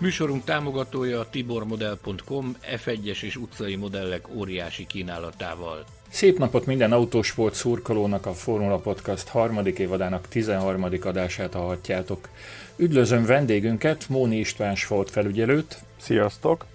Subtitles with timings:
[0.00, 5.84] Műsorunk támogatója a tibormodel.com F1-es és utcai modellek óriási kínálatával.
[6.08, 10.86] Szép napot minden autósport szurkolónak a Formula Podcast harmadik évadának 13.
[11.02, 12.28] adását hallhatjátok.
[12.76, 15.78] Üdvözlöm vendégünket, Móni István Sport felügyelőt.
[15.96, 16.66] Sziasztok!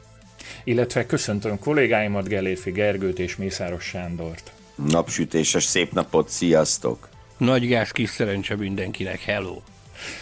[0.63, 4.51] Illetve köszöntöm kollégáimat, Gelérfi Gergőt és Mészáros Sándort.
[4.75, 7.09] Napsütéses szép napot, sziasztok!
[7.37, 9.61] Nagy gáz kis szerencse mindenkinek, hello!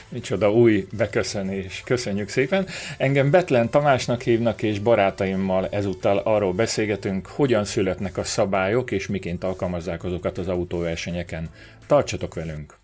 [0.10, 1.82] Micsoda új beköszönés.
[1.86, 2.68] Köszönjük szépen.
[2.98, 9.44] Engem Betlen Tamásnak hívnak, és barátaimmal ezúttal arról beszélgetünk, hogyan születnek a szabályok, és miként
[9.44, 11.50] alkalmazzák azokat az autóversenyeken.
[11.88, 12.82] Tartsatok velünk!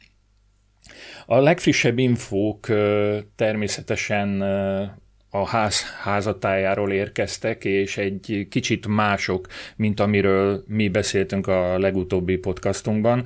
[1.26, 2.68] A legfrissebb infók
[3.36, 4.44] természetesen
[5.30, 13.24] a ház házatájáról érkeztek, és egy kicsit mások, mint amiről mi beszéltünk a legutóbbi podcastunkban.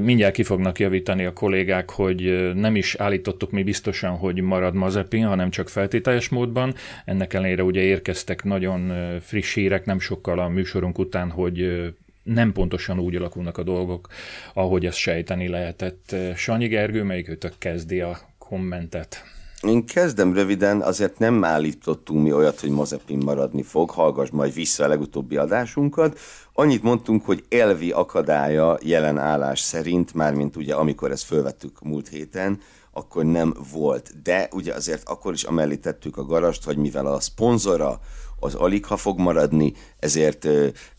[0.00, 5.26] Mindjárt ki fognak javítani a kollégák, hogy nem is állítottuk mi biztosan, hogy marad Mazepin,
[5.26, 6.74] hanem csak feltételes módban.
[7.04, 12.98] Ennek ellenére ugye érkeztek nagyon friss hírek nem sokkal a műsorunk után, hogy nem pontosan
[12.98, 14.08] úgy alakulnak a dolgok,
[14.54, 16.16] ahogy ezt sejteni lehetett.
[16.36, 19.24] Sanyi Gergő, melyikőtök kezdi a kommentet?
[19.66, 24.84] Én kezdem röviden, azért nem állítottunk mi olyat, hogy Mazepin maradni fog, hallgass majd vissza
[24.84, 26.18] a legutóbbi adásunkat.
[26.52, 32.60] Annyit mondtunk, hogy elvi akadálya jelen állás szerint, mármint ugye amikor ezt fölvettük múlt héten,
[32.92, 34.22] akkor nem volt.
[34.22, 38.00] De ugye azért akkor is amellé tettük a garast, hogy mivel a szponzora
[38.40, 40.48] az alig fog maradni, ezért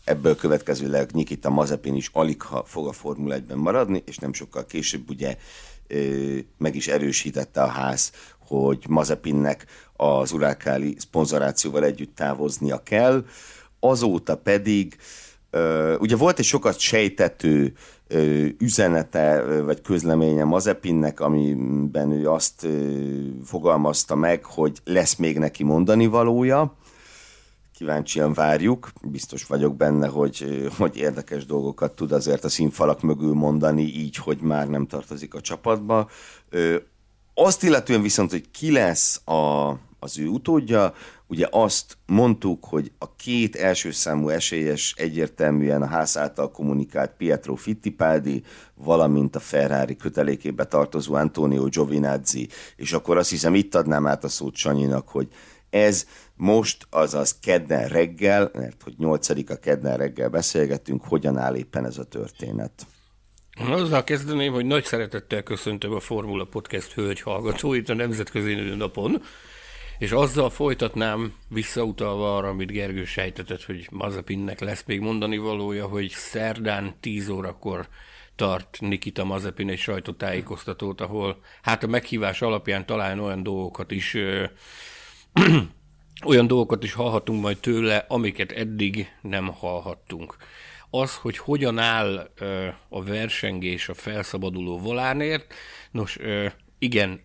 [0.04, 5.10] ebből következőleg Nikita Mazepin is alig fog a Formula 1-ben maradni, és nem sokkal később
[5.10, 5.36] ugye
[6.58, 8.12] meg is erősítette a ház,
[8.46, 9.66] hogy Mazepinnek
[9.96, 13.24] az Urákáli szponzorációval együtt távoznia kell.
[13.80, 14.96] Azóta pedig
[15.98, 17.72] ugye volt egy sokat sejtető
[18.58, 22.66] üzenete vagy közleménye Mazepinnek, amiben ő azt
[23.44, 26.76] fogalmazta meg, hogy lesz még neki mondani valója.
[27.76, 33.82] Kíváncsian várjuk, biztos vagyok benne, hogy, hogy érdekes dolgokat tud azért a színfalak mögül mondani,
[33.82, 36.08] így, hogy már nem tartozik a csapatba.
[37.34, 40.94] Azt illetően viszont, hogy ki lesz a, az ő utódja,
[41.26, 47.54] ugye azt mondtuk, hogy a két első számú esélyes egyértelműen a ház által kommunikált Pietro
[47.54, 48.42] Fittipaldi,
[48.74, 54.28] valamint a Ferrari kötelékébe tartozó Antonio Giovinazzi, és akkor azt hiszem itt adnám át a
[54.28, 55.28] szót Sanyinak, hogy
[55.70, 56.06] ez
[56.36, 62.04] most, azaz kedden reggel, mert hogy nyolcadika kedden reggel beszélgettünk, hogyan áll éppen ez a
[62.04, 62.86] történet.
[63.60, 69.22] Azzal kezdeném, hogy nagy szeretettel köszöntöm a Formula Podcast hölgy hallgatóit a Nemzetközi Nőnapon,
[69.98, 76.08] és azzal folytatnám visszautalva arra, amit Gergő sejtetett, hogy Mazepinnek lesz még mondani valója, hogy
[76.08, 77.88] szerdán 10 órakor
[78.36, 84.16] tart Nikita Mazepin egy sajtótájékoztatót, ahol hát a meghívás alapján talán olyan dolgokat is
[86.30, 90.36] olyan dolgokat is hallhatunk majd tőle, amiket eddig nem hallhattunk
[91.00, 95.54] az, hogy hogyan áll ö, a versengés a felszabaduló volánért.
[95.90, 96.46] Nos, ö,
[96.78, 97.20] igen,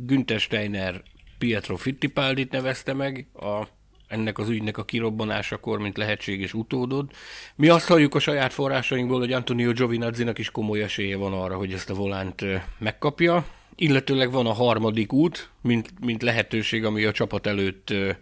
[0.00, 1.02] Günther Steiner
[1.38, 3.62] Pietro Fittipaldit nevezte meg a,
[4.08, 7.10] ennek az ügynek a kirobbanásakor, mint lehetséges utódod.
[7.56, 11.72] Mi azt halljuk a saját forrásainkból, hogy Antonio Giovinazzi-nak is komoly esélye van arra, hogy
[11.72, 13.46] ezt a volánt ö, megkapja.
[13.74, 18.12] Illetőleg van a harmadik út, mint, mint lehetőség, ami a csapat előtt ö,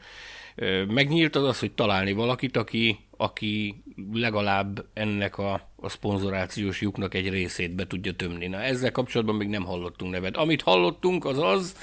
[0.89, 7.29] megnyílt, az az, hogy találni valakit, aki, aki legalább ennek a, a szponzorációs lyuknak egy
[7.29, 8.47] részét be tudja tömni.
[8.47, 10.37] Na, ezzel kapcsolatban még nem hallottunk nevet.
[10.37, 11.77] Amit hallottunk, az az,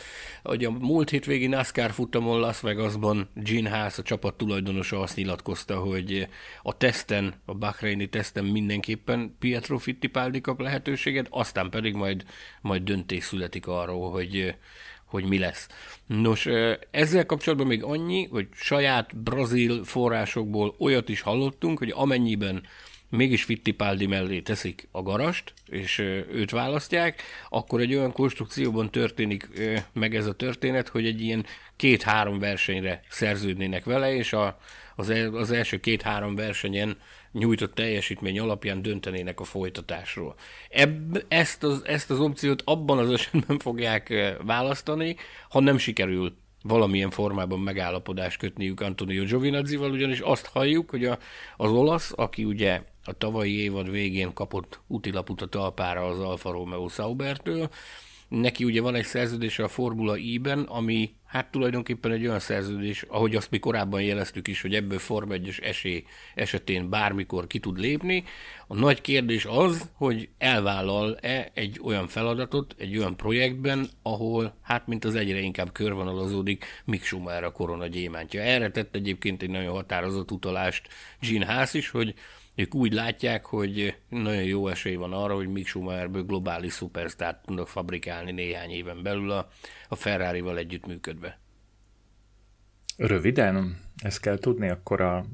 [0.43, 5.79] hogy a múlt hétvégi NASCAR futamon Las Vegasban Gene Haas, a csapat tulajdonosa azt nyilatkozta,
[5.79, 6.27] hogy
[6.61, 12.25] a teszten, a Bahreini teszten mindenképpen Pietro Fittipaldi kap lehetőséget, aztán pedig majd,
[12.61, 14.55] majd döntés születik arról, hogy
[15.11, 15.67] hogy mi lesz.
[16.05, 16.47] Nos,
[16.91, 22.63] ezzel kapcsolatban még annyi, hogy saját brazil forrásokból olyat is hallottunk, hogy amennyiben
[23.09, 25.97] mégis Fittipaldi mellé teszik a garast, és
[26.31, 29.49] őt választják, akkor egy olyan konstrukcióban történik
[29.93, 34.59] meg ez a történet, hogy egy ilyen két-három versenyre szerződnének vele, és a,
[34.95, 36.97] az, az első két-három versenyen
[37.31, 40.35] nyújtott teljesítmény alapján döntenének a folytatásról.
[40.69, 44.13] Ebb, ezt, az, ezt az opciót abban az esetben fogják
[44.45, 45.15] választani,
[45.49, 51.17] ha nem sikerül valamilyen formában megállapodást kötniük Antonio Giovinazzival, ugyanis azt halljuk, hogy a,
[51.57, 56.87] az olasz, aki ugye a tavalyi évad végén kapott utilaput a talpára az Alfa Romeo
[56.87, 57.69] Saubertől,
[58.31, 63.35] neki ugye van egy szerződése a Formula I-ben, ami hát tulajdonképpen egy olyan szerződés, ahogy
[63.35, 66.03] azt mi korábban jeleztük is, hogy ebből Forma 1 esély
[66.35, 68.23] esetén bármikor ki tud lépni.
[68.67, 75.05] A nagy kérdés az, hogy elvállal-e egy olyan feladatot, egy olyan projektben, ahol hát mint
[75.05, 78.41] az egyre inkább körvonalazódik Mick Schumacher a korona gyémántja.
[78.41, 80.87] Erre tett egyébként egy nagyon határozott utalást
[81.19, 82.13] Gene Haas is, hogy
[82.61, 87.67] ők úgy látják, hogy nagyon jó esély van arra, hogy Mick Schumacherből globális szupersztárt tudnak
[87.67, 89.49] fabrikálni néhány éven belül a,
[89.87, 91.39] a Ferrari-val együttműködve.
[92.97, 95.25] Röviden, ezt kell tudni, akkor a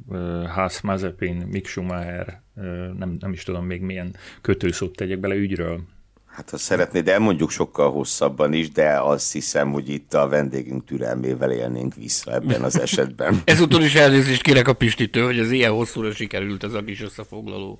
[0.47, 2.41] Haas Mazepin, Mick Schumacher,
[2.97, 5.81] nem, nem is tudom még milyen kötőszót tegyek bele ügyről,
[6.37, 11.51] Hát ha szeretnéd, elmondjuk sokkal hosszabban is, de azt hiszem, hogy itt a vendégünk türelmével
[11.51, 13.41] élnénk vissza ebben az esetben.
[13.45, 17.79] Ezúton is elnézést kérek a Pistitől, hogy az ilyen hosszúra sikerült ez a kis összefoglaló.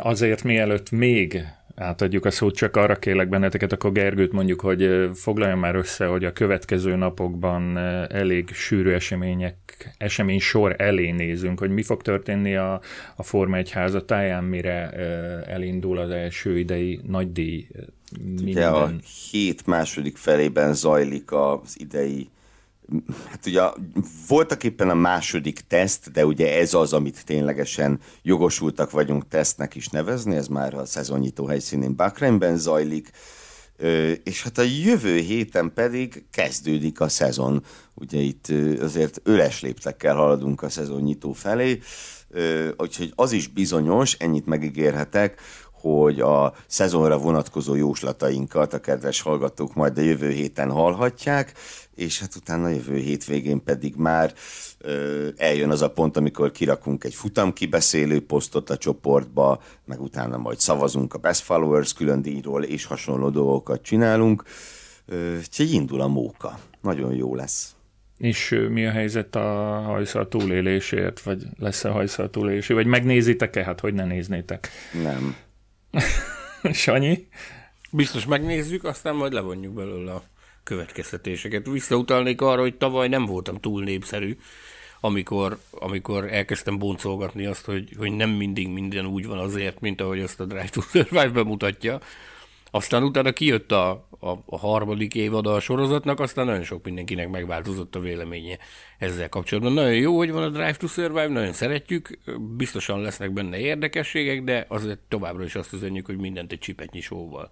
[0.00, 1.44] Azért mielőtt még
[1.76, 6.24] átadjuk a szót, csak arra kérlek benneteket, akkor Gergőt mondjuk, hogy foglaljon már össze, hogy
[6.24, 7.78] a következő napokban
[8.08, 9.56] elég sűrű események,
[9.98, 12.80] esemény sor elé nézünk, hogy mi fog történni a,
[13.16, 14.90] a Forma 1 házatáján, mire
[15.46, 17.66] elindul az első idei nagydíj.
[18.42, 18.92] Ugye a
[19.30, 22.28] hét második felében zajlik az idei
[23.30, 23.62] hát ugye
[24.28, 29.88] voltak éppen a második teszt, de ugye ez az, amit ténylegesen jogosultak vagyunk tesztnek is
[29.88, 33.10] nevezni, ez már a szezonnyitó helyszínén Bakreinben zajlik,
[34.22, 37.64] és hát a jövő héten pedig kezdődik a szezon.
[37.94, 38.46] Ugye itt
[38.80, 41.80] azért öles léptekkel haladunk a szezonnyitó felé,
[42.76, 45.40] úgyhogy az is bizonyos, ennyit megígérhetek,
[45.72, 51.52] hogy a szezonra vonatkozó jóslatainkat a kedves hallgatók majd a jövő héten hallhatják,
[51.94, 54.34] és hát utána jövő hétvégén pedig már
[55.36, 60.58] eljön az a pont, amikor kirakunk egy futam kibeszélő posztot a csoportba, meg utána majd
[60.58, 64.44] szavazunk a Best Followers külön díjról, és hasonló dolgokat csinálunk.
[65.36, 66.58] Úgyhogy indul a móka.
[66.80, 67.74] Nagyon jó lesz.
[68.18, 73.64] És mi a helyzet a hajszal túlélésért, vagy lesz-e hajszal túlélésé, vagy megnézitek-e?
[73.64, 74.68] Hát hogy ne néznétek?
[75.02, 75.36] Nem.
[76.72, 77.28] Sanyi?
[77.90, 80.22] Biztos megnézzük, aztán majd levonjuk belőle a
[80.62, 81.66] következtetéseket.
[81.66, 84.36] Visszautalnék arra, hogy tavaly nem voltam túl népszerű,
[85.04, 90.20] amikor, amikor elkezdtem boncolgatni azt, hogy, hogy nem mindig minden úgy van azért, mint ahogy
[90.20, 92.00] azt a Drive to Survive bemutatja.
[92.70, 93.90] Aztán utána kijött a,
[94.20, 98.58] a, a harmadik évad a sorozatnak, aztán nagyon sok mindenkinek megváltozott a véleménye
[98.98, 99.72] ezzel kapcsolatban.
[99.72, 102.18] Nagyon jó, hogy van a Drive to Survive, nagyon szeretjük,
[102.56, 107.50] biztosan lesznek benne érdekességek, de azért továbbra is azt üzenjük, hogy mindent egy csipetnyi sóval.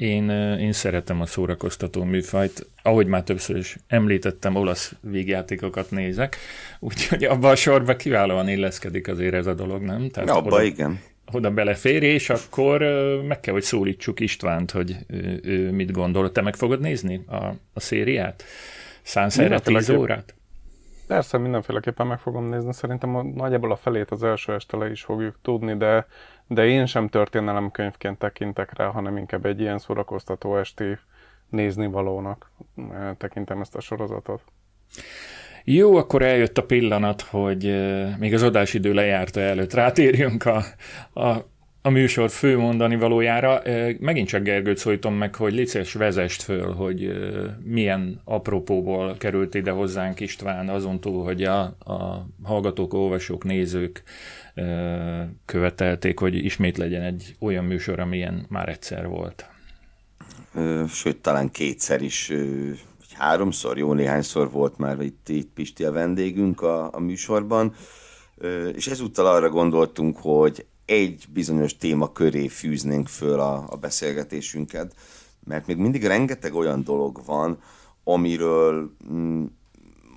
[0.00, 2.66] Én, én szeretem a szórakoztató műfajt.
[2.82, 6.36] Ahogy már többször is említettem, olasz végjátékokat nézek,
[6.78, 10.08] úgyhogy abba a sorba kiválóan illeszkedik azért ez a dolog, nem?
[10.08, 11.00] Tehát abba oda, igen.
[11.32, 12.80] Oda belefér, és akkor
[13.26, 16.32] meg kell, hogy szólítsuk Istvánt, hogy ő, ő mit gondol.
[16.32, 18.44] Te meg fogod nézni a, a szériát?
[19.02, 20.34] Szánsz erre 10 órát?
[21.06, 22.72] Persze, mindenféleképpen meg fogom nézni.
[22.72, 26.06] Szerintem a, nagyjából a felét az első este le is fogjuk tudni, de
[26.52, 30.98] de én sem történelemkönyvként tekintek rá, hanem inkább egy ilyen szórakoztató esti
[31.48, 34.42] nézni valónak eh, tekintem ezt a sorozatot.
[35.64, 40.62] Jó, akkor eljött a pillanat, hogy eh, még az adásidő lejárta előtt rátérjünk a,
[41.20, 41.36] a,
[41.82, 43.62] a műsor fő mondani valójára.
[43.62, 47.12] Eh, megint csak Gergőt szólítom meg, hogy licés vezest föl, hogy
[47.64, 54.02] milyen apropóból került ide hozzánk István, azon túl, hogy a, a hallgatók, olvasók, nézők
[55.44, 59.46] követelték, hogy ismét legyen egy olyan műsor, amilyen már egyszer volt.
[60.88, 62.28] Sőt, talán kétszer is,
[62.98, 67.74] vagy háromszor, jó néhányszor volt már itt, itt Pisti a vendégünk a, a műsorban,
[68.74, 74.94] és ezúttal arra gondoltunk, hogy egy bizonyos téma köré fűznénk föl a, a beszélgetésünket,
[75.44, 77.58] mert még mindig rengeteg olyan dolog van,
[78.04, 79.44] amiről mm,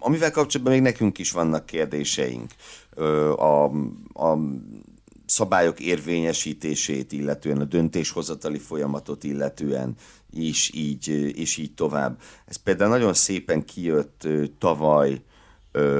[0.03, 2.51] amivel kapcsolatban még nekünk is vannak kérdéseink.
[3.35, 3.63] A,
[4.13, 4.37] a
[5.25, 9.95] szabályok érvényesítését illetően, a döntéshozatali folyamatot illetően
[10.31, 11.07] is így,
[11.37, 12.19] és így tovább.
[12.45, 15.21] Ez például nagyon szépen kijött tavaly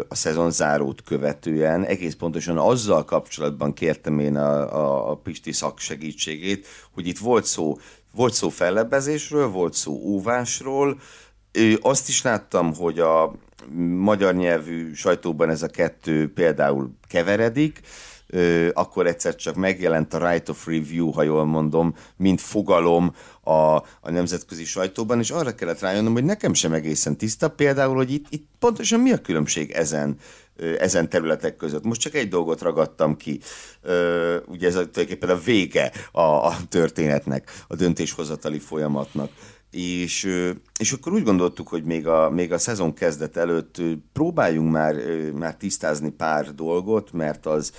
[0.08, 7.08] a szezonzárót követően, egész pontosan azzal kapcsolatban kértem én a, a, a Pisti szaksegítségét, hogy
[7.08, 7.78] itt volt szó,
[8.12, 11.00] volt szó fellebbezésről, volt szó óvásról,
[11.82, 13.36] azt is láttam, hogy a
[13.98, 17.80] magyar nyelvű sajtóban ez a kettő például keveredik,
[18.74, 23.52] akkor egyszer csak megjelent a right of review, ha jól mondom, mint fogalom a,
[24.02, 28.26] a nemzetközi sajtóban, és arra kellett rájönnöm, hogy nekem sem egészen tiszta például, hogy itt,
[28.30, 30.18] itt pontosan mi a különbség ezen
[30.80, 31.84] ezen területek között.
[31.84, 33.40] Most csak egy dolgot ragadtam ki,
[34.46, 39.32] ugye ez a, tulajdonképpen a vége a, a történetnek, a döntéshozatali folyamatnak.
[39.76, 40.30] És,
[40.80, 43.82] és akkor úgy gondoltuk, hogy még a, még a szezon kezdet előtt
[44.14, 44.96] próbáljunk már,
[45.36, 47.74] már tisztázni pár dolgot, mert az,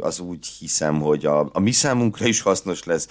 [0.00, 3.08] az úgy hiszem, hogy a, a mi számunkra is hasznos lesz,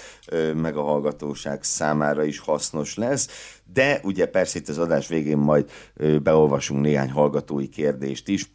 [0.56, 3.28] meg a hallgatóság számára is hasznos lesz,
[3.74, 5.72] de ugye persze itt az adás végén majd
[6.24, 8.52] beolvasunk néhány hallgatói kérdést is,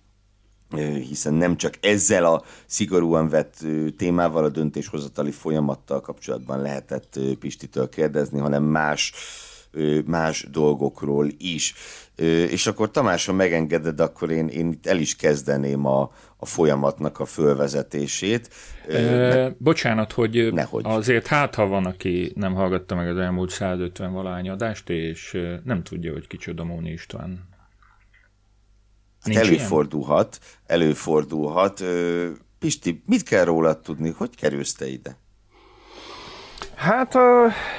[0.78, 3.56] hiszen nem csak ezzel a szigorúan vett
[3.96, 9.12] témával, a döntéshozatali folyamattal kapcsolatban lehetett Pistitől kérdezni, hanem más
[10.04, 11.74] más dolgokról is.
[12.50, 17.24] És akkor Tamás, ha megengeded, akkor én, én el is kezdeném a, a folyamatnak a
[17.24, 18.50] fölvezetését.
[18.88, 20.84] E, bocsánat, hogy Nehogy.
[20.86, 25.82] azért hát, ha van, aki nem hallgatta meg az elmúlt 150 valány adást, és nem
[25.82, 27.55] tudja, hogy kicsoda Móni István.
[29.34, 30.80] Hát előfordulhat, ilyen?
[30.80, 31.84] előfordulhat.
[32.58, 34.14] Pisti, mit kell rólad tudni?
[34.16, 35.16] Hogy kerülsz te ide?
[36.74, 37.14] Hát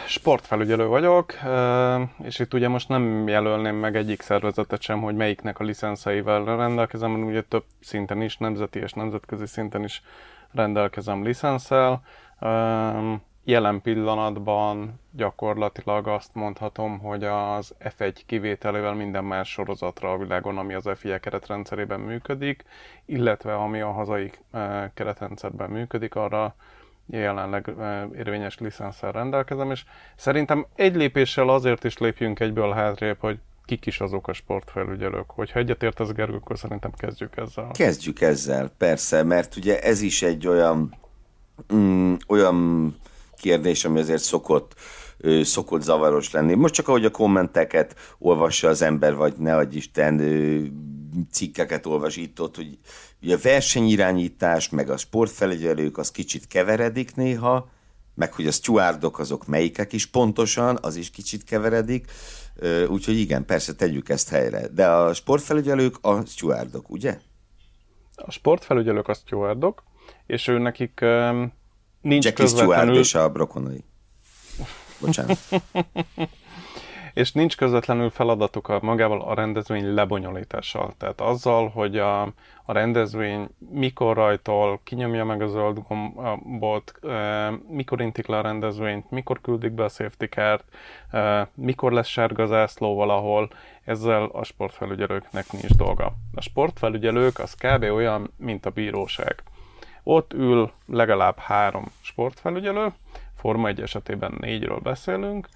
[0.08, 1.34] sportfelügyelő vagyok,
[2.24, 7.24] és itt ugye most nem jelölném meg egyik szervezetet sem, hogy melyiknek a licenszeivel rendelkezem,
[7.26, 10.02] ugye több szinten is, nemzeti és nemzetközi szinten is
[10.52, 12.02] rendelkezem licenszel.
[13.50, 20.74] Jelen pillanatban gyakorlatilag azt mondhatom, hogy az F1 kivételével minden más sorozatra a világon, ami
[20.74, 22.64] az FIA keretrendszerében működik,
[23.06, 24.32] illetve ami a hazai
[24.94, 26.56] keretrendszerben működik, arra
[27.06, 27.74] jelenleg
[28.16, 29.86] érvényes licenszer rendelkezem, és
[30.16, 35.30] szerintem egy lépéssel azért is lépjünk egyből hátrébb, hogy kik is azok a sportfelügyelők.
[35.30, 37.72] Hogyha egyetért az Gergő, akkor szerintem kezdjük ezzel.
[37.72, 40.94] Kezdjük ezzel, persze, mert ugye ez is egy olyan,
[41.74, 42.96] mm, olyan
[43.38, 44.76] kérdés, ami azért szokott
[45.42, 46.54] szokott zavaros lenni.
[46.54, 50.22] Most csak ahogy a kommenteket olvassa az ember, vagy ne adj Isten
[51.32, 52.78] cikkeket olvas itt ott, hogy
[53.22, 57.70] ugye a versenyirányítás, meg a sportfelügyelők az kicsit keveredik néha,
[58.16, 62.12] meg hogy a stewardok azok melyikek is pontosan, az is kicsit keveredik,
[62.88, 64.68] úgyhogy igen, persze tegyük ezt helyre.
[64.68, 67.20] De a sportfelügyelők a stewardok, ugye?
[68.16, 69.84] A sportfelügyelők a stewardok,
[70.26, 71.54] és ő nekik um,
[72.02, 73.04] nincs Jackie közvetlenül...
[73.04, 73.84] Steward és a brokonai.
[75.02, 75.38] Bocsánat.
[77.18, 80.94] és nincs közvetlenül feladatuk a magával a rendezvény lebonyolítással.
[80.98, 82.22] Tehát azzal, hogy a,
[82.66, 89.12] a rendezvény mikor rajtol, kinyomja meg a zöld gombot, e, mikor intik le a rendezvényt,
[89.12, 90.62] mikor küldik be a safety car
[91.12, 93.50] e, mikor lesz sárga zászló valahol,
[93.86, 96.14] ezzel a sportfelügyelőknek nincs dolga.
[96.34, 97.84] A sportfelügyelők az kb.
[97.84, 99.44] olyan, mint a bíróság.
[100.10, 102.94] Ott ül legalább három sportfelügyelő,
[103.36, 105.48] Forma 1 esetében négyről beszélünk,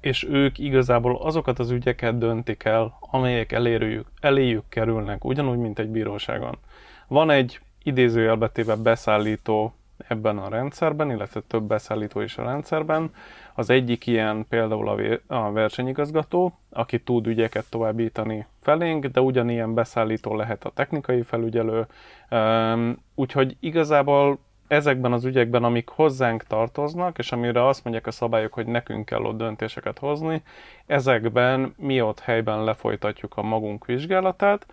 [0.00, 5.88] és ők igazából azokat az ügyeket döntik el, amelyek eléjük, eléjük kerülnek, ugyanúgy, mint egy
[5.88, 6.58] bíróságon.
[7.08, 9.74] Van egy idézőjelbetéve beszállító
[10.08, 13.10] ebben a rendszerben, illetve több beszállító is a rendszerben.
[13.54, 20.64] Az egyik ilyen például a, versenyigazgató, aki tud ügyeket továbbítani felénk, de ugyanilyen beszállító lehet
[20.64, 21.86] a technikai felügyelő.
[23.14, 24.38] Úgyhogy igazából
[24.72, 29.22] ezekben az ügyekben, amik hozzánk tartoznak, és amire azt mondják a szabályok, hogy nekünk kell
[29.22, 30.42] ott döntéseket hozni,
[30.86, 34.66] ezekben mi ott helyben lefolytatjuk a magunk vizsgálatát,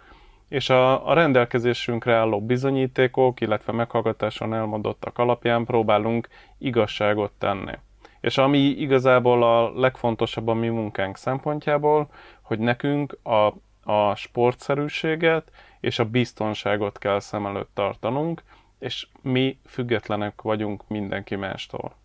[0.50, 6.28] és a, a rendelkezésünkre álló bizonyítékok, illetve meghallgatáson elmondottak alapján próbálunk
[6.58, 7.74] igazságot tenni.
[8.22, 12.10] És ami igazából a legfontosabb a mi munkánk szempontjából,
[12.42, 13.54] hogy nekünk a,
[13.92, 18.44] a sportszerűséget és a biztonságot kell szem előtt tartanunk,
[18.80, 21.98] és mi függetlenek vagyunk mindenki mástól.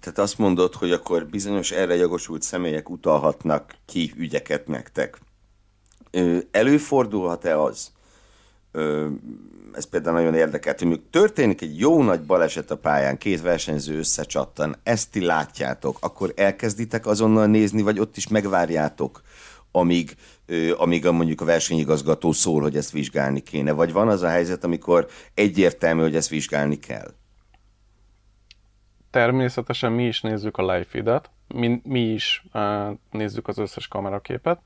[0.00, 5.18] Tehát azt mondod, hogy akkor bizonyos erre jogosult személyek utalhatnak ki ügyeket nektek.
[6.50, 7.92] Előfordulhat-e az,
[9.72, 14.76] ez például nagyon érdekelt, hogy történik egy jó nagy baleset a pályán, két versenyző összecsattan,
[14.82, 19.22] ezt ti látjátok, akkor elkezditek azonnal nézni, vagy ott is megvárjátok,
[19.72, 20.16] amíg,
[20.76, 23.72] amíg mondjuk a versenyigazgató szól, hogy ezt vizsgálni kéne?
[23.72, 27.12] Vagy van az a helyzet, amikor egyértelmű, hogy ezt vizsgálni kell?
[29.10, 34.60] Természetesen mi is nézzük a live feedet, mi, mi is uh, nézzük az összes kameraképet.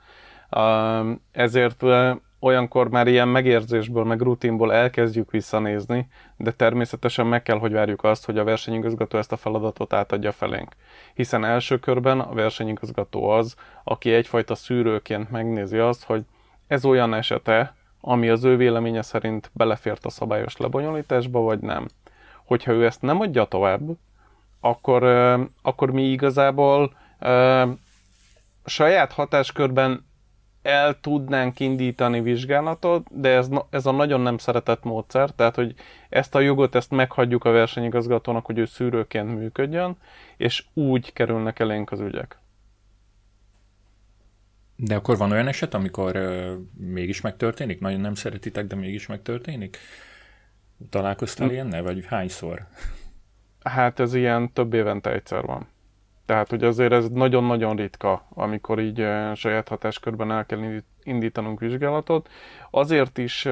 [1.32, 1.82] Ezért
[2.40, 8.24] olyankor már ilyen megérzésből, meg rutinból elkezdjük visszanézni, de természetesen meg kell, hogy várjuk azt,
[8.24, 10.72] hogy a versenyigazgató ezt a feladatot átadja felénk.
[11.14, 13.54] Hiszen első körben a versenyigazgató az,
[13.84, 16.24] aki egyfajta szűrőként megnézi azt, hogy
[16.66, 21.88] ez olyan esete, ami az ő véleménye szerint belefért a szabályos lebonyolításba, vagy nem.
[22.44, 23.80] Hogyha ő ezt nem adja tovább,
[24.60, 25.02] akkor,
[25.62, 26.94] akkor mi igazából
[28.64, 30.10] saját hatáskörben
[30.62, 35.74] el tudnánk indítani vizsgálatot, de ez, ez a nagyon nem szeretett módszer, tehát hogy
[36.08, 39.96] ezt a jogot ezt meghagyjuk a versenyigazgatónak, hogy ő szűrőként működjön,
[40.36, 42.38] és úgy kerülnek elénk az ügyek.
[44.76, 47.80] De akkor van olyan eset, amikor uh, mégis megtörténik?
[47.80, 49.78] Nagyon nem szeretitek, de mégis megtörténik?
[50.90, 51.52] Találkoztál hm.
[51.52, 52.66] ilyennel, vagy hányszor?
[53.62, 55.68] Hát ez ilyen több évente egyszer van.
[56.26, 62.28] Tehát, hogy azért ez nagyon-nagyon ritka, amikor így saját hatáskörben el kell indítanunk vizsgálatot.
[62.70, 63.48] Azért is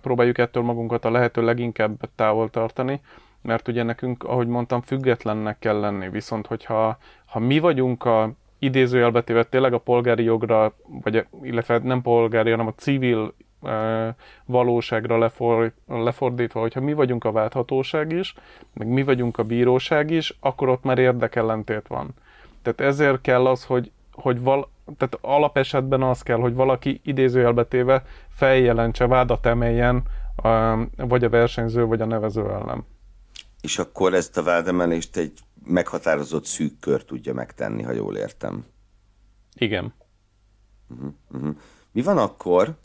[0.00, 3.00] próbáljuk ettől magunkat a lehető leginkább távol tartani,
[3.42, 6.08] mert ugye nekünk, ahogy mondtam, függetlennek kell lenni.
[6.08, 12.50] Viszont, hogyha ha mi vagyunk a idézőjelbetéve tényleg a polgári jogra, vagy illetve nem polgári,
[12.50, 13.34] hanem a civil
[14.44, 18.34] valóságra lefor, lefordítva, hogyha mi vagyunk a válthatóság is,
[18.72, 22.14] meg mi vagyunk a bíróság is, akkor ott már érdekellentét van.
[22.62, 29.06] Tehát ezért kell az, hogy, hogy val, tehát alapesetben az kell, hogy valaki idézőjelbetéve feljelentse,
[29.06, 30.02] vádat emeljen,
[30.96, 32.84] vagy a versenyző, vagy a nevező ellen.
[33.60, 38.64] És akkor ezt a vádemelést egy meghatározott szűk kör tudja megtenni, ha jól értem.
[39.54, 39.94] Igen.
[40.88, 41.56] Uh-huh, uh-huh.
[41.92, 42.76] Mi van akkor,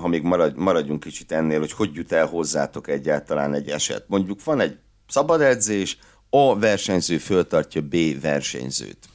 [0.00, 4.04] ha még maradj, maradjunk kicsit ennél, hogy hogy jut el hozzátok egyáltalán egy eset.
[4.08, 5.98] Mondjuk van egy szabad edzés,
[6.30, 9.08] A versenyző föltartja B versenyzőt.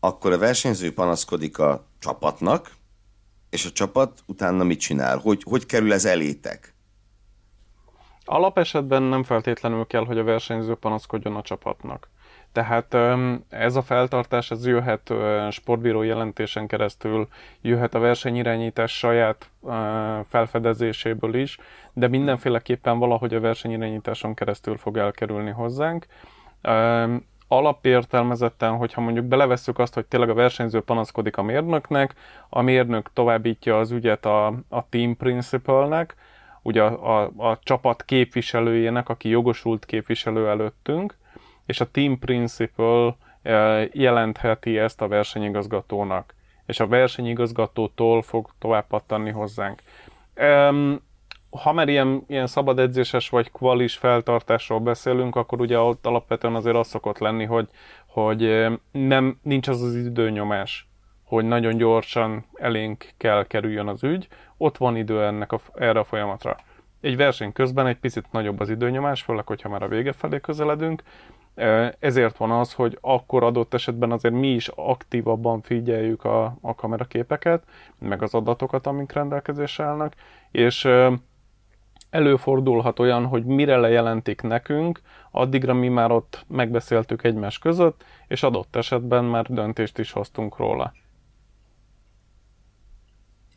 [0.00, 2.70] Akkor a versenyző panaszkodik a csapatnak,
[3.50, 5.18] és a csapat utána mit csinál?
[5.18, 6.74] Hogy, hogy kerül ez elétek?
[8.24, 12.08] Alapesetben nem feltétlenül kell, hogy a versenyző panaszkodjon a csapatnak.
[12.56, 12.96] Tehát
[13.48, 15.12] ez a feltartás, ez jöhet
[15.50, 17.28] sportbíró jelentésen keresztül,
[17.60, 19.50] jöhet a versenyirányítás saját
[20.28, 21.58] felfedezéséből is,
[21.92, 26.06] de mindenféleképpen valahogy a versenyirányításon keresztül fog elkerülni hozzánk.
[27.48, 32.14] Alapértelmezetten, hogyha mondjuk belevesszük azt, hogy tényleg a versenyző panaszkodik a mérnöknek,
[32.48, 36.14] a mérnök továbbítja az ügyet a, a team principalnek,
[36.62, 41.16] ugye a, a, a csapat képviselőjének, aki jogosult képviselő előttünk,
[41.66, 46.34] és a team principal eh, jelentheti ezt a versenyigazgatónak,
[46.66, 49.82] és a versenyigazgatótól fog tovább pattanni hozzánk.
[51.50, 56.76] Ha már ilyen, ilyen szabad edzéses vagy kvalis feltartásról beszélünk, akkor ugye ott alapvetően azért
[56.76, 57.68] az szokott lenni, hogy,
[58.06, 60.88] hogy nem, nincs az az időnyomás,
[61.24, 66.04] hogy nagyon gyorsan elénk kell kerüljön az ügy, ott van idő ennek a, erre a
[66.04, 66.56] folyamatra.
[67.00, 71.02] Egy verseny közben egy picit nagyobb az időnyomás, főleg, hogyha már a vége felé közeledünk,
[71.98, 77.64] ezért van az, hogy akkor adott esetben azért mi is aktívabban figyeljük a, a kameraképeket,
[77.98, 80.14] meg az adatokat, amik rendelkezésre állnak,
[80.50, 80.88] és
[82.10, 88.76] előfordulhat olyan, hogy mire lejelentik nekünk, addigra mi már ott megbeszéltük egymás között, és adott
[88.76, 90.92] esetben már döntést is hoztunk róla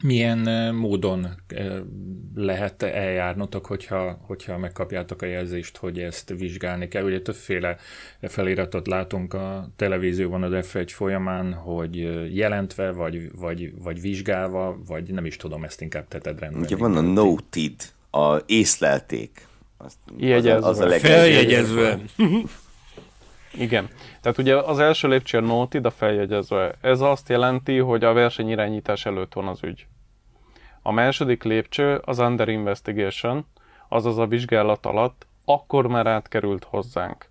[0.03, 1.27] milyen módon
[2.35, 7.03] lehet eljárnotok, hogyha, hogyha megkapjátok a jelzést, hogy ezt vizsgálni kell?
[7.03, 7.77] Ugye többféle
[8.21, 11.95] feliratot látunk a televízióban az F1 folyamán, hogy
[12.35, 16.61] jelentve, vagy, vagy, vagy vizsgálva, vagy nem is tudom, ezt inkább teted rendben.
[16.61, 17.73] Ugye van a noted,
[18.11, 19.47] a észlelték.
[19.77, 20.67] Azt, Jegyezve.
[20.67, 21.99] Az a, az a Feljegyezve.
[23.57, 23.89] Igen.
[24.21, 26.75] Tehát ugye az első lépcső a noted, a feljegyezve.
[26.81, 29.85] Ez azt jelenti, hogy a versenyirányítás előtt van az ügy.
[30.81, 33.45] A második lépcső az under investigation,
[33.87, 37.25] azaz a vizsgálat alatt, akkor már átkerült hozzánk.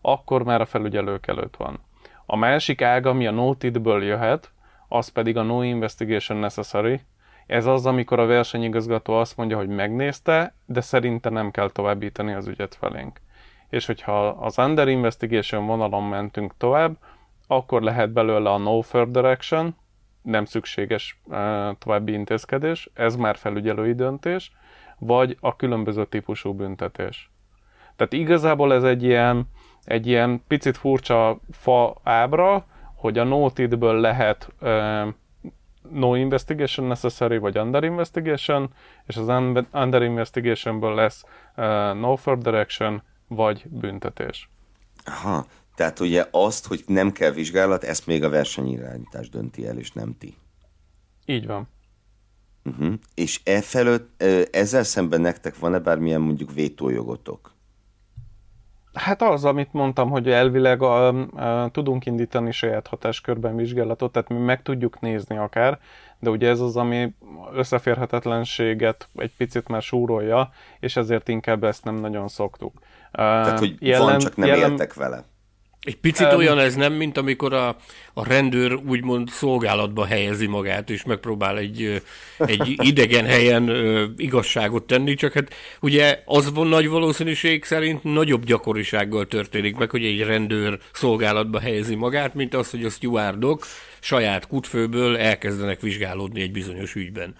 [0.00, 1.80] Akkor már a felügyelők előtt van.
[2.26, 4.52] A másik ág, ami a noted-ből jöhet,
[4.88, 7.00] az pedig a no investigation necessary.
[7.46, 12.46] Ez az, amikor a versenyigazgató azt mondja, hogy megnézte, de szerinte nem kell továbbítani az
[12.46, 13.20] ügyet felénk
[13.74, 16.96] és hogyha az under investigation vonalon mentünk tovább,
[17.46, 19.76] akkor lehet belőle a no further action,
[20.24, 21.20] nem szükséges
[21.78, 24.52] további intézkedés, ez már felügyelői döntés,
[24.98, 27.30] vagy a különböző típusú büntetés.
[27.96, 29.44] Tehát igazából ez egy ilyen,
[29.84, 34.52] egy ilyen picit furcsa fa ábra, hogy a notidből lehet
[35.90, 38.70] no investigation necessary, vagy under investigation,
[39.06, 39.28] és az
[39.72, 41.24] under investigationből lesz
[41.56, 44.48] uh, no further action, vagy büntetés.
[45.04, 49.92] Aha, tehát ugye azt, hogy nem kell vizsgálat, ezt még a versenyirányítás dönti el, és
[49.92, 50.34] nem ti.
[51.26, 51.68] Így van.
[52.64, 52.94] Uh-huh.
[53.14, 57.52] És e felett, ezzel szemben nektek van-e bármilyen mondjuk vétójogotok?
[58.92, 64.38] Hát az, amit mondtam, hogy elvileg a, a, tudunk indítani saját hatáskörben vizsgálatot, tehát mi
[64.38, 65.78] meg tudjuk nézni akár,
[66.18, 67.14] de ugye ez az, ami
[67.54, 72.80] összeférhetetlenséget egy picit már súrolja, és ezért inkább ezt nem nagyon szoktuk.
[73.12, 75.24] Tehát, hogy jelen, van, csak nem jelen, éltek vele.
[75.84, 77.76] Egy picit um, olyan ez nem, mint amikor a,
[78.14, 82.02] a rendőr úgymond szolgálatba helyezi magát, és megpróbál egy,
[82.38, 83.70] egy idegen helyen
[84.16, 90.04] igazságot tenni, csak hát ugye az van nagy valószínűség szerint nagyobb gyakorisággal történik meg, hogy
[90.04, 93.66] egy rendőr szolgálatba helyezi magát, mint az, hogy a stewardok
[94.00, 97.34] saját kutfőből elkezdenek vizsgálódni egy bizonyos ügyben.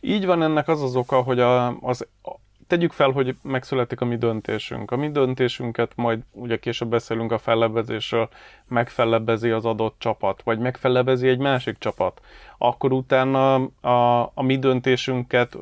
[0.00, 2.06] Így van, ennek az az oka, hogy a, az
[2.68, 4.90] tegyük fel, hogy megszületik a mi döntésünk.
[4.90, 8.28] A mi döntésünket majd ugye később beszélünk a fellebezésről,
[8.68, 12.20] megfellebezi az adott csapat, vagy megfellebezi egy másik csapat.
[12.58, 15.56] Akkor utána a, a mi döntésünket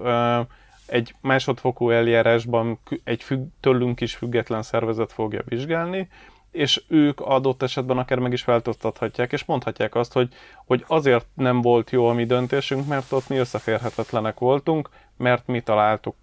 [0.87, 6.09] egy másodfokú eljárásban egy függ, tőlünk is független szervezet fogja vizsgálni,
[6.51, 10.29] és ők adott esetben akár meg is változtathatják, és mondhatják azt, hogy,
[10.67, 15.61] hogy azért nem volt jó a mi döntésünk, mert ott mi összeférhetetlenek voltunk, mert mi
[15.61, 16.17] találtuk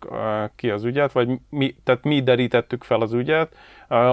[0.55, 3.55] ki az ügyet, vagy mi, tehát mi derítettük fel az ügyet,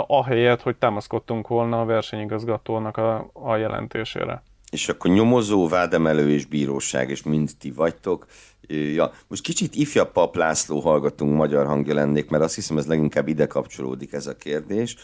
[0.06, 4.42] ahelyett, hogy támaszkodtunk volna a versenyigazgatónak a, a jelentésére.
[4.70, 8.26] És akkor nyomozó, vádemelő és bíróság, és mind ti vagytok.
[8.68, 13.28] Ja, most kicsit ifjabb Pap László hallgatunk magyar hangja lennék, mert azt hiszem ez leginkább
[13.28, 14.96] ide kapcsolódik ez a kérdés,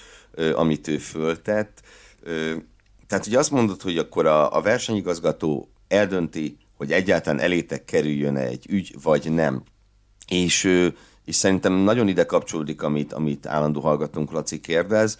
[0.54, 1.82] amit ő föltett.
[3.06, 8.66] Tehát ugye azt mondod, hogy akkor a, a versenyigazgató eldönti, hogy egyáltalán elétek kerüljön egy
[8.68, 9.62] ügy, vagy nem.
[10.28, 10.64] És,
[11.24, 15.18] és szerintem nagyon ide kapcsolódik, amit, amit állandó hallgatónk Laci kérdez,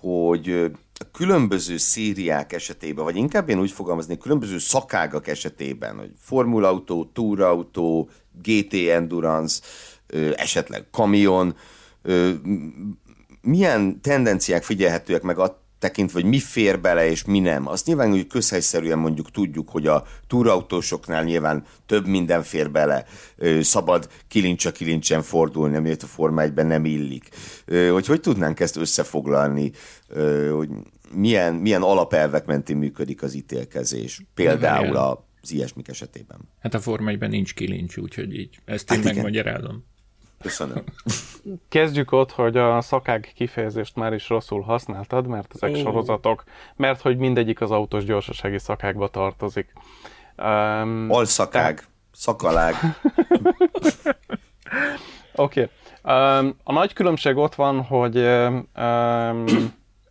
[0.00, 7.04] hogy a különböző szériák esetében, vagy inkább én úgy fogalmazni, különböző szakágak esetében, hogy formulautó,
[7.04, 8.08] túrautó,
[8.42, 9.60] GT Endurance,
[10.36, 11.56] esetleg kamion,
[13.40, 15.38] milyen tendenciák figyelhetőek meg
[15.82, 17.68] tekintve, hogy mi fér bele és mi nem.
[17.68, 23.04] Azt nyilván hogy közhelyszerűen mondjuk tudjuk, hogy a túrautósoknál nyilván több minden fér bele,
[23.60, 27.28] szabad kilincsa kilincsen fordulni, amit a Forma 1 nem illik.
[27.90, 29.72] Hogy hogy tudnánk ezt összefoglalni,
[30.52, 30.68] hogy
[31.14, 36.38] milyen, milyen alapelvek mentén működik az ítélkezés, például az ilyesmik esetében.
[36.60, 39.84] Hát a Forma 1 nincs kilincs, úgyhogy így ezt én hát megmagyarázom.
[40.42, 40.84] Köszönöm.
[41.68, 45.76] Kezdjük ott, hogy a szakág kifejezést már is rosszul használtad, mert ezek oh.
[45.76, 46.44] sorozatok,
[46.76, 49.72] mert hogy mindegyik az autós gyorsasági szakágba tartozik.
[50.38, 51.84] Um, Alszakág, te...
[52.12, 52.74] szakalág.
[55.34, 55.68] Oké.
[56.02, 56.38] okay.
[56.38, 58.68] um, a nagy különbség ott van, hogy um,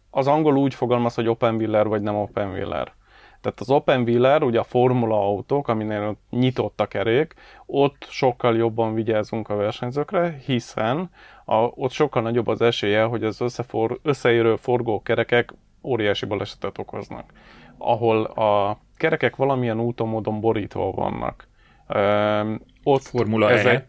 [0.10, 2.94] az angol úgy fogalmaz, hogy open wheeler vagy nem open wheeler.
[3.42, 7.34] Tehát az open wheeler, ugye a formula autók, aminél nyitott a kerék,
[7.74, 11.10] ott sokkal jobban vigyázunk a versenyzőkre, hiszen
[11.46, 15.54] a, ott sokkal nagyobb az esélye, hogy az összefor, összeérő forgókerekek
[15.84, 17.32] óriási balesetet okoznak.
[17.78, 21.48] Ahol a kerekek valamilyen úton, módon borítva vannak.
[21.96, 23.54] Üm, ott Formula e.
[23.54, 23.88] ezek,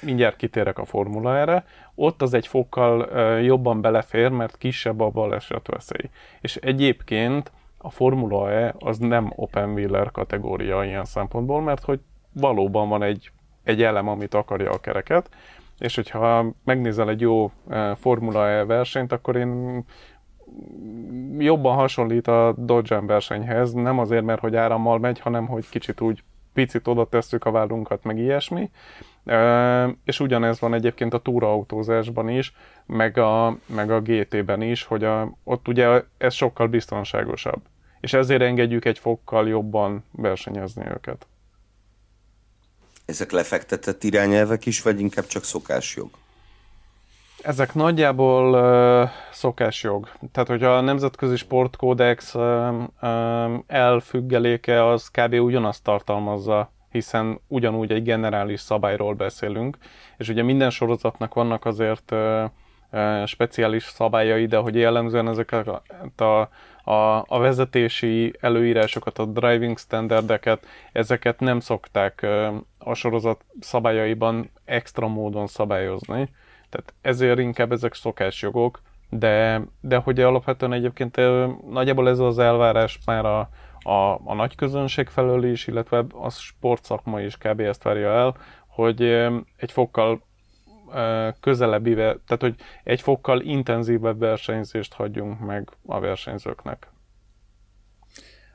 [0.00, 1.64] mindjárt kitérek a Formula erre,
[1.94, 6.10] ott az egy fokkal uh, jobban belefér, mert kisebb a baleset veszély.
[6.40, 12.00] És egyébként a Formula E az nem open wheeler kategória ilyen szempontból, mert hogy
[12.40, 13.30] valóban van egy,
[13.62, 15.28] egy elem, amit akarja a kereket,
[15.78, 19.84] és hogyha megnézel egy jó e, Formula E versenyt, akkor én
[21.38, 26.22] jobban hasonlít a Dodge versenyhez, nem azért, mert hogy árammal megy, hanem hogy kicsit úgy
[26.52, 28.70] picit oda tesszük a vállunkat, meg ilyesmi.
[29.24, 32.54] E, és ugyanez van egyébként a túraautózásban is,
[32.86, 37.60] meg a, meg a GT-ben is, hogy a, ott ugye ez sokkal biztonságosabb
[38.06, 41.26] és ezért engedjük egy fokkal jobban versenyezni őket.
[43.06, 46.10] Ezek lefektetett irányelvek is, vagy inkább csak szokásjog?
[47.42, 50.08] Ezek nagyjából uh, szokásjog.
[50.32, 55.34] Tehát, hogyha a Nemzetközi Sportkódex uh, uh, elfüggeléke az kb.
[55.34, 59.76] ugyanazt tartalmazza, hiszen ugyanúgy egy generális szabályról beszélünk,
[60.16, 62.44] és ugye minden sorozatnak vannak azért uh,
[62.92, 65.68] uh, speciális szabályai, de hogy jellemzően ezeket
[66.16, 66.48] a,
[66.90, 72.26] a, a vezetési előírásokat, a driving standardeket, ezeket nem szokták
[72.86, 76.30] a sorozat szabályaiban extra módon szabályozni.
[76.68, 81.16] Tehát ezért inkább ezek szokásjogok, de, de hogy alapvetően egyébként
[81.70, 83.48] nagyjából ez az elvárás már a,
[83.80, 87.60] a, a nagy közönség felől is, illetve a sportszakma is kb.
[87.60, 89.02] ezt várja el, hogy
[89.56, 90.24] egy fokkal
[91.40, 96.90] közelebbi, tehát hogy egy fokkal intenzívebb versenyzést hagyjunk meg a versenyzőknek.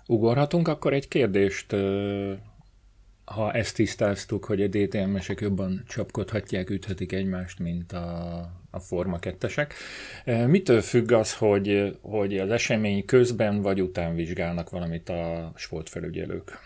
[0.07, 1.75] Ugorhatunk akkor egy kérdést,
[3.25, 8.37] ha ezt tisztáztuk, hogy a DTM-esek jobban csapkodhatják, üthetik egymást, mint a,
[8.71, 9.71] a Forma 2-esek.
[10.47, 16.59] Mitől függ az, hogy, hogy az esemény közben vagy után vizsgálnak valamit a sportfelügyelők?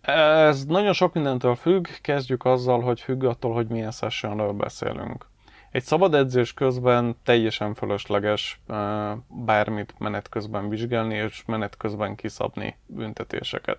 [0.00, 5.26] Ez nagyon sok mindentől függ, kezdjük azzal, hogy függ attól, hogy milyen sessionről beszélünk.
[5.70, 8.60] Egy szabad edzés közben teljesen fölösleges
[9.28, 13.78] bármit menet közben vizsgálni, és menet közben kiszabni büntetéseket.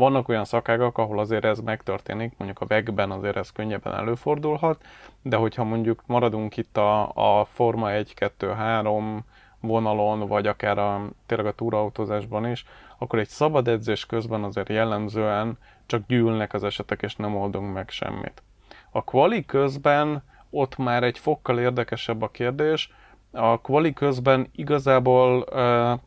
[0.00, 4.82] Vannak olyan szakágak, ahol azért ez megtörténik, mondjuk a vegben azért ez könnyebben előfordulhat,
[5.22, 7.08] de hogyha mondjuk maradunk itt a,
[7.40, 9.24] a Forma 1, 2, 3
[9.60, 12.64] vonalon, vagy akár a, tényleg a túrautózásban is,
[12.98, 17.90] akkor egy szabad edzés közben azért jellemzően csak gyűlnek az esetek, és nem oldunk meg
[17.90, 18.42] semmit.
[18.90, 22.92] A kvali közben ott már egy fokkal érdekesebb a kérdés.
[23.32, 26.00] A kvali közben igazából uh,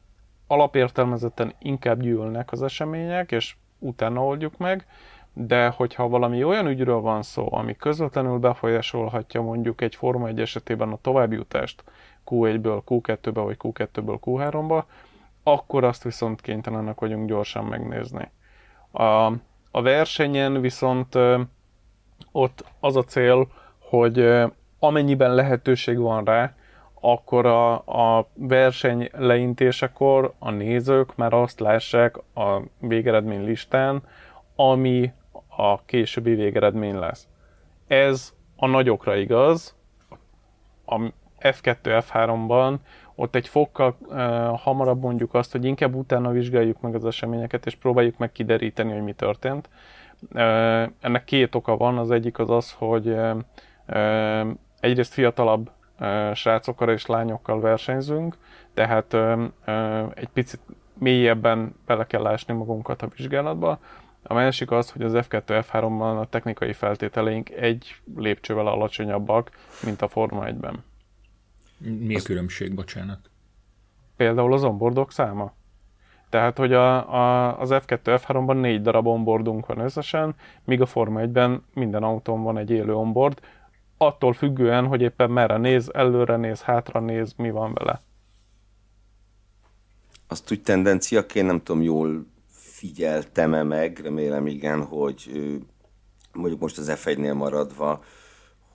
[0.48, 4.86] alapértelmezetten inkább gyűlnek az események, és utána oldjuk meg,
[5.34, 10.92] de hogyha valami olyan ügyről van szó, ami közvetlenül befolyásolhatja mondjuk egy Forma 1 esetében
[10.92, 11.84] a továbbjutást
[12.26, 14.84] Q1-ből Q2-be vagy Q2-ből Q3-ba,
[15.44, 18.32] akkor azt viszont kénytelenek vagyunk gyorsan megnézni.
[18.92, 19.26] A,
[19.72, 21.18] a versenyen viszont
[22.32, 23.48] ott az a cél,
[23.80, 24.44] hogy
[24.80, 26.56] amennyiben lehetőség van rá,
[27.06, 34.04] akkor a, a verseny leintésekor a nézők már azt lássák a végeredmény listán,
[34.56, 35.12] ami
[35.48, 37.28] a későbbi végeredmény lesz.
[37.88, 39.76] Ez a nagyokra igaz,
[40.86, 41.00] a
[41.40, 42.76] F2, F3-ban
[43.16, 44.16] ott egy fokkal uh,
[44.60, 49.04] hamarabb mondjuk azt, hogy inkább utána vizsgáljuk meg az eseményeket, és próbáljuk meg kideríteni, hogy
[49.04, 49.70] mi történt.
[50.34, 50.40] Uh,
[51.00, 54.48] ennek két oka van, az egyik az az, hogy uh,
[54.80, 55.72] egyrészt fiatalabb
[56.34, 58.38] srácokkal és lányokkal versenyzünk,
[58.74, 59.14] tehát
[60.14, 60.60] egy picit
[60.94, 63.80] mélyebben bele kell ásni magunkat a vizsgálatba.
[64.24, 69.52] A másik az, hogy az F2, F3-ban a technikai feltételeink egy lépcsővel alacsonyabbak,
[69.84, 70.84] mint a Forma 1-ben.
[71.78, 73.30] Mi a különbség, bocsánat?
[74.16, 75.54] Például az onboardok száma.
[76.30, 81.20] Tehát, hogy a, a, az F2, F3-ban négy darab onboardunk van összesen, míg a Forma
[81.24, 83.40] 1-ben minden autón van egy élő onboard,
[84.06, 88.02] attól függően, hogy éppen merre néz, előre néz, hátra néz, mi van vele.
[90.28, 95.32] Azt úgy tendenciaként nem tudom, jól figyeltem-e meg, remélem igen, hogy
[96.34, 98.04] mondjuk most az F1-nél maradva,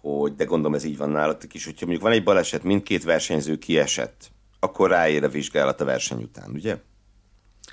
[0.00, 3.58] hogy, de gondolom ez így van nálatok is, hogyha mondjuk van egy baleset, mindkét versenyző
[3.58, 6.76] kiesett, akkor ráér a vizsgálat a verseny után, ugye?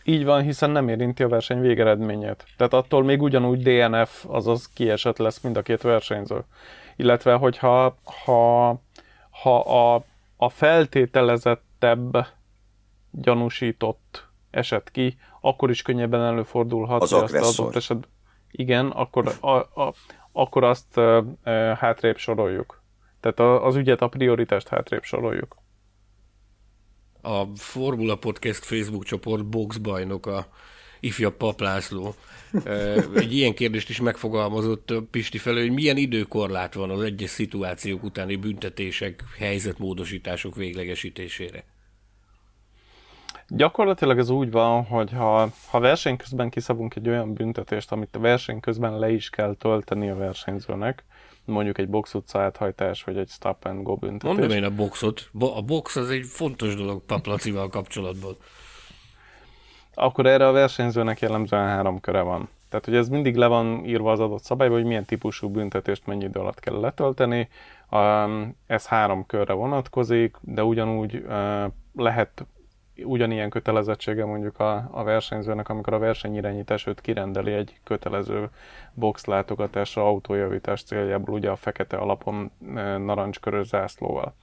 [0.04, 2.46] Így van, hiszen nem érinti a verseny végeredményét.
[2.58, 6.44] Tehát attól még ugyanúgy DNF, azaz kiesett lesz mind a két versenyző
[6.96, 8.82] illetve hogyha ha,
[9.30, 10.04] ha a,
[10.38, 12.28] a feltételezettebb
[13.12, 18.08] gyanúsított eset ki, akkor is könnyebben előfordulhat, az hogy azt az adott eset,
[18.52, 19.94] igen, akkor, a, a,
[20.32, 22.84] akkor azt e, e, hátrébb soroljuk.
[23.20, 25.56] Tehát a, az ügyet, a prioritást hátrébb soroljuk.
[27.22, 30.48] A Formula Podcast Facebook csoport boxbajnoka
[31.00, 32.16] ifjabb Paplászló
[33.16, 38.36] egy ilyen kérdést is megfogalmazott Pisti felől, hogy milyen időkorlát van az egyes szituációk utáni
[38.36, 41.64] büntetések, helyzetmódosítások véglegesítésére?
[43.48, 48.20] Gyakorlatilag ez úgy van, hogy ha, ha verseny közben kiszabunk egy olyan büntetést, amit a
[48.20, 51.04] verseny közben le is kell tölteni a versenyzőnek,
[51.46, 54.38] mondjuk egy box utca áthajtás, vagy egy stop and go büntetés.
[54.38, 55.30] Mondom én a boxot.
[55.40, 58.38] A box az egy fontos dolog Paplacival kapcsolatban
[59.96, 62.50] akkor erre a versenyzőnek jellemzően három köre van.
[62.70, 66.24] Tehát, hogy ez mindig le van írva az adott szabályban, hogy milyen típusú büntetést mennyi
[66.24, 67.50] idő alatt kell letölteni.
[68.68, 71.26] Ez három körre vonatkozik, de ugyanúgy
[71.96, 72.46] lehet
[73.04, 78.50] ugyanilyen kötelezettsége mondjuk a, a versenyzőnek, amikor a versenyirányítás őt kirendeli egy kötelező
[78.94, 82.52] box látogatásra autójavítás céljából, ugye a fekete alapon
[82.98, 84.34] narancskörös zászlóval.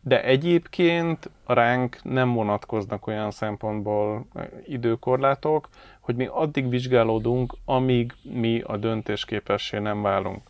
[0.00, 4.26] De egyébként ránk nem vonatkoznak olyan szempontból
[4.66, 5.68] időkorlátok,
[6.00, 10.42] hogy mi addig vizsgálódunk, amíg mi a döntésképessé nem válunk.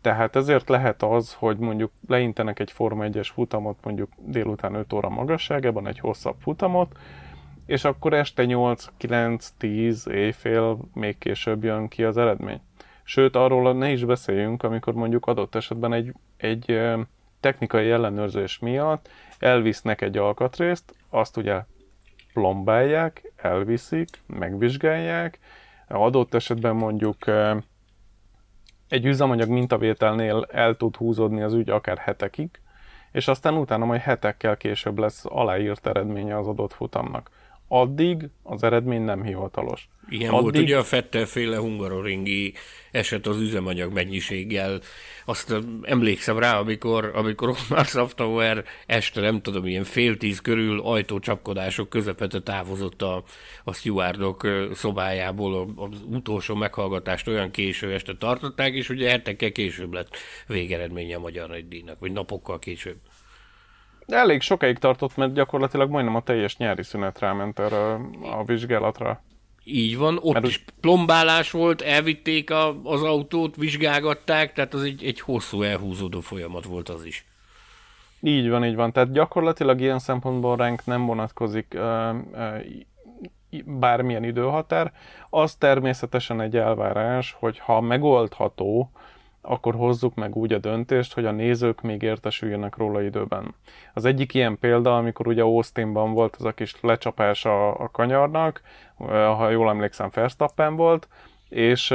[0.00, 5.08] Tehát ezért lehet az, hogy mondjuk leintenek egy Forma 1-es futamot mondjuk délután 5 óra
[5.08, 6.92] magasságában, egy hosszabb futamot,
[7.66, 12.60] és akkor este 8, 9, 10, éjfél, még később jön ki az eredmény.
[13.02, 16.80] Sőt, arról ne is beszéljünk, amikor mondjuk adott esetben egy, egy
[17.44, 21.64] technikai ellenőrzés miatt elvisznek egy alkatrészt, azt ugye
[22.32, 25.38] plombálják, elviszik, megvizsgálják,
[25.88, 27.56] adott esetben mondjuk eh,
[28.88, 32.50] egy üzemanyag mintavételnél el tud húzódni az ügy akár hetekig,
[33.12, 37.30] és aztán utána majd hetekkel később lesz aláírt eredménye az adott futamnak.
[37.68, 39.88] Addig az eredmény nem hivatalos.
[40.08, 40.42] Ilyen Addig...
[40.42, 42.54] volt ugye a Fettel féle hungaroringi
[42.90, 44.80] eset az üzemanyag mennyiséggel.
[45.24, 51.88] Azt emlékszem rá, amikor, amikor Osmar Saftower este, nem tudom, ilyen fél tíz körül ajtócsapkodások
[51.88, 53.24] közepete távozott a,
[53.64, 60.16] a stewardok szobájából, az utolsó meghallgatást olyan késő este tartották, és ugye hetekkel később lett
[60.46, 62.96] végeredménye a Magyar Nagydíjnak, vagy napokkal később.
[64.06, 69.22] Elég sokáig tartott, mert gyakorlatilag majdnem a teljes nyári szünet ráment erre a vizsgálatra.
[69.64, 75.04] Így van, ott Mert is plombálás volt, elvitték a, az autót, vizsgálgatták, tehát az egy,
[75.04, 77.26] egy hosszú elhúzódó folyamat volt az is.
[78.20, 78.92] Így van, így van.
[78.92, 82.60] Tehát gyakorlatilag ilyen szempontból ránk nem vonatkozik uh, uh,
[83.64, 84.92] bármilyen időhatár.
[85.30, 88.90] Az természetesen egy elvárás, hogy ha megoldható,
[89.46, 93.54] akkor hozzuk meg úgy a döntést, hogy a nézők még értesüljenek róla időben.
[93.94, 98.62] Az egyik ilyen példa, amikor ugye Austinban volt az a kis lecsapás a, a kanyarnak,
[99.08, 101.08] ha jól emlékszem Verstappen volt,
[101.48, 101.94] és,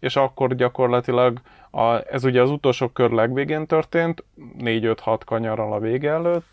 [0.00, 4.24] és akkor gyakorlatilag a, ez ugye az utolsó kör legvégén történt,
[4.58, 6.46] 4-5-6 kanyarral a vége előtt,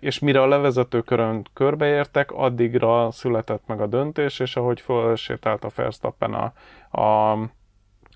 [0.00, 5.70] és mire a levezető körön körbeértek, addigra született meg a döntés, és ahogy felsétált a
[5.74, 6.52] Verstappen a,
[7.00, 7.38] a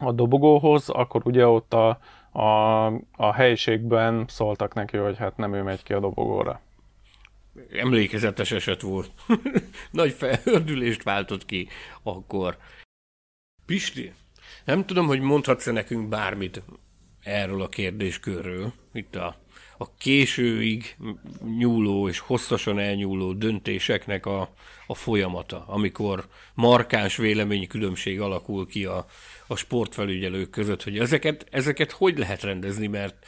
[0.07, 1.99] a dobogóhoz, akkor ugye ott a,
[2.33, 2.87] a,
[3.17, 6.61] a helyiségben szóltak neki, hogy hát nem ő megy ki a dobogóra.
[7.73, 9.11] Emlékezetes eset volt.
[9.91, 11.69] Nagy felhördülést váltott ki
[12.03, 12.57] akkor.
[13.67, 14.12] Pisti,
[14.65, 16.62] nem tudom, hogy mondhatsz-e nekünk bármit
[17.23, 19.37] erről a kérdéskörről, itt a,
[19.79, 20.97] a későig
[21.59, 24.55] nyúló és hosszasan elnyúló döntéseknek a,
[24.87, 29.07] a folyamata, amikor markáns véleménykülönbség alakul ki a,
[29.53, 33.27] a sportfelügyelők között, hogy ezeket, ezeket hogy lehet rendezni, mert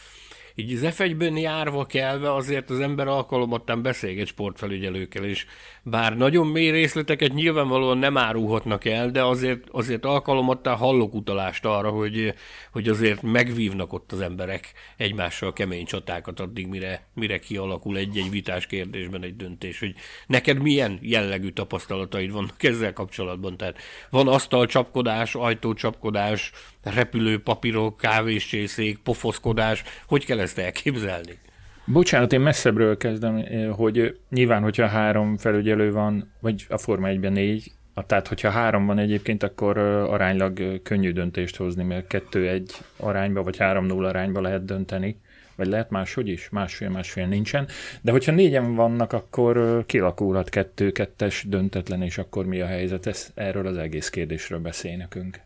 [0.55, 1.03] így az f
[1.35, 5.47] járva kelve azért az ember alkalomattán beszélget sportfelügyelőkkel, és
[5.87, 11.90] bár nagyon mély részleteket nyilvánvalóan nem árulhatnak el, de azért, azért alkalomattán hallok utalást arra,
[11.90, 12.35] hogy,
[12.73, 18.66] hogy azért megvívnak ott az emberek egymással kemény csatákat addig, mire, mire kialakul egy-egy vitás
[18.66, 19.94] kérdésben egy döntés, hogy
[20.27, 23.79] neked milyen jellegű tapasztalataid vannak ezzel kapcsolatban, tehát
[24.11, 31.38] van asztalcsapkodás, ajtócsapkodás, repülő papírok, kávéscsészék, pofoszkodás, hogy kell ezt elképzelni?
[31.87, 37.33] Bocsánat, én messzebbről kezdem, eh, hogy nyilván, hogyha három felügyelő van, vagy a Forma 1-ben
[37.33, 37.73] négy,
[38.07, 43.42] tehát hogyha három van egyébként, akkor eh, aránylag eh, könnyű döntést hozni, mert kettő-egy arányba,
[43.42, 45.20] vagy három-null arányba lehet dönteni,
[45.57, 47.66] vagy lehet máshogy is, másfél-másfél nincsen,
[48.01, 53.07] de hogyha négyen vannak, akkor kilakulhat kettő-kettes döntetlen, és akkor mi a helyzet?
[53.07, 55.40] Ez, erről az egész kérdésről beszél nekünk.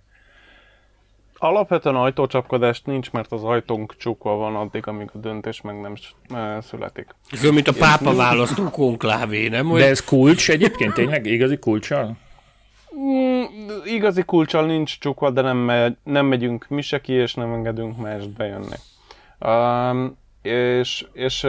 [1.38, 5.94] Alapvetően ajtócsapkodást nincs, mert az ajtónk csukva van addig, amíg a döntés meg nem
[6.61, 7.07] születik.
[7.31, 9.72] Ez olyan, mint a pápa választó konklávé, nem?
[9.72, 11.27] De ez kulcs egyébként tényleg?
[11.27, 12.16] Igazi kulcsal?
[12.98, 13.42] Mm,
[13.85, 17.96] igazi kulcsal nincs csukva, de nem, megy, nem megyünk mi se ki, és nem engedünk
[17.96, 18.77] mást bejönni.
[19.40, 21.46] Um, és és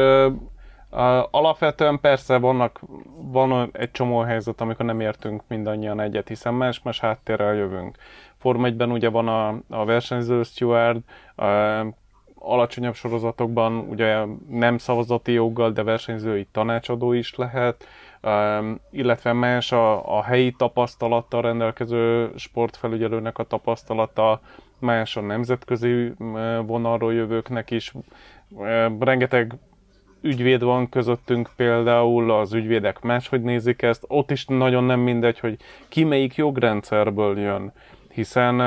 [1.31, 2.81] alapvetően persze vannak,
[3.15, 7.97] van egy csomó helyzet, amikor nem értünk mindannyian egyet, hiszen más-más háttérrel jövünk.
[8.37, 10.99] Form 1 ugye van a, a versenyző steward,
[11.35, 11.45] a,
[12.39, 17.85] alacsonyabb sorozatokban ugye nem szavazati joggal, de versenyzői tanácsadó is lehet,
[18.91, 24.41] illetve más a, a helyi tapasztalattal rendelkező sportfelügyelőnek a tapasztalata,
[24.79, 26.13] más a nemzetközi
[26.65, 27.93] vonalról jövőknek is.
[28.99, 29.57] Rengeteg
[30.21, 35.57] ügyvéd van közöttünk például, az ügyvédek máshogy nézik ezt, ott is nagyon nem mindegy, hogy
[35.87, 37.71] ki melyik jogrendszerből jön
[38.19, 38.59] hiszen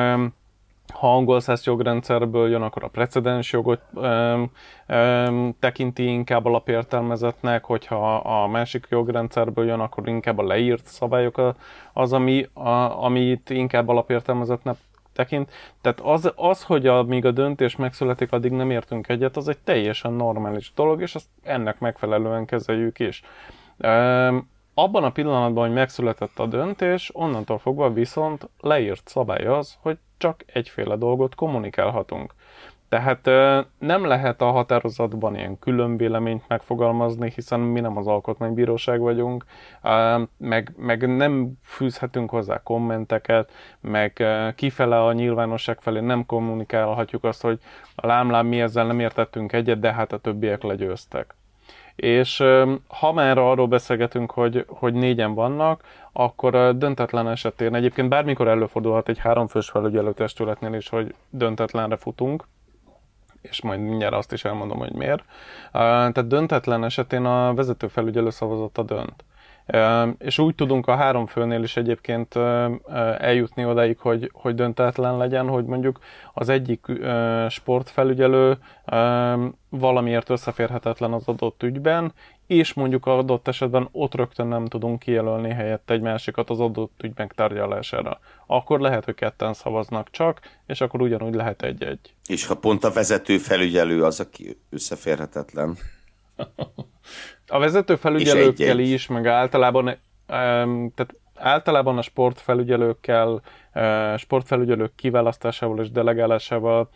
[0.92, 4.50] ha angol száz jogrendszerből jön, akkor a precedens jogot um,
[4.88, 11.54] um, tekinti inkább alapértelmezetnek, hogyha a másik jogrendszerből jön, akkor inkább a leírt szabályok
[11.92, 14.76] az, ami, a, amit inkább alapértelmezetnek
[15.12, 15.50] tekint.
[15.80, 20.12] Tehát az, az hogy amíg a döntés megszületik, addig nem értünk egyet, az egy teljesen
[20.12, 23.22] normális dolog, és azt ennek megfelelően kezeljük is.
[23.78, 29.98] Um, abban a pillanatban, hogy megszületett a döntés, onnantól fogva viszont leírt szabály az, hogy
[30.18, 32.34] csak egyféle dolgot kommunikálhatunk.
[32.92, 33.30] Tehát
[33.78, 39.44] nem lehet a határozatban ilyen külön véleményt megfogalmazni, hiszen mi nem az alkotmánybíróság vagyunk,
[40.36, 44.24] meg, meg nem fűzhetünk hozzá kommenteket, meg
[44.56, 47.58] kifele a nyilvánosság felé nem kommunikálhatjuk azt, hogy
[47.94, 51.34] lámlám mi ezzel nem értettünk egyet, de hát a többiek legyőztek.
[51.94, 52.44] És
[52.86, 55.82] ha már arról beszélgetünk, hogy, hogy négyen vannak,
[56.12, 62.44] akkor döntetlen esetén egyébként bármikor előfordulhat egy háromfős felügyelő testületnél is, hogy döntetlenre futunk,
[63.42, 65.24] és majd mindjárt azt is elmondom, hogy miért.
[65.72, 69.24] Tehát döntetlen esetén a vezető felügyelő szavazata dönt.
[70.18, 72.36] És úgy tudunk a három főnél is egyébként
[73.18, 75.98] eljutni odaig, hogy, hogy döntetlen legyen, hogy mondjuk
[76.32, 76.86] az egyik
[77.48, 78.58] sportfelügyelő
[79.68, 82.12] valamiért összeférhetetlen az adott ügyben,
[82.52, 87.12] és mondjuk adott esetben ott rögtön nem tudunk kijelölni helyett egy másikat az adott ügy
[87.16, 88.20] megtárgyalására.
[88.46, 92.14] Akkor lehet, hogy ketten szavaznak csak, és akkor ugyanúgy lehet egy-egy.
[92.26, 95.76] És ha pont a vezető felügyelő az, aki összeférhetetlen?
[97.46, 99.96] A vezető felügyelőkkel is, meg általában,
[100.26, 103.40] tehát általában a sportfelügyelőkkel,
[104.16, 106.88] sportfelügyelők kiválasztásával és delegálásával,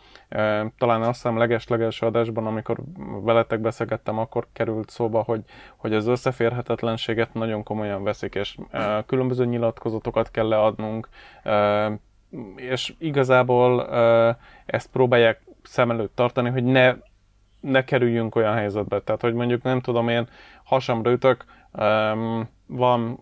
[0.77, 2.77] talán azt hiszem leges-leges adásban, amikor
[3.21, 5.41] veletek beszélgettem, akkor került szóba, hogy,
[5.77, 8.57] hogy az összeférhetetlenséget nagyon komolyan veszik, és
[9.05, 11.09] különböző nyilatkozatokat kell leadnunk,
[12.55, 13.89] és igazából
[14.65, 16.95] ezt próbálják szem előtt tartani, hogy ne
[17.59, 18.99] ne kerüljünk olyan helyzetbe.
[19.01, 20.27] Tehát, hogy mondjuk nem tudom én,
[20.63, 21.45] hasamra ütök,
[22.65, 23.19] van,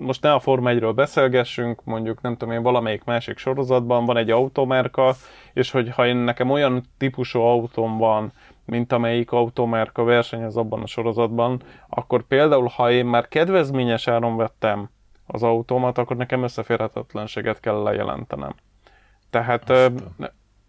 [0.00, 4.30] most ne a Forma 1-ről beszélgessünk, mondjuk nem tudom én, valamelyik másik sorozatban van egy
[4.30, 5.14] automárka,
[5.52, 8.32] és hogy ha én nekem olyan típusú autóm van,
[8.64, 14.90] mint amelyik automárka versenyez abban a sorozatban, akkor például, ha én már kedvezményes áron vettem
[15.26, 18.54] az autómat, akkor nekem összeférhetetlenséget kell lejelentenem.
[19.30, 19.72] Tehát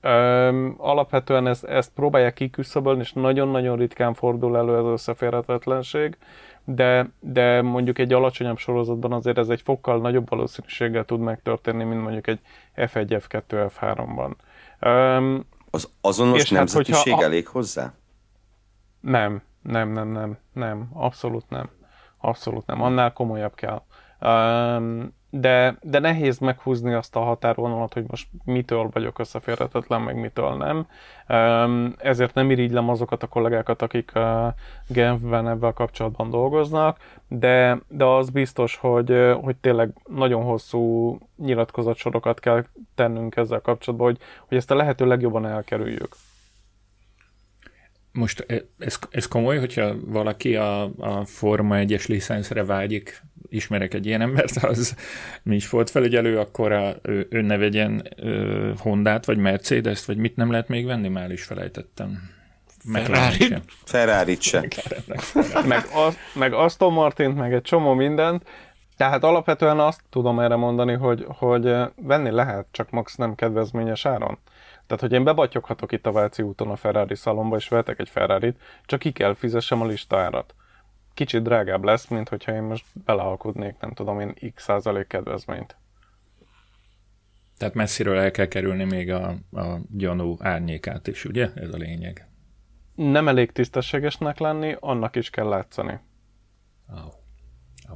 [0.04, 6.18] Öm, alapvetően ezt, ezt próbálják kiküszöbölni, és nagyon-nagyon ritkán fordul elő ez összeférhetetlenség,
[6.64, 12.02] de, de mondjuk egy alacsonyabb sorozatban azért ez egy fokkal nagyobb valószínűséggel tud megtörténni, mint
[12.02, 12.40] mondjuk egy
[12.76, 14.32] F1, F2, F3-ban.
[14.80, 17.94] Öm, az azonos hát, nemzetiség hát, elég hozzá?
[19.00, 21.70] Nem, nem, nem, nem, nem, abszolút nem.
[22.18, 23.82] Abszolút nem, annál komolyabb kell.
[24.22, 30.56] Um, de, de nehéz meghúzni azt a határvonalat, hogy most mitől vagyok összeférhetetlen, meg mitől
[30.56, 30.88] nem.
[31.98, 34.12] Ezért nem irigylem azokat a kollégákat, akik
[34.88, 42.64] Genfben ebben kapcsolatban dolgoznak, de, de az biztos, hogy, hogy tényleg nagyon hosszú nyilatkozatsorokat kell
[42.96, 46.16] tennünk ezzel kapcsolatban, hogy, hogy ezt a lehető legjobban elkerüljük.
[48.12, 48.46] Most
[48.78, 53.22] ez, ez komoly, hogyha valaki a, a Forma 1-es licenszre vágyik,
[53.52, 54.96] ismerek egy ilyen embert, az
[55.44, 60.18] mi is volt felügyelő, akkor a, ő, ő ne vegyen ö, Hondát, vagy Mercedes-t, vagy
[60.18, 62.30] mit nem lehet még venni, már is felejtettem.
[62.94, 63.56] Ferrari.
[63.86, 64.68] Ferrari se.
[65.68, 68.44] meg, az, meg Aston Martint, meg egy csomó mindent,
[68.98, 74.38] tehát alapvetően azt tudom erre mondani, hogy, hogy venni lehet, csak max nem kedvezményes áron.
[74.88, 78.54] Tehát, hogy én bebatyoghatok itt a Váci úton a Ferrari szalomba, és vehetek egy ferrari
[78.86, 80.56] csak ki kell fizessem a listárat.
[81.22, 85.76] Kicsit drágább lesz, mint hogyha én most belealkudnék, nem tudom én, x százalék kedvezményt.
[87.58, 91.50] Tehát messziről el kell kerülni még a, a gyanú árnyékát is, ugye?
[91.56, 92.28] Ez a lényeg.
[92.96, 96.00] Nem elég tisztességesnek lenni, annak is kell látszani.
[96.90, 97.14] Oh.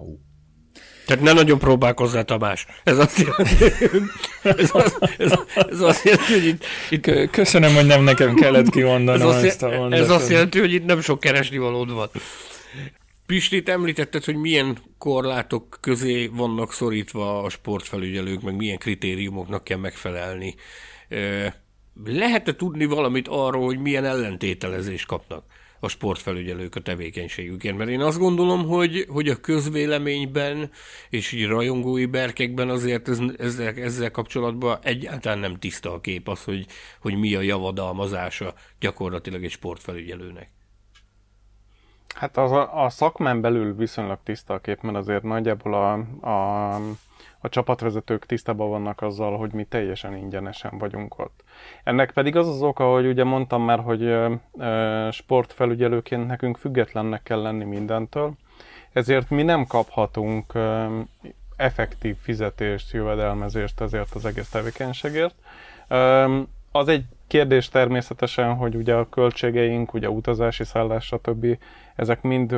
[0.02, 0.20] Oh.
[1.06, 2.66] Tehát ne nagyon próbálkozzál, Tamás.
[2.84, 3.66] Ez azt jelenti,
[4.44, 7.30] ez, az, ez, ez azt jelenti hogy itt, itt...
[7.30, 10.06] Köszönöm, hogy nem nekem kellett kimondanom ez ezt a mondatot.
[10.06, 12.10] Ez azt jelenti, hogy itt nem sok keresni valód van.
[13.26, 20.56] Pistit említetted, hogy milyen korlátok közé vannak szorítva a sportfelügyelők, meg milyen kritériumoknak kell megfelelni.
[22.04, 25.46] Lehet-e tudni valamit arról, hogy milyen ellentételezést kapnak?
[25.80, 27.78] a sportfelügyelők a tevékenységükért.
[27.78, 30.72] Mert én azt gondolom, hogy, hogy a közvéleményben
[31.10, 36.44] és így rajongói berkekben azért ez, ezzel, ezzel kapcsolatban egyáltalán nem tiszta a kép az,
[36.44, 36.66] hogy,
[37.00, 40.55] hogy mi a javadalmazása gyakorlatilag egy sportfelügyelőnek.
[42.16, 45.94] Hát az a, a szakmán belül viszonylag tiszta a kép, mert azért nagyjából a,
[46.30, 46.80] a
[47.46, 51.44] a csapatvezetők tisztában vannak azzal, hogy mi teljesen ingyenesen vagyunk ott.
[51.84, 54.16] Ennek pedig az az oka, hogy ugye mondtam már, hogy
[55.12, 58.34] sportfelügyelőként nekünk függetlennek kell lenni mindentől,
[58.94, 60.54] ezért mi nem kaphatunk
[61.56, 65.36] effektív fizetést, jövedelmezést ezért az egész tevékenységért.
[66.72, 71.58] Az egy kérdés természetesen, hogy ugye a költségeink, ugye utazási szállás, stb.
[71.96, 72.56] ezek mind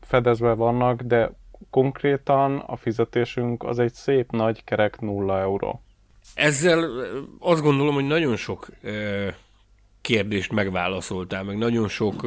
[0.00, 1.30] fedezve vannak, de
[1.70, 5.82] konkrétan a fizetésünk az egy szép nagy kerek nulla euró.
[6.34, 6.90] Ezzel
[7.38, 8.68] azt gondolom, hogy nagyon sok
[10.00, 12.26] kérdést megválaszoltál, meg nagyon sok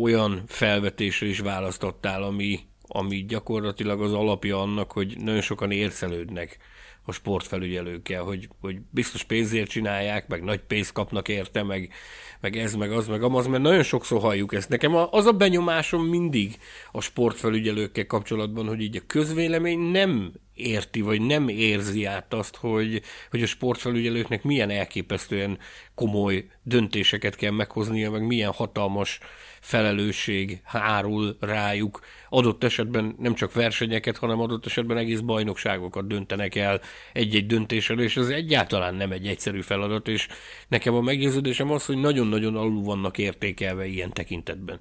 [0.00, 6.58] olyan felvetésre is választottál, ami, ami gyakorlatilag az alapja annak, hogy nagyon sokan ércelődnek
[7.06, 11.92] a sportfelügyelőkkel, hogy, hogy biztos pénzért csinálják, meg nagy pénzt kapnak érte, meg,
[12.40, 14.68] meg ez, meg az, meg amaz, mert nagyon sokszor halljuk ezt.
[14.68, 16.58] Nekem az a benyomásom mindig
[16.92, 23.02] a sportfelügyelőkkel kapcsolatban, hogy így a közvélemény nem érti, vagy nem érzi át azt, hogy,
[23.30, 25.58] hogy a sportfelügyelőknek milyen elképesztően
[25.94, 29.18] komoly döntéseket kell meghoznia, meg milyen hatalmas
[29.60, 32.00] felelősség hárul rájuk.
[32.28, 36.80] Adott esetben nem csak versenyeket, hanem adott esetben egész bajnokságokat döntenek el
[37.12, 40.28] egy-egy döntéssel, és ez egyáltalán nem egy egyszerű feladat, és
[40.68, 44.80] nekem a meggyőződésem az, hogy nagyon-nagyon alul vannak értékelve ilyen tekintetben.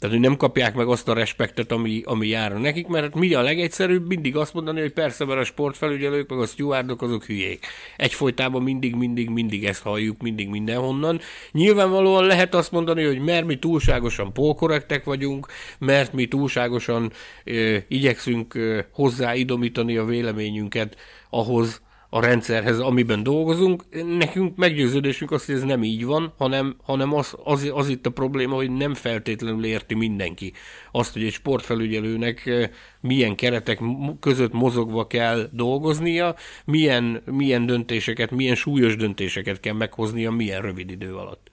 [0.00, 3.42] Tehát, hogy nem kapják meg azt a respektet, ami, ami jár nekik, mert mi a
[3.42, 7.66] legegyszerűbb mindig azt mondani, hogy persze, mert a sportfelügyelők, meg a stewardok azok hülyék.
[7.96, 11.20] Egyfolytában mindig, mindig, mindig ezt halljuk, mindig mindenhonnan.
[11.52, 15.46] Nyilvánvalóan lehet azt mondani, hogy mert mi túlságosan polkorrektek vagyunk,
[15.78, 17.12] mert mi túlságosan
[17.44, 20.96] ö, igyekszünk ö, hozzáidomítani a véleményünket
[21.30, 21.80] ahhoz,
[22.10, 23.84] a rendszerhez, amiben dolgozunk.
[24.18, 28.10] Nekünk meggyőződésünk az, hogy ez nem így van, hanem, hanem az, az, az itt a
[28.10, 30.52] probléma, hogy nem feltétlenül érti mindenki
[30.92, 33.80] azt, hogy egy sportfelügyelőnek eh, milyen keretek
[34.20, 36.34] között mozogva kell dolgoznia,
[36.64, 41.50] milyen, milyen döntéseket, milyen súlyos döntéseket kell meghoznia, milyen rövid idő alatt.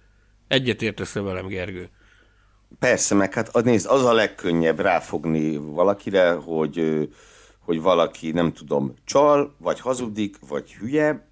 [0.47, 1.89] Egyetértesz velem, Gergő?
[2.79, 7.07] Persze, meg hát nézd, az a legkönnyebb ráfogni valakire, hogy
[7.67, 11.29] hogy valaki, nem tudom, csal, vagy hazudik, vagy hülye,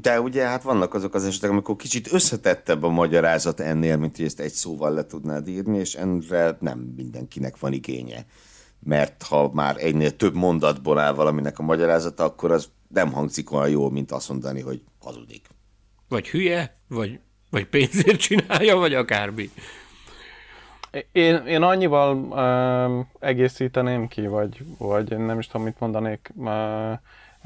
[0.00, 4.24] de ugye hát vannak azok az esetek, amikor kicsit összetettebb a magyarázat ennél, mint hogy
[4.24, 8.26] ezt egy szóval le tudnád írni, és enre nem mindenkinek van igénye.
[8.78, 13.70] Mert ha már egynél több mondatból áll valaminek a magyarázata, akkor az nem hangzik olyan
[13.70, 15.46] jól, mint azt mondani, hogy hazudik.
[16.08, 19.50] Vagy hülye, vagy, vagy pénzért csinálja, vagy akármi.
[21.12, 26.48] Én, én annyival uh, egészíteném ki, vagy, vagy nem is tudom, mit mondanék uh,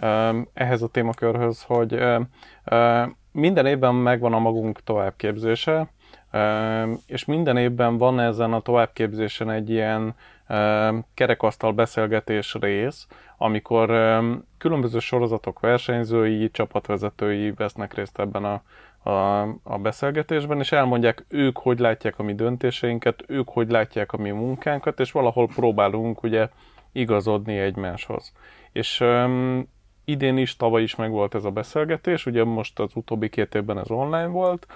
[0.02, 2.20] uh, ehhez a témakörhöz, hogy uh,
[2.70, 5.90] uh, minden évben megvan a magunk továbbképzése,
[6.32, 10.14] uh, és minden évben van ezen a továbbképzésen egy ilyen
[10.48, 18.62] uh, kerekasztal beszélgetés rész, amikor um, különböző sorozatok versenyzői, csapatvezetői vesznek részt ebben a
[19.02, 24.16] a, a beszélgetésben, és elmondják ők, hogy látják a mi döntéseinket, ők, hogy látják a
[24.16, 26.48] mi munkánkat, és valahol próbálunk ugye
[26.92, 28.32] igazodni egymáshoz.
[28.72, 29.68] És um,
[30.04, 33.90] idén is, tavaly is megvolt ez a beszélgetés, ugye most az utóbbi két évben ez
[33.90, 34.66] online volt,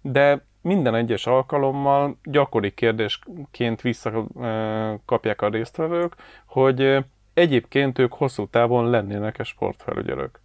[0.00, 6.16] de minden egyes alkalommal gyakori kérdésként visszakapják a résztvevők,
[6.46, 7.04] hogy
[7.34, 10.43] egyébként ők hosszú távon lennének-e sportfelügyelők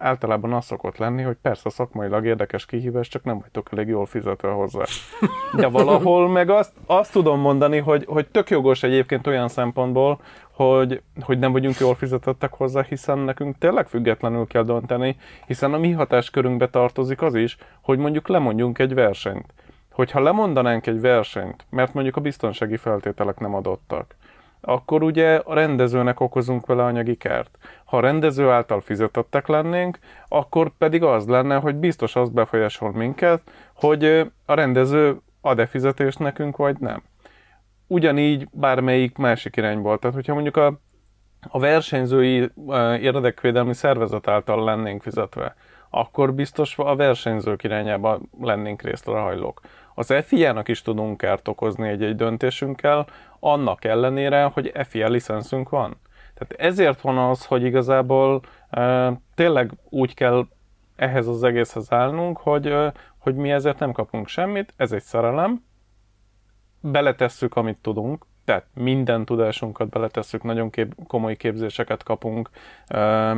[0.00, 4.48] általában az szokott lenni, hogy persze szakmailag érdekes kihívás, csak nem vagytok elég jól fizetve
[4.48, 4.84] hozzá.
[5.56, 10.20] De valahol meg azt, azt tudom mondani, hogy, hogy tök jogos egyébként olyan szempontból,
[10.52, 15.78] hogy, hogy nem vagyunk jól fizetettek hozzá, hiszen nekünk tényleg függetlenül kell dönteni, hiszen a
[15.78, 19.52] mi hatáskörünkbe tartozik az is, hogy mondjuk lemondjunk egy versenyt.
[19.92, 24.16] Hogyha lemondanánk egy versenyt, mert mondjuk a biztonsági feltételek nem adottak,
[24.60, 27.58] akkor ugye a rendezőnek okozunk vele anyagi kárt.
[27.84, 29.98] Ha a rendező által fizetettek lennénk,
[30.28, 33.42] akkor pedig az lenne, hogy biztos az befolyásol minket,
[33.74, 34.04] hogy
[34.46, 37.02] a rendező ad-e fizetést nekünk, vagy nem.
[37.86, 39.98] Ugyanígy bármelyik másik irányból.
[39.98, 40.80] Tehát, hogyha mondjuk a,
[41.48, 42.50] a versenyzői
[43.00, 45.54] érdekvédelmi szervezet által lennénk fizetve,
[45.90, 49.60] akkor biztos a versenyzők irányába lennénk részrehajlók.
[49.94, 53.06] Az FIA-nak is tudunk kárt okozni egy-egy döntésünkkel,
[53.40, 55.96] annak ellenére, hogy FIA licenszünk van.
[56.34, 60.46] Tehát ezért van az, hogy igazából e, tényleg úgy kell
[60.96, 65.64] ehhez az egészhez állnunk, hogy, e, hogy mi ezért nem kapunk semmit, ez egy szerelem,
[66.80, 72.50] beletesszük, amit tudunk, tehát minden tudásunkat beletesszük, nagyon kép, komoly képzéseket kapunk,
[72.86, 73.34] e,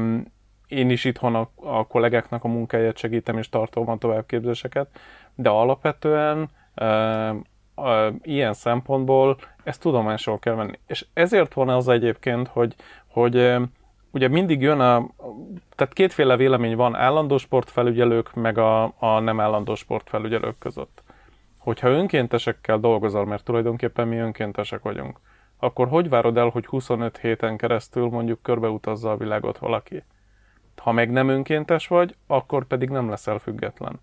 [0.72, 4.88] én is itthon a, a kollégáknak a munkáját segítem, és tartom a továbbképzéseket,
[5.34, 6.50] de alapvetően
[8.22, 10.78] ilyen szempontból ezt tudomásul kell venni.
[10.86, 12.74] És ezért van az egyébként, hogy,
[13.06, 13.56] hogy
[14.10, 15.08] ugye mindig jön a,
[15.76, 21.02] tehát kétféle vélemény van állandó sportfelügyelők, meg a, a nem állandó sportfelügyelők között.
[21.58, 25.18] Hogyha önkéntesekkel dolgozol, mert tulajdonképpen mi önkéntesek vagyunk,
[25.58, 30.02] akkor hogy várod el, hogy 25 héten keresztül mondjuk körbeutazza a világot valaki?
[30.76, 34.00] Ha meg nem önkéntes vagy, akkor pedig nem leszel független.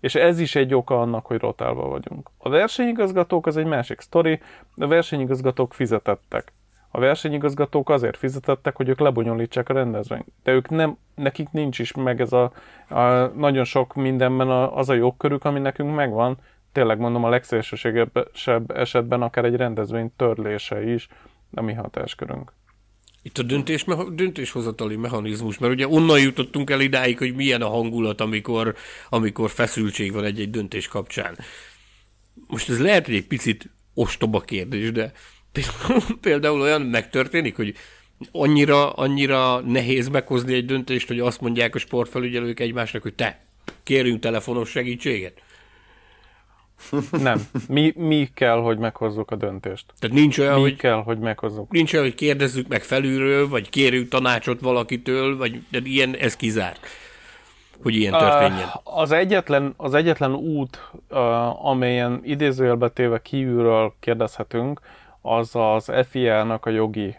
[0.00, 2.30] És ez is egy oka annak, hogy rotálva vagyunk.
[2.38, 4.40] A versenyigazgatók az egy másik sztori,
[4.76, 6.52] a versenyigazgatók fizetettek.
[6.90, 10.26] A versenyigazgatók azért fizetettek, hogy ők lebonyolítsák a rendezvényt.
[10.42, 12.52] De ők nem, nekik nincs is meg ez a,
[12.88, 16.38] a nagyon sok mindenben a, az a jogkörük, ami nekünk megvan.
[16.72, 21.08] Tényleg mondom, a legszélsőségesebb esetben akár egy rendezvény törlése is
[21.54, 22.52] a mi hatáskörünk.
[23.22, 28.20] Itt a döntés, döntéshozatali mechanizmus, mert ugye onnan jutottunk el idáig, hogy milyen a hangulat,
[28.20, 28.74] amikor,
[29.08, 31.38] amikor feszültség van egy-egy döntés kapcsán.
[32.46, 35.12] Most ez lehet, hogy egy picit ostoba kérdés, de
[36.20, 37.74] például, olyan megtörténik, hogy
[38.32, 43.44] annyira, annyira nehéz meghozni egy döntést, hogy azt mondják a sportfelügyelők egymásnak, hogy te,
[43.82, 45.42] kérünk telefonos segítséget?
[47.10, 47.40] Nem.
[47.68, 49.84] Mi, mi kell, hogy meghozzuk a döntést.
[49.98, 51.70] Tehát nincs olyan, mi hogy, kell, hogy meghozzuk.
[51.70, 56.86] nincs olyan, hogy kérdezzük meg felülről, vagy kérünk tanácsot valakitől, vagy de ilyen, ez kizárt,
[57.82, 58.68] hogy ilyen történjen.
[58.82, 60.90] Az, egyetlen, az egyetlen út,
[61.62, 64.80] amelyen idézőjelbe téve kívülről kérdezhetünk,
[65.22, 67.16] az az FIA-nak a jogi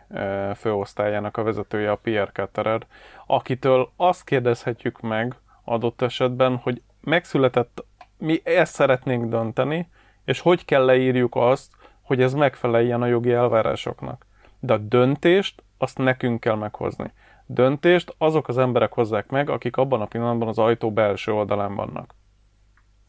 [0.56, 2.86] főosztályának a vezetője, a Pierre Ketterer,
[3.26, 7.86] akitől azt kérdezhetjük meg adott esetben, hogy megszületett
[8.22, 9.88] mi ezt szeretnénk dönteni,
[10.26, 14.26] és hogy kell leírjuk azt, hogy ez megfeleljen a jogi elvárásoknak.
[14.60, 17.12] De a döntést azt nekünk kell meghozni.
[17.46, 22.16] Döntést azok az emberek hozzák meg, akik abban a pillanatban az ajtó belső oldalán vannak.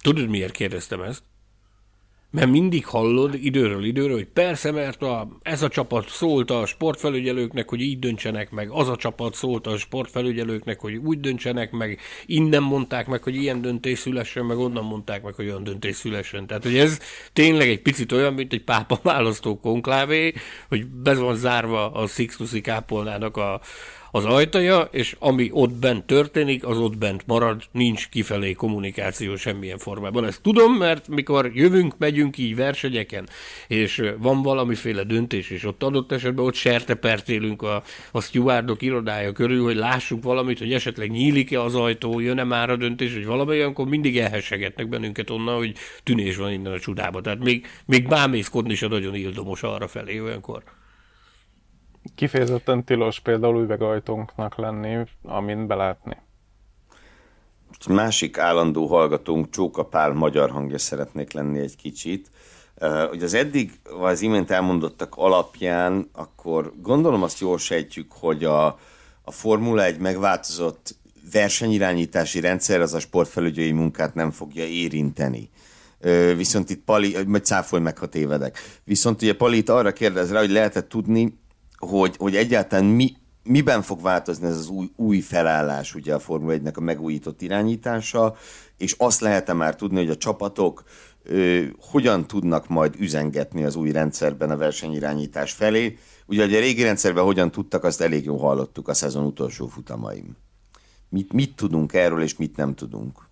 [0.02, 1.22] Tudod, miért kérdeztem ezt?
[2.33, 7.68] Mert mindig hallod időről időről, hogy persze, mert a, ez a csapat szólt a sportfelügyelőknek,
[7.68, 12.62] hogy így döntsenek meg, az a csapat szólt a sportfelügyelőknek, hogy úgy döntsenek meg, innen
[12.62, 16.47] mondták meg, hogy ilyen döntés szülessen, meg onnan mondták meg, hogy olyan döntés szülessen.
[16.47, 16.99] Tehát, hogy ez
[17.33, 20.33] tényleg egy picit olyan, mint egy pápa választó konklávé,
[20.68, 23.61] hogy be van zárva a Sixtusi kápolnának a,
[24.14, 29.78] az ajtaja, és ami ott bent történik, az ott bent marad, nincs kifelé kommunikáció semmilyen
[29.78, 30.24] formában.
[30.24, 33.28] Ezt tudom, mert mikor jövünk, megyünk így versenyeken,
[33.68, 39.62] és van valamiféle döntés, és ott adott esetben ott sertepertélünk a, a stewardok irodája körül,
[39.62, 44.18] hogy lássuk valamit, hogy esetleg nyílik-e az ajtó, jön-e már a döntés, hogy valami mindig
[44.18, 47.20] elhessegetnek bennünket onnan, hogy tűnés van innen a csodába.
[47.20, 50.62] Tehát még, még bámészkodni a nagyon ildomos arra felé olyankor
[52.14, 56.16] kifejezetten tilos például üvegajtónknak lenni, amin belátni.
[57.88, 62.30] Másik állandó hallgatónk, Csóka Pál magyar hangja szeretnék lenni egy kicsit.
[63.09, 68.66] Hogy az eddig, vagy az imént elmondottak alapján, akkor gondolom azt jól sejtjük, hogy a,
[69.22, 70.94] a Formula egy megváltozott
[71.32, 75.50] versenyirányítási rendszer az a sportfelügyői munkát nem fogja érinteni.
[76.36, 78.59] Viszont itt Pali, majd cáfolj meg, ha tévedek.
[78.84, 81.40] Viszont ugye Pali itt arra kérdez rá, hogy lehetett tudni,
[81.87, 86.57] hogy, hogy egyáltalán mi, miben fog változni ez az új, új felállás ugye a Formula
[86.57, 88.37] 1-nek a megújított irányítása,
[88.78, 90.85] és azt lehet-e már tudni, hogy a csapatok
[91.22, 95.99] ö, hogyan tudnak majd üzengetni az új rendszerben a versenyirányítás felé.
[96.26, 100.37] Ugye, hogy a régi rendszerben hogyan tudtak, azt elég jól hallottuk a szezon utolsó futamaim.
[101.09, 103.28] Mit, mit tudunk erről, és mit nem tudunk?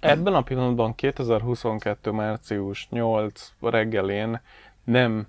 [0.00, 2.10] Ebben a pillanatban 2022.
[2.10, 4.40] március 8 reggelén
[4.84, 5.26] nem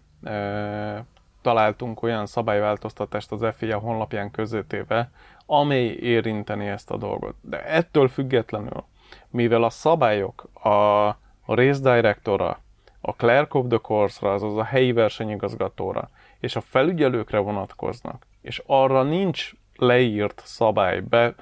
[1.45, 5.11] találtunk olyan szabályváltoztatást az FIA honlapján közötéve,
[5.45, 7.35] amely érinteni ezt a dolgot.
[7.41, 8.83] De ettől függetlenül,
[9.29, 11.07] mivel a szabályok a,
[11.45, 12.59] race directora,
[13.01, 19.03] a clerk of the course-ra, azaz a helyi versenyigazgatóra és a felügyelőkre vonatkoznak, és arra
[19.03, 21.35] nincs leírt szabály, be,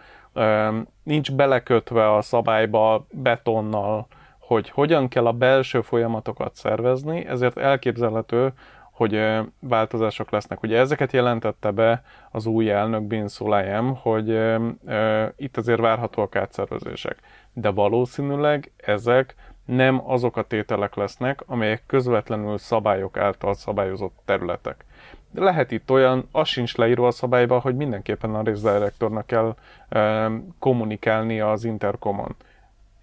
[1.04, 4.08] nincs belekötve a szabályba betonnal,
[4.40, 8.54] hogy hogyan kell a belső folyamatokat szervezni, ezért elképzelhető,
[8.94, 9.26] hogy
[9.60, 10.64] változások lesznek.
[10.64, 14.28] Ugye ezeket jelentette be az új elnök Bin Sulayem, hogy
[15.36, 17.18] itt azért várhatóak átszervezések.
[17.54, 19.36] De valószínűleg ezek
[19.66, 24.86] nem azok a tételek lesznek, amelyek közvetlenül szabályok által szabályozott területek.
[25.32, 29.56] De lehet itt olyan, az sincs leírva a szabályba, hogy mindenképpen a race directornak kell
[29.92, 32.36] uh, kommunikálni az interkomon.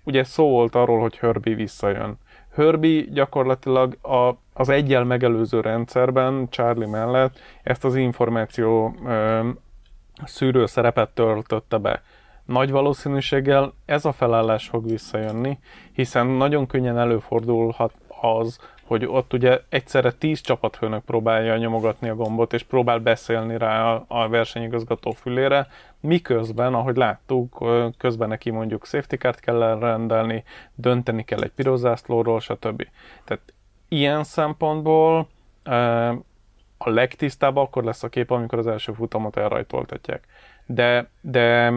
[0.05, 2.18] Ugye szó volt arról, hogy Herbie visszajön.
[2.55, 9.48] Herbie gyakorlatilag a, az egyel megelőző rendszerben, Charlie mellett ezt az információ ö,
[10.24, 12.03] szűrő szerepet töltötte be.
[12.44, 15.59] Nagy valószínűséggel ez a felállás fog visszajönni,
[15.92, 22.53] hiszen nagyon könnyen előfordulhat az, hogy ott ugye egyszerre tíz csapatfőnök próbálja nyomogatni a gombot,
[22.53, 25.66] és próbál beszélni rá a, a versenyigazgató fülére,
[26.01, 27.64] miközben, ahogy láttuk,
[27.98, 30.44] közben neki mondjuk safety card kell rendelni,
[30.74, 32.86] dönteni kell egy pirozászlóról, stb.
[33.24, 33.42] Tehát
[33.88, 35.28] ilyen szempontból
[36.78, 40.26] a legtisztább akkor lesz a kép, amikor az első futamot elrajtoltatják.
[40.66, 41.72] De, de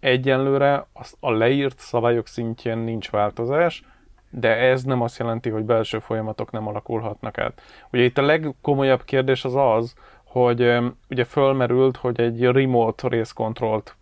[0.00, 0.86] egyenlőre
[1.20, 3.82] a leírt szabályok szintjén nincs változás,
[4.30, 7.62] de ez nem azt jelenti, hogy belső folyamatok nem alakulhatnak át.
[7.92, 9.94] Ugye itt a legkomolyabb kérdés az az,
[10.26, 10.78] hogy
[11.10, 13.96] ugye fölmerült, hogy egy remote race control-t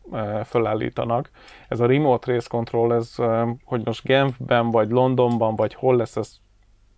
[0.45, 1.31] fölállítanak.
[1.69, 3.15] Ez a remote race control, ez,
[3.65, 6.31] hogy most Genfben, vagy Londonban, vagy hol lesz, ez,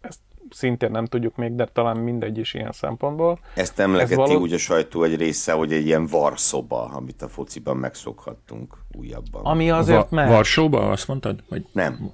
[0.00, 0.20] ezt
[0.50, 3.38] szintén nem tudjuk még, de talán mindegy is ilyen szempontból.
[3.54, 4.40] Ezt emlegeti ez való...
[4.40, 9.44] úgy a sajtó egy része, hogy egy ilyen varszoba, amit a fociban megszokhattunk újabban.
[9.44, 11.44] Ami azért Va- Varsóba, azt mondtad?
[11.48, 11.66] Vagy...
[11.72, 12.12] Nem.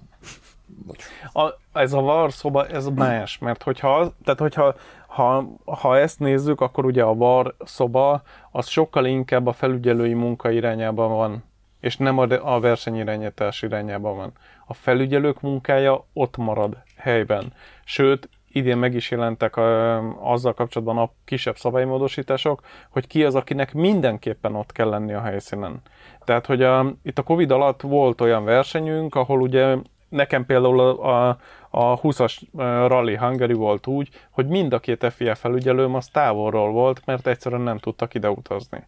[0.87, 1.05] Bocs.
[1.33, 4.75] A, ez a VAR szoba, ez más, mert hogyha, tehát hogyha
[5.07, 10.51] ha, ha ezt nézzük, akkor ugye a VAR szoba az sokkal inkább a felügyelői munka
[10.51, 11.45] irányában van,
[11.81, 14.33] és nem a, a versenyirányítás irányában van.
[14.67, 17.53] A felügyelők munkája ott marad helyben.
[17.85, 19.99] Sőt, idén meg is jelentek a,
[20.33, 22.61] azzal kapcsolatban a kisebb szabálymódosítások,
[22.91, 25.81] hogy ki az, akinek mindenképpen ott kell lenni a helyszínen.
[26.25, 29.77] Tehát, hogy a, itt a Covid alatt volt olyan versenyünk, ahol ugye
[30.13, 31.39] nekem például a, a,
[31.71, 32.41] a 20-as
[32.89, 37.61] Rally Hungary volt úgy, hogy mind a két FIA felügyelőm az távolról volt, mert egyszerűen
[37.61, 38.87] nem tudtak ide utazni.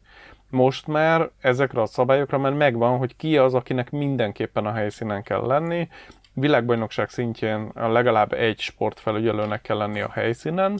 [0.50, 5.46] Most már ezekre a szabályokra már megvan, hogy ki az, akinek mindenképpen a helyszínen kell
[5.46, 5.88] lenni,
[6.32, 10.78] világbajnokság szintjén legalább egy sportfelügyelőnek kell lenni a helyszínen,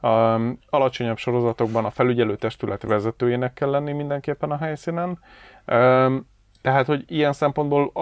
[0.00, 0.40] a
[0.70, 5.18] alacsonyabb sorozatokban a felügyelőtestület vezetőjének kell lenni mindenképpen a helyszínen.
[6.62, 7.92] Tehát, hogy ilyen szempontból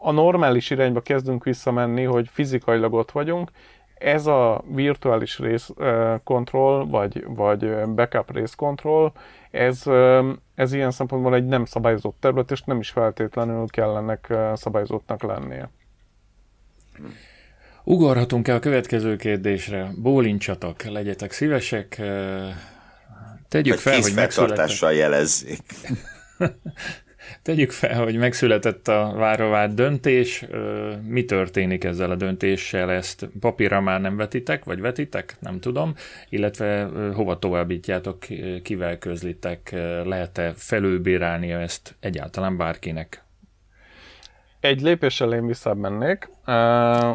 [0.00, 3.50] a normális irányba kezdünk visszamenni, hogy fizikailag ott vagyunk,
[3.98, 9.12] ez a virtuális részkontroll, vagy, vagy backup részkontroll,
[9.50, 9.82] ez,
[10.54, 15.70] ez ilyen szempontból egy nem szabályozott terület, és nem is feltétlenül kellenek szabályozottnak lennie.
[17.84, 19.90] Ugorhatunk el a következő kérdésre.
[19.96, 22.00] Bólincsatok, legyetek szívesek.
[23.48, 24.94] Tegyük Vagy fel, hogy megszületett...
[24.94, 25.60] jelezzék.
[27.42, 30.44] Tegyük fel, hogy megszületett a várovált döntés.
[31.06, 32.90] Mi történik ezzel a döntéssel?
[32.90, 35.36] Ezt papírra már nem vetitek, vagy vetitek?
[35.40, 35.94] Nem tudom.
[36.28, 38.18] Illetve hova továbbítjátok,
[38.62, 39.74] kivel közlitek?
[40.04, 43.22] Lehet-e felülbírálni ezt egyáltalán bárkinek?
[44.60, 46.30] Egy lépéssel én visszamennék.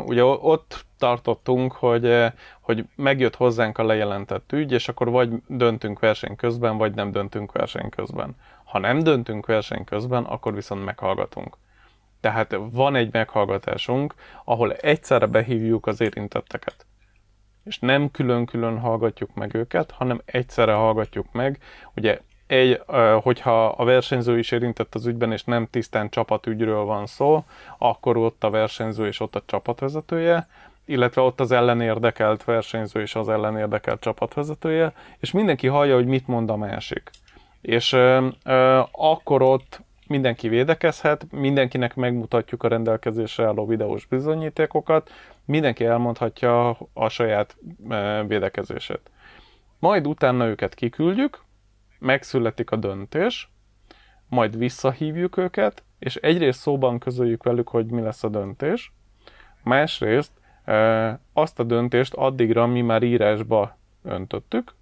[0.06, 2.16] Ugye ott tartottunk, hogy,
[2.62, 7.52] hogy megjött hozzánk a lejelentett ügy, és akkor vagy döntünk verseny közben, vagy nem döntünk
[7.52, 8.36] verseny közben.
[8.74, 11.58] Ha nem döntünk verseny közben, akkor viszont meghallgatunk.
[12.20, 14.14] Tehát van egy meghallgatásunk,
[14.44, 16.86] ahol egyszerre behívjuk az érintetteket.
[17.64, 21.60] És nem külön-külön hallgatjuk meg őket, hanem egyszerre hallgatjuk meg.
[21.96, 22.82] Ugye egy,
[23.22, 27.44] hogyha a versenyző is érintett az ügyben, és nem tisztán csapatügyről van szó,
[27.78, 30.48] akkor ott a versenyző és ott a csapatvezetője,
[30.86, 36.50] illetve ott az ellenérdekelt versenyző és az ellenérdekelt csapatvezetője, és mindenki hallja, hogy mit mond
[36.50, 37.12] a másik.
[37.64, 45.12] És ö, ö, akkor ott mindenki védekezhet, mindenkinek megmutatjuk a rendelkezésre álló videós bizonyítékokat,
[45.46, 47.58] mindenki elmondhatja a saját
[48.28, 49.12] védekezését.
[49.80, 51.44] Majd utána őket kiküldjük,
[52.00, 53.50] megszületik a döntés,
[54.28, 58.94] majd visszahívjuk őket, és egyrészt szóban közöljük velük, hogy mi lesz a döntés,
[59.64, 60.32] másrészt
[61.34, 64.76] azt a döntést addigra mi már írásba öntöttük,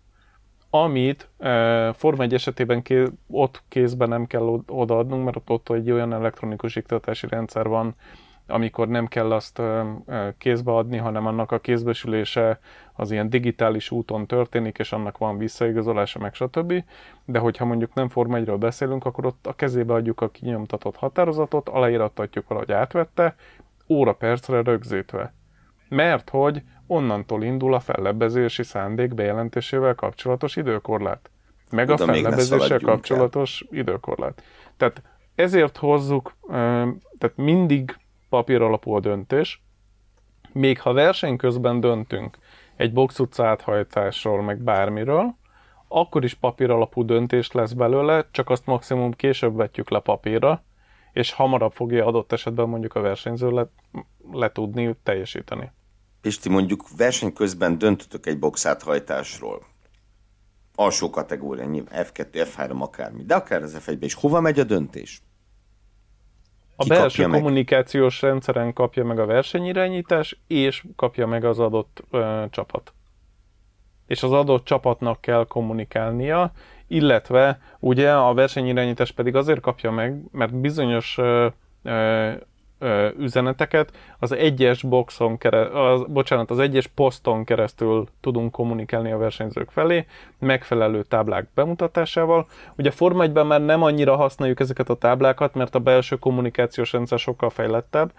[0.74, 6.13] amit e, Forma 1 esetében ké, ott kézben nem kell odaadnunk, mert ott, egy olyan
[6.13, 7.95] elektronikus iktatási rendszer van,
[8.47, 9.61] amikor nem kell azt
[10.38, 12.59] kézbe adni, hanem annak a kézbesülése
[12.93, 16.84] az ilyen digitális úton történik, és annak van visszaigazolása, meg stb.
[17.26, 21.69] De hogyha mondjuk nem Forma 1 beszélünk, akkor ott a kezébe adjuk a kinyomtatott határozatot,
[21.69, 23.36] aláírattatjuk valahogy átvette,
[23.88, 25.34] óra percre rögzítve.
[25.89, 26.61] Mert hogy
[26.92, 31.30] onnantól indul a fellebbezési szándék bejelentésével kapcsolatos időkorlát.
[31.70, 33.78] Meg Oda a fellebbezéssel kapcsolatos el.
[33.78, 34.44] időkorlát.
[34.78, 35.02] Tehát
[35.36, 36.36] ezért hozzuk,
[37.18, 37.98] tehát mindig
[38.30, 39.64] papír alapú a döntés,
[40.52, 42.38] még ha verseny közben döntünk
[42.76, 45.36] egy box utca áthajtásról, meg bármiről,
[45.88, 50.64] akkor is papír alapú döntés lesz belőle, csak azt maximum később vetjük le papírra,
[51.14, 53.68] és hamarabb fogja adott esetben mondjuk a versenyző le,
[54.32, 55.72] le tudni teljesíteni.
[56.22, 59.65] Pisti, mondjuk verseny közben döntötök egy box áthajtásról.
[60.76, 64.13] Alsó kategória, nyilván F2, F3, akármi, de akár az F1-be is.
[64.13, 65.22] Hova megy a döntés?
[66.76, 67.41] A belső meg?
[67.41, 72.93] kommunikációs rendszeren kapja meg a versenyirányítás, és kapja meg az adott ö, csapat.
[74.07, 76.51] És az adott csapatnak kell kommunikálnia,
[76.88, 81.47] illetve ugye a versenyirányítás pedig azért kapja meg, mert bizonyos ö,
[81.84, 82.32] ö,
[83.18, 83.92] üzeneteket.
[84.20, 90.06] Az egyes boxon keresztül, bocsánat, az egyes poszton keresztül tudunk kommunikálni a versenyzők felé,
[90.40, 92.48] megfelelő táblák bemutatásával.
[92.78, 97.20] Ugye Forma 1 már nem annyira használjuk ezeket a táblákat, mert a belső kommunikációs rendszer
[97.20, 98.12] sokkal fejlettebb,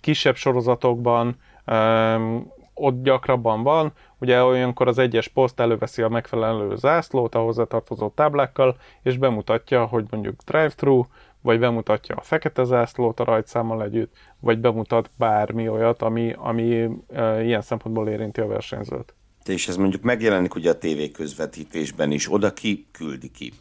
[0.00, 1.36] kisebb sorozatokban
[1.66, 8.08] um, ott gyakrabban van, ugye olyankor az egyes poszt előveszi a megfelelő zászlót a hozzátartozó
[8.08, 11.04] táblákkal, és bemutatja, hogy mondjuk drive-thru,
[11.44, 17.44] vagy bemutatja a fekete zászlót a rajtszámmal együtt, vagy bemutat bármi olyat, ami, ami e,
[17.44, 19.14] ilyen szempontból érinti a versenyzőt.
[19.44, 23.52] És ez mondjuk megjelenik ugye a tévé közvetítésben is, oda ki küldi ki?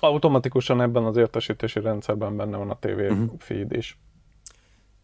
[0.00, 3.30] Automatikusan ebben az értesítési rendszerben benne van a TV uh-huh.
[3.38, 3.98] feed is.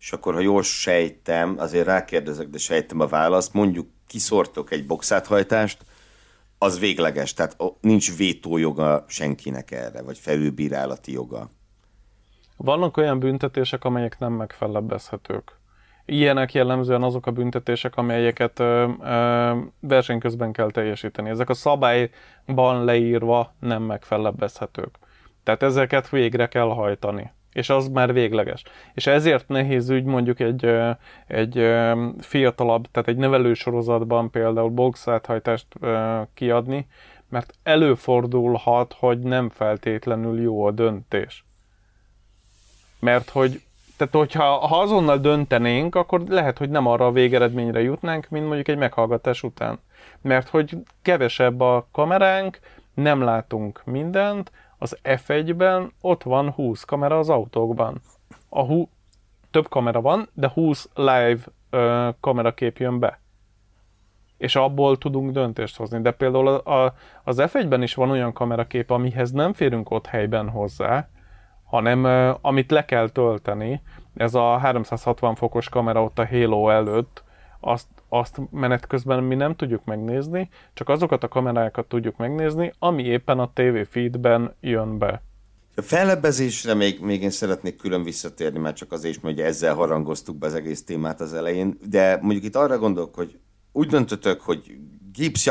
[0.01, 5.85] És akkor, ha jól sejtem, azért rákérdezek, de sejtem a választ, mondjuk kiszortok egy boxáthajtást,
[6.59, 11.51] az végleges, tehát nincs vétójoga senkinek erre, vagy felülbírálati joga.
[12.57, 15.59] Vannak olyan büntetések, amelyek nem megfelebbezhetők.
[16.05, 21.29] Ilyenek jellemzően azok a büntetések, amelyeket ö, ö, verseny közben kell teljesíteni.
[21.29, 24.99] Ezek a szabályban leírva nem megfelebbezhetők.
[25.43, 28.63] Tehát ezeket végre kell hajtani és az már végleges.
[28.95, 30.71] És ezért nehéz ügy mondjuk egy,
[31.27, 31.75] egy
[32.19, 35.67] fiatalabb, tehát egy nevelősorozatban például boxáthajtást
[36.35, 36.87] kiadni,
[37.29, 41.46] mert előfordulhat, hogy nem feltétlenül jó a döntés.
[42.99, 43.61] Mert hogy
[43.97, 48.69] tehát, hogyha ha azonnal döntenénk, akkor lehet, hogy nem arra a végeredményre jutnánk, mint mondjuk
[48.69, 49.79] egy meghallgatás után.
[50.21, 52.59] Mert hogy kevesebb a kameránk,
[52.95, 58.01] nem látunk mindent, az F1-ben ott van 20 kamera az autókban.
[58.49, 58.89] A hu-
[59.51, 61.39] több kamera van, de 20 live
[61.71, 63.21] ö, kamerakép jön be.
[64.39, 66.01] És abból tudunk döntést hozni.
[66.01, 66.95] De például a, a,
[67.25, 71.09] az F1-ben is van olyan kamerakép, amihez nem férünk ott helyben hozzá,
[71.67, 72.05] hanem
[72.41, 73.81] amit le kell tölteni.
[74.14, 77.25] Ez a 360 fokos kamera ott a Halo előtt,
[77.61, 83.03] azt azt menet közben mi nem tudjuk megnézni, csak azokat a kamerákat tudjuk megnézni, ami
[83.03, 85.23] éppen a TV feedben jön be.
[85.77, 90.37] A fellebbezésre még, még én szeretnék külön visszatérni, mert csak azért is, hogy ezzel harangoztuk
[90.37, 93.39] be az egész témát az elején, de mondjuk itt arra gondolok, hogy
[93.73, 94.79] úgy döntötök, hogy
[95.12, 95.51] Gibbs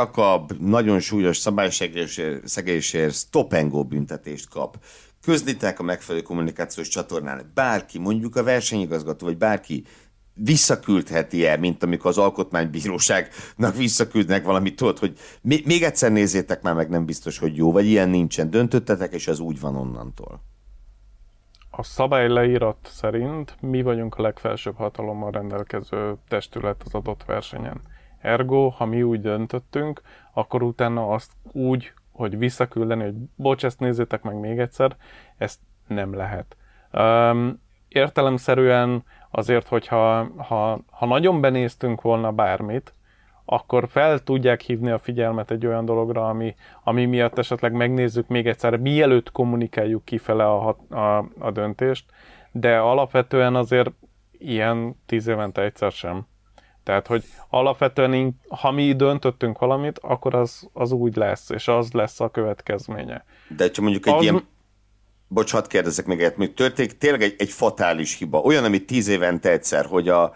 [0.59, 4.77] nagyon súlyos szabályszegésért stop and go büntetést kap.
[5.25, 7.51] Közlitek a megfelelő kommunikációs csatornán.
[7.53, 9.83] Bárki, mondjuk a versenyigazgató, vagy bárki
[10.33, 17.05] visszaküldheti-e, mint amikor az alkotmánybíróságnak visszaküldnek valamit, tudod, hogy még egyszer nézzétek már meg, nem
[17.05, 18.49] biztos, hogy jó, vagy ilyen nincsen.
[18.49, 20.41] Döntöttetek, és az úgy van onnantól.
[21.69, 27.81] A szabály leírat szerint mi vagyunk a legfelsőbb hatalommal rendelkező testület az adott versenyen.
[28.21, 30.01] Ergo, ha mi úgy döntöttünk,
[30.33, 34.95] akkor utána azt úgy, hogy visszaküldeni, hogy bocs, ezt nézzétek meg még egyszer,
[35.37, 36.57] ezt nem lehet.
[36.93, 42.93] Um, értelemszerűen azért, hogyha ha, ha nagyon benéztünk volna bármit,
[43.45, 48.47] akkor fel tudják hívni a figyelmet egy olyan dologra, ami, ami miatt esetleg megnézzük még
[48.47, 52.05] egyszer, mielőtt kommunikáljuk kifele a, a, a döntést,
[52.51, 53.91] de alapvetően azért
[54.31, 56.27] ilyen tíz évente egyszer sem.
[56.85, 62.19] Tehát, hogy alapvetően, ha mi döntöttünk valamit, akkor az, az úgy lesz, és az lesz
[62.19, 63.25] a következménye.
[63.57, 64.21] De ha mondjuk egy az...
[64.21, 64.47] ilyen
[65.27, 69.07] bocs, hadd kérdezek még egyet, még történik tényleg egy, egy fatális hiba, olyan, amit tíz
[69.07, 70.35] évente egyszer, hogy a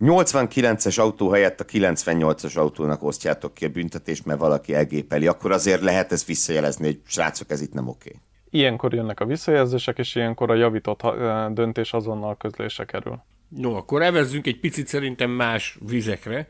[0.00, 5.80] 89-es autó helyett a 98-as autónak osztjátok ki a büntetést, mert valaki elgépeli, akkor azért
[5.80, 8.08] lehet ez visszajelezni, hogy srácok, ez itt nem oké.
[8.08, 8.20] Okay.
[8.50, 11.02] Ilyenkor jönnek a visszajelzések, és ilyenkor a javított
[11.50, 13.22] döntés azonnal közlése kerül.
[13.56, 16.48] No, akkor evezzünk egy picit szerintem más vizekre.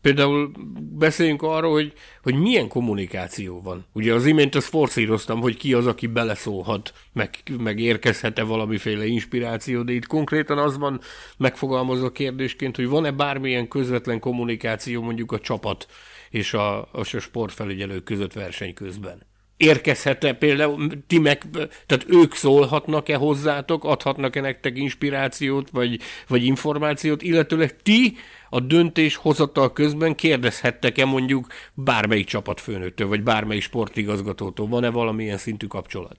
[0.00, 3.86] Például beszéljünk arról, hogy, hogy milyen kommunikáció van.
[3.92, 9.82] Ugye az imént azt forszíroztam, hogy ki az, aki beleszólhat, meg, meg érkezhet-e valamiféle inspiráció,
[9.82, 11.00] de itt konkrétan az van
[11.36, 15.86] megfogalmazva kérdésként, hogy van-e bármilyen közvetlen kommunikáció mondjuk a csapat
[16.30, 21.42] és a, a sportfelügyelő között verseny közben érkezhet-e például, ti meg,
[21.86, 28.16] tehát ők szólhatnak-e hozzátok, adhatnak-e nektek inspirációt, vagy, vagy információt, illetőleg ti
[28.50, 34.68] a döntés hozatal közben kérdezhettek-e mondjuk bármelyik csapatfőnöktől, vagy bármelyik sportigazgatótól?
[34.68, 36.16] Van-e valamilyen szintű kapcsolat?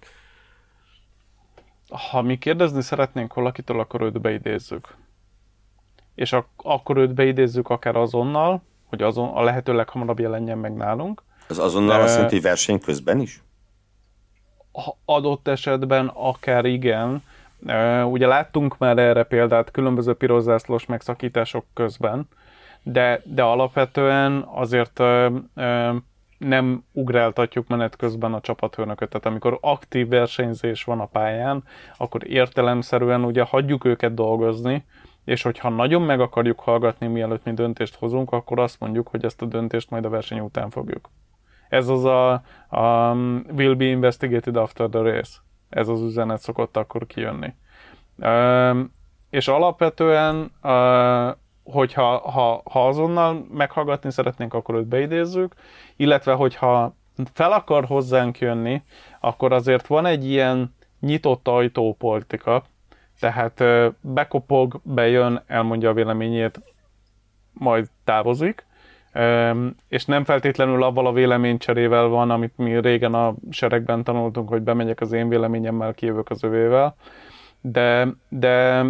[2.12, 4.96] Ha mi kérdezni szeretnénk valakitől, akkor őt beidézzük.
[6.16, 11.24] És ak- akkor őt beidézzük akár azonnal, hogy azon a lehető leghamarabb jelenjen meg nálunk,
[11.48, 13.44] az azonnal azt jelenti, hogy verseny közben is?
[15.06, 17.24] Adott esetben akár igen.
[18.06, 22.28] Ugye láttunk már erre példát különböző pirozászlós megszakítások közben,
[22.84, 25.02] de, de alapvetően azért
[26.38, 29.10] nem ugráltatjuk menet közben a csapatfőnököt.
[29.10, 31.64] Tehát amikor aktív versenyzés van a pályán,
[31.98, 34.86] akkor értelemszerűen ugye hagyjuk őket dolgozni,
[35.26, 39.42] és hogyha nagyon meg akarjuk hallgatni, mielőtt mi döntést hozunk, akkor azt mondjuk, hogy ezt
[39.42, 41.10] a döntést majd a verseny után fogjuk.
[41.70, 42.32] Ez az a,
[42.70, 43.14] a
[43.56, 45.38] will be investigated after the race.
[45.70, 47.54] Ez az üzenet szokott akkor kijönni.
[48.18, 48.94] Um,
[49.30, 55.54] és alapvetően, uh, hogyha ha, ha azonnal meghallgatni szeretnénk, akkor őt beidézzük,
[55.96, 56.96] illetve hogyha
[57.34, 58.84] fel akar hozzánk jönni,
[59.20, 62.64] akkor azért van egy ilyen nyitott ajtópolitika,
[63.20, 63.64] tehát
[64.02, 66.62] bekopog, bejön, elmondja a véleményét,
[67.54, 68.66] majd távozik,
[69.88, 75.02] és nem feltétlenül avval a véleménycserével van, amit mi régen a seregben tanultunk, hogy bemegyek
[75.02, 76.96] az én véleményemmel, kijövök az övével,
[77.62, 78.86] de, de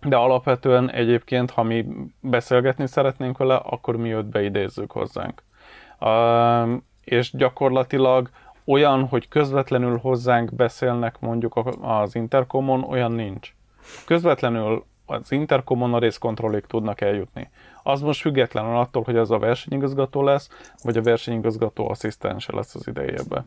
[0.00, 1.86] de alapvetően egyébként, ha mi
[2.20, 5.42] beszélgetni szeretnénk vele, akkor mi őt beidézzük hozzánk.
[7.04, 8.30] És gyakorlatilag
[8.64, 13.54] olyan, hogy közvetlenül hozzánk beszélnek mondjuk az interkomon, olyan nincs.
[14.06, 17.50] Közvetlenül az interkomon a részkontrollig tudnak eljutni.
[17.82, 20.48] Az most függetlenül attól, hogy az a versenyigazgató lesz,
[20.82, 23.46] vagy a versenyigazgató asszisztense lesz az idejében.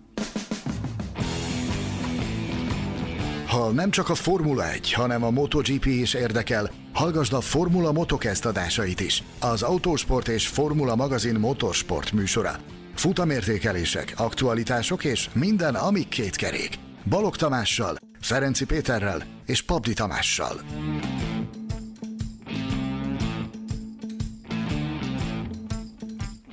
[3.47, 8.45] Ha nem csak a Formula 1, hanem a MotoGP is érdekel, hallgasd a Formula Motocast
[8.45, 9.24] adásait is.
[9.41, 12.51] Az Autósport és Formula magazin motorsport műsora.
[12.95, 16.80] Futamértékelések, aktualitások és minden, ami két kerék.
[17.10, 20.53] Balog Tamással, Ferenci Péterrel és Pabdi Tamással.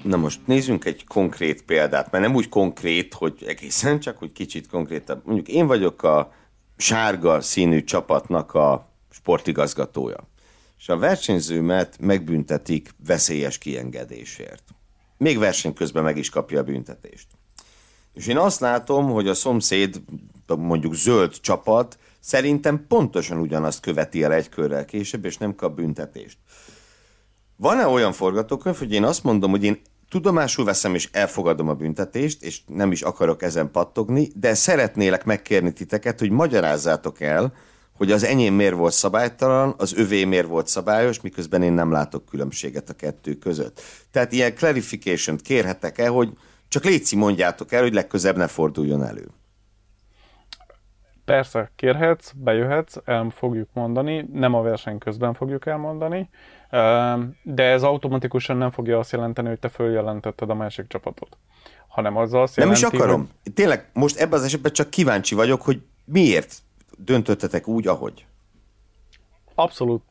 [0.07, 4.67] Na most nézzünk egy konkrét példát, mert nem úgy konkrét, hogy egészen, csak hogy kicsit
[4.67, 5.23] konkrétabb.
[5.25, 6.33] Mondjuk én vagyok a
[6.77, 10.29] sárga színű csapatnak a sportigazgatója,
[10.79, 14.63] és a versenyzőmet megbüntetik veszélyes kiengedésért.
[15.17, 17.27] Még verseny közben meg is kapja a büntetést.
[18.15, 20.03] És én azt látom, hogy a szomszéd,
[20.47, 26.39] mondjuk zöld csapat szerintem pontosan ugyanazt követi el egy körrel később, és nem kap büntetést.
[27.57, 32.43] Van-e olyan forgatókönyv, hogy én azt mondom, hogy én tudomásul veszem és elfogadom a büntetést,
[32.43, 37.53] és nem is akarok ezen pattogni, de szeretnélek megkérni titeket, hogy magyarázzátok el,
[37.97, 42.27] hogy az enyém miért volt szabálytalan, az övé miért volt szabályos, miközben én nem látok
[42.27, 43.81] különbséget a kettő között.
[44.11, 46.33] Tehát ilyen clarification kérhetek el, hogy
[46.69, 49.27] csak létszi mondjátok el, hogy legközebb ne forduljon elő.
[51.25, 56.29] Persze, kérhetsz, bejöhetsz, el fogjuk mondani, nem a verseny közben fogjuk elmondani,
[57.43, 61.37] de ez automatikusan nem fogja azt jelenteni, hogy te följelentetted a másik csapatot.
[61.89, 63.31] Hanem az azt jelenti, Nem is akarom.
[63.43, 63.53] Hogy...
[63.53, 66.55] Tényleg most ebben az esetben csak kíváncsi vagyok, hogy miért
[66.99, 68.27] döntöttetek úgy, ahogy.
[69.55, 70.03] Abszolút.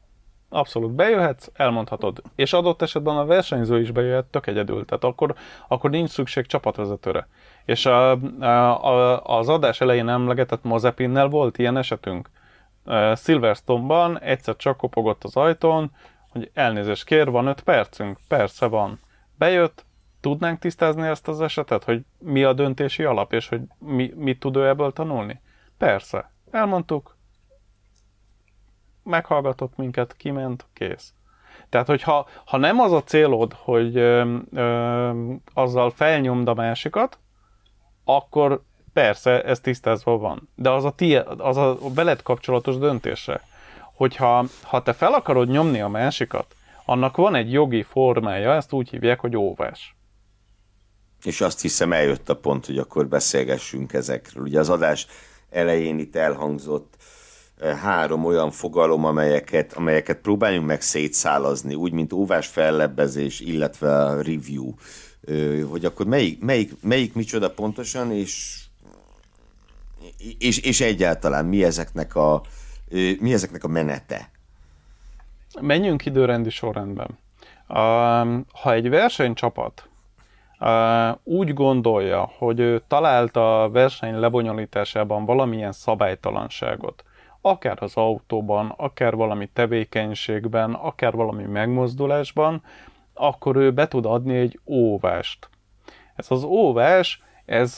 [0.49, 2.22] Abszolút bejöhetsz, elmondhatod.
[2.36, 5.36] És adott esetben a versenyző is bejöhet tök egyedül, tehát akkor,
[5.68, 7.28] akkor nincs szükség csapatvezetőre.
[7.66, 12.30] És a, a, az adás elején emlegetett Mozepinnel volt ilyen esetünk.
[13.16, 15.91] Silverstone-ban egyszer csak kopogott az ajtón,
[16.36, 18.18] hogy elnézést kér, van öt percünk?
[18.28, 19.00] Persze van.
[19.38, 19.86] Bejött,
[20.22, 24.56] tudnánk tisztázni ezt az esetet, hogy mi a döntési alap, és hogy mi, mit tud
[24.56, 25.42] ő ebből tanulni?
[25.78, 26.32] Persze.
[26.52, 27.18] Elmondtuk,
[29.04, 31.14] meghallgatott minket, kiment, kész.
[31.70, 37.20] Tehát, hogyha ha nem az a célod, hogy ö, ö, azzal felnyomd a másikat,
[38.04, 38.62] akkor
[38.94, 40.50] persze, ez tisztázva van.
[40.56, 43.42] De az a, tie, az a veled kapcsolatos döntése
[43.96, 48.89] hogyha ha te fel akarod nyomni a másikat, annak van egy jogi formája, ezt úgy
[48.89, 49.96] hívják, hogy óvás.
[51.24, 54.43] És azt hiszem eljött a pont, hogy akkor beszélgessünk ezekről.
[54.43, 55.08] Ugye az adás
[55.50, 56.93] elején itt elhangzott
[57.60, 64.74] eh, három olyan fogalom, amelyeket, amelyeket próbáljunk meg szétszálazni, úgy, mint óvás fellebbezés, illetve review.
[65.70, 68.64] Hogy akkor melyik, melyik, melyik micsoda pontosan, és,
[70.38, 72.41] és, és egyáltalán mi ezeknek a,
[73.20, 74.30] mi ezeknek a menete?
[75.62, 77.18] Menjünk időrendi sorrendben.
[78.52, 79.90] Ha egy versenycsapat
[81.24, 87.04] úgy gondolja, hogy ő találta a verseny lebonyolításában valamilyen szabálytalanságot,
[87.42, 92.64] akár az autóban, akár valami tevékenységben, akár valami megmozdulásban,
[93.14, 95.50] akkor ő be tud adni egy óvást.
[96.16, 97.76] Ez az óvás, ez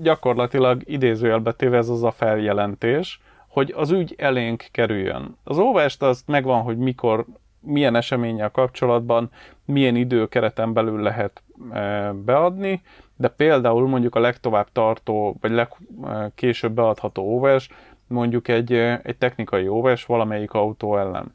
[0.00, 3.20] gyakorlatilag idézőjelbe téve ez az a feljelentés,
[3.54, 5.36] hogy az ügy elénk kerüljön.
[5.44, 7.26] Az óvást azt megvan, hogy mikor,
[7.60, 9.30] milyen eseménnyel kapcsolatban,
[9.64, 12.82] milyen időkereten belül lehet e, beadni,
[13.16, 17.68] de például mondjuk a legtovább tartó, vagy legkésőbb beadható óvás,
[18.06, 21.34] mondjuk egy, e, egy technikai óvás valamelyik autó ellen.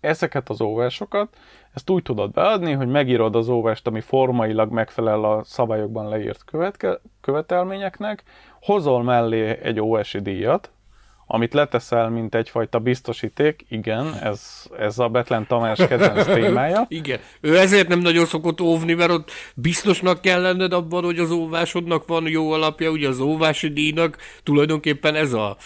[0.00, 1.36] Ezeket az óvásokat,
[1.74, 7.00] ezt úgy tudod beadni, hogy megírod az óvást, ami formailag megfelel a szabályokban leírt követke,
[7.20, 8.22] követelményeknek,
[8.60, 10.70] hozol mellé egy óvási díjat,
[11.26, 16.86] amit leteszel, mint egyfajta biztosíték, igen, ez, ez a Betlen Tamás kedvenc témája.
[16.88, 21.30] Igen, ő ezért nem nagyon szokott óvni, mert ott biztosnak kell lenned abban, hogy az
[21.30, 25.56] óvásodnak van jó alapja, ugye az óvási díjnak tulajdonképpen ez a,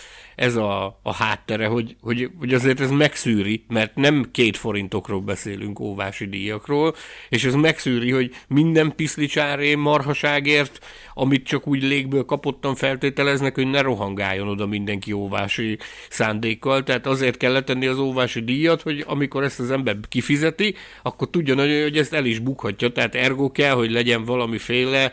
[0.41, 5.81] ez a, a háttere, hogy, hogy, hogy azért ez megszűri, mert nem két forintokról beszélünk
[5.81, 6.95] óvási díjakról,
[7.29, 13.81] és ez megszűri, hogy minden piszlicsáré marhaságért, amit csak úgy légből kapottan feltételeznek, hogy ne
[13.81, 15.79] rohangáljon oda mindenki óvási
[16.11, 21.31] szándékkal, tehát azért kell letenni az óvási díjat, hogy amikor ezt az ember kifizeti, akkor
[21.31, 25.13] tudja, hogy ezt el is bukhatja, tehát ergo kell, hogy legyen valamiféle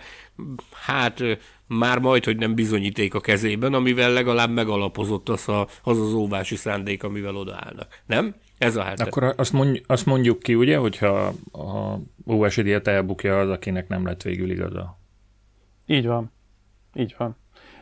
[0.71, 1.23] hát
[1.67, 6.55] már majd, hogy nem bizonyíték a kezében, amivel legalább megalapozott az a, az, az óvási
[6.55, 8.01] szándék, amivel odaállnak.
[8.05, 8.35] Nem?
[8.57, 8.99] Ez a hát.
[8.99, 11.97] Akkor azt, mondj, azt mondjuk ki, ugye, hogyha a
[12.27, 14.99] óvási díjat elbukja az, akinek nem lett végül igaza.
[15.85, 16.31] Így van.
[16.93, 17.35] Így van.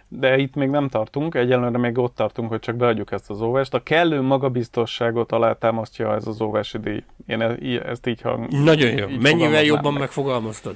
[0.07, 3.73] De itt még nem tartunk, egyelőre még ott tartunk, hogy csak beadjuk ezt az óvást.
[3.73, 7.03] A kellő magabiztosságot alátámasztja ez az óvási díj.
[7.27, 8.63] Én e- ezt így hang...
[8.63, 9.07] Nagyon jó.
[9.19, 10.01] Mennyivel jobban meg.
[10.01, 10.75] megfogalmaztad?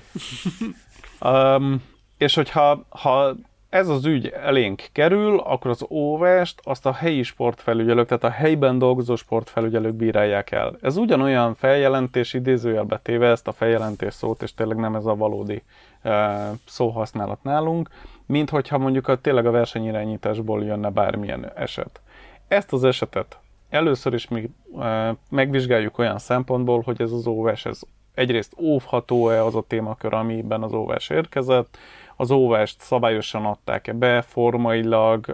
[1.21, 1.81] um,
[2.19, 3.35] és hogyha ha
[3.69, 8.77] ez az ügy elénk kerül, akkor az óvást azt a helyi sportfelügyelők, tehát a helyben
[8.77, 10.77] dolgozó sportfelügyelők bírálják el.
[10.81, 15.63] Ez ugyanolyan feljelentés, idézőjelbe téve ezt a feljelentés szót, és tényleg nem ez a valódi
[16.01, 17.89] e, szóhasználat nálunk,
[18.25, 22.01] mint hogyha mondjuk a, tényleg a versenyirányításból jönne bármilyen eset.
[22.47, 23.39] Ezt az esetet
[23.69, 24.49] először is mi
[24.79, 27.81] e, megvizsgáljuk olyan szempontból, hogy ez az óvás, ez
[28.13, 31.77] egyrészt óvható-e az a témakör, amiben az óvás érkezett,
[32.19, 35.25] az óvást szabályosan adták-e be, formailag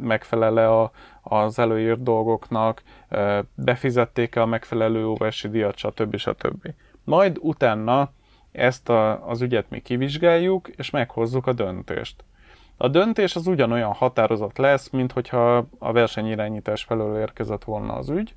[0.00, 0.90] megfelele a,
[1.22, 2.82] az előírt dolgoknak,
[3.54, 6.16] befizették-e a megfelelő óvási díjat, stb.
[6.16, 6.68] stb.
[7.04, 8.10] Majd utána
[8.52, 12.24] ezt a, az ügyet mi kivizsgáljuk, és meghozzuk a döntést.
[12.76, 18.34] A döntés az ugyanolyan határozat lesz, mint hogyha a versenyirányítás felől érkezett volna az ügy,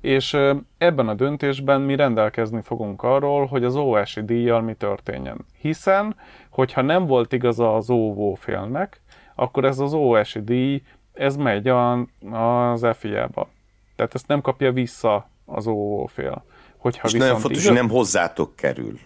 [0.00, 0.36] és
[0.78, 5.46] ebben a döntésben mi rendelkezni fogunk arról, hogy az óvási díjjal mi történjen.
[5.60, 6.16] Hiszen,
[6.50, 9.00] hogyha nem volt igaza az óvófélnek,
[9.34, 10.82] akkor ez az óvási díj,
[11.12, 11.92] ez megy a,
[12.32, 13.48] az FIA-ba.
[13.96, 16.44] Tehát ezt nem kapja vissza az óvófél.
[16.76, 17.66] Hogyha és nagyon fontos, igaz...
[17.66, 18.98] hogy nem hozzátok kerül.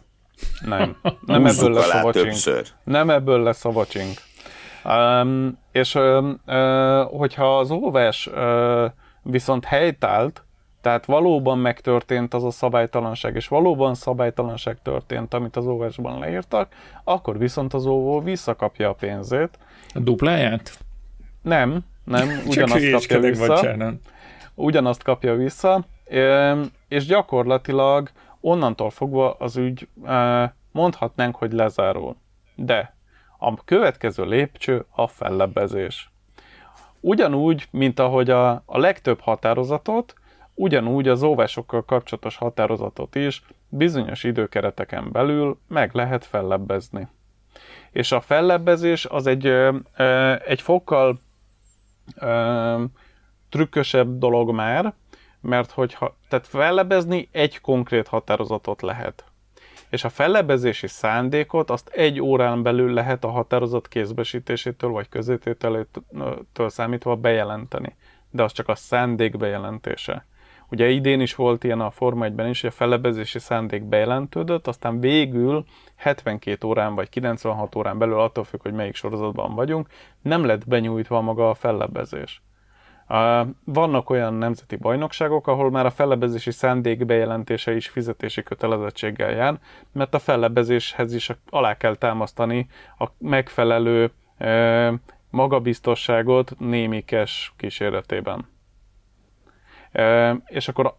[0.64, 0.96] Nem.
[1.26, 2.66] Nem ebből lesz a vacsink.
[2.84, 4.18] Nem ebből lesz a vacsink.
[4.84, 8.84] Um, és um, uh, hogyha az óvás uh,
[9.22, 10.44] viszont helytált,
[10.82, 16.72] tehát valóban megtörtént az a szabálytalanság, és valóban szabálytalanság történt, amit az óvásban leírtak,
[17.04, 19.58] akkor viszont az óvó visszakapja a pénzét.
[19.94, 20.78] A dupláját?
[21.42, 23.92] Nem, nem, ugyanazt kapja vissza.
[24.54, 25.84] Ugyanazt kapja vissza,
[26.88, 28.10] és gyakorlatilag
[28.40, 29.88] onnantól fogva az ügy
[30.72, 32.16] mondhatnánk, hogy lezárul.
[32.54, 32.96] De
[33.38, 36.10] a következő lépcső a fellebbezés.
[37.00, 40.14] Ugyanúgy, mint ahogy a, a legtöbb határozatot
[40.54, 47.08] Ugyanúgy az óvásokkal kapcsolatos határozatot is bizonyos időkereteken belül meg lehet fellebbezni.
[47.90, 49.46] És a fellebbezés az egy,
[50.46, 51.20] egy fokkal
[53.48, 54.94] trükkösebb dolog már,
[55.40, 59.24] mert hogyha, tehát fellebbezni egy konkrét határozatot lehet.
[59.88, 67.16] És a fellebbezési szándékot azt egy órán belül lehet a határozat kézbesítésétől vagy közétételétől számítva
[67.16, 67.96] bejelenteni.
[68.30, 70.26] De az csak a szándék bejelentése.
[70.72, 75.00] Ugye idén is volt ilyen a Forma 1-ben is, hogy a felebezési szándék bejelentődött, aztán
[75.00, 75.64] végül
[75.96, 79.88] 72 órán vagy 96 órán belül, attól függ, hogy melyik sorozatban vagyunk,
[80.22, 82.42] nem lett benyújtva maga a fellebezés.
[83.64, 89.58] Vannak olyan nemzeti bajnokságok, ahol már a fellebezési szándék bejelentése is fizetési kötelezettséggel jár,
[89.92, 92.68] mert a fellebezéshez is alá kell támasztani
[92.98, 94.10] a megfelelő
[95.30, 98.50] magabiztosságot némikes kíséretében
[100.46, 100.96] és akkor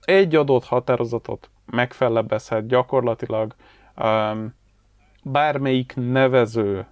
[0.00, 3.54] egy adott határozatot megfellebbezhet gyakorlatilag
[5.22, 6.86] bármelyik nevező,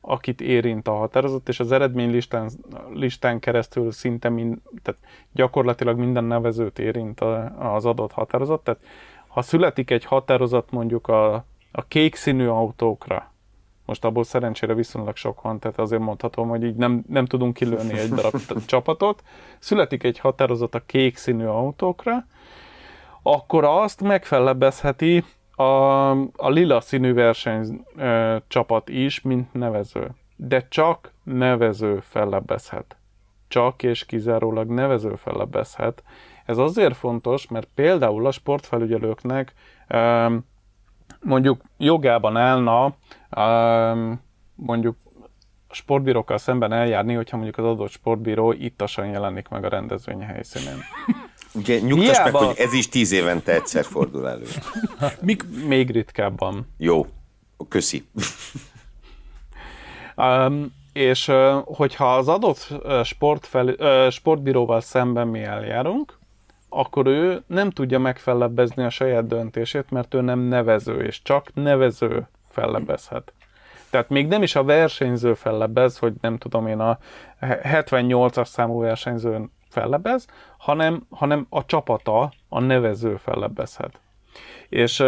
[0.00, 2.22] akit érint a határozat, és az eredmény
[2.92, 5.00] listán, keresztül szinte mind, tehát
[5.32, 7.20] gyakorlatilag minden nevezőt érint
[7.58, 8.64] az adott határozat.
[8.64, 8.80] Tehát
[9.26, 11.34] ha születik egy határozat mondjuk a,
[11.72, 13.32] a kék színű autókra,
[13.88, 17.98] most abból szerencsére viszonylag sok van, tehát azért mondhatom, hogy így nem, nem tudunk kilőni
[17.98, 19.22] egy darab csapatot.
[19.58, 22.26] Születik egy határozat a kék színű autókra,
[23.22, 27.84] akkor azt megfellebbezheti a, a lila színű verseny
[28.48, 30.10] csapat is, mint nevező.
[30.36, 32.96] De csak nevező fellebbezhet.
[33.48, 36.02] Csak és kizárólag nevező fellebbezhet.
[36.44, 39.52] Ez azért fontos, mert például a sportfelügyelőknek
[39.86, 40.30] e,
[41.20, 42.94] mondjuk jogában állna
[44.54, 44.96] mondjuk
[45.70, 50.78] sportbírókkal szemben eljárni, hogyha mondjuk az adott sportbíró ittasan jelenik meg a rendezvény helyszínén.
[51.54, 52.38] Ugye nyugtass Hiába...
[52.38, 54.46] meg, hogy ez is tíz évente egyszer fordul elő.
[55.20, 55.44] Mik...
[55.66, 56.66] Még ritkábban.
[56.76, 57.06] Jó,
[57.68, 58.08] köszi.
[60.16, 61.32] um, és
[61.64, 62.68] hogyha az adott
[63.04, 63.76] sportfel,
[64.10, 66.18] sportbíróval szemben mi eljárunk,
[66.68, 72.28] akkor ő nem tudja megfellebbezni a saját döntését, mert ő nem nevező, és csak nevező
[72.48, 73.32] fellebbezhet.
[73.90, 76.98] Tehát még nem is a versenyző fellebbez, hogy nem tudom én a
[77.40, 80.26] 78-as számú versenyző fellebez,
[80.58, 84.00] hanem, hanem a csapata, a nevező fellebbezhet.
[84.68, 85.04] És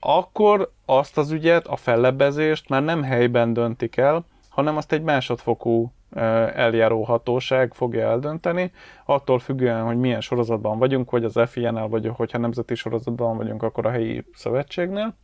[0.00, 5.92] akkor azt az ügyet, a fellebbezést már nem helyben döntik el, hanem azt egy másodfokú
[6.10, 8.72] eljáró hatóság fogja eldönteni,
[9.04, 13.86] attól függően, hogy milyen sorozatban vagyunk, vagy az FIA-nál, vagy hogyha nemzeti sorozatban vagyunk, akkor
[13.86, 15.14] a helyi szövetségnél.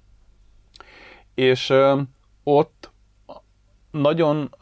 [1.35, 1.75] És
[2.45, 2.91] ott
[3.91, 4.55] nagyon,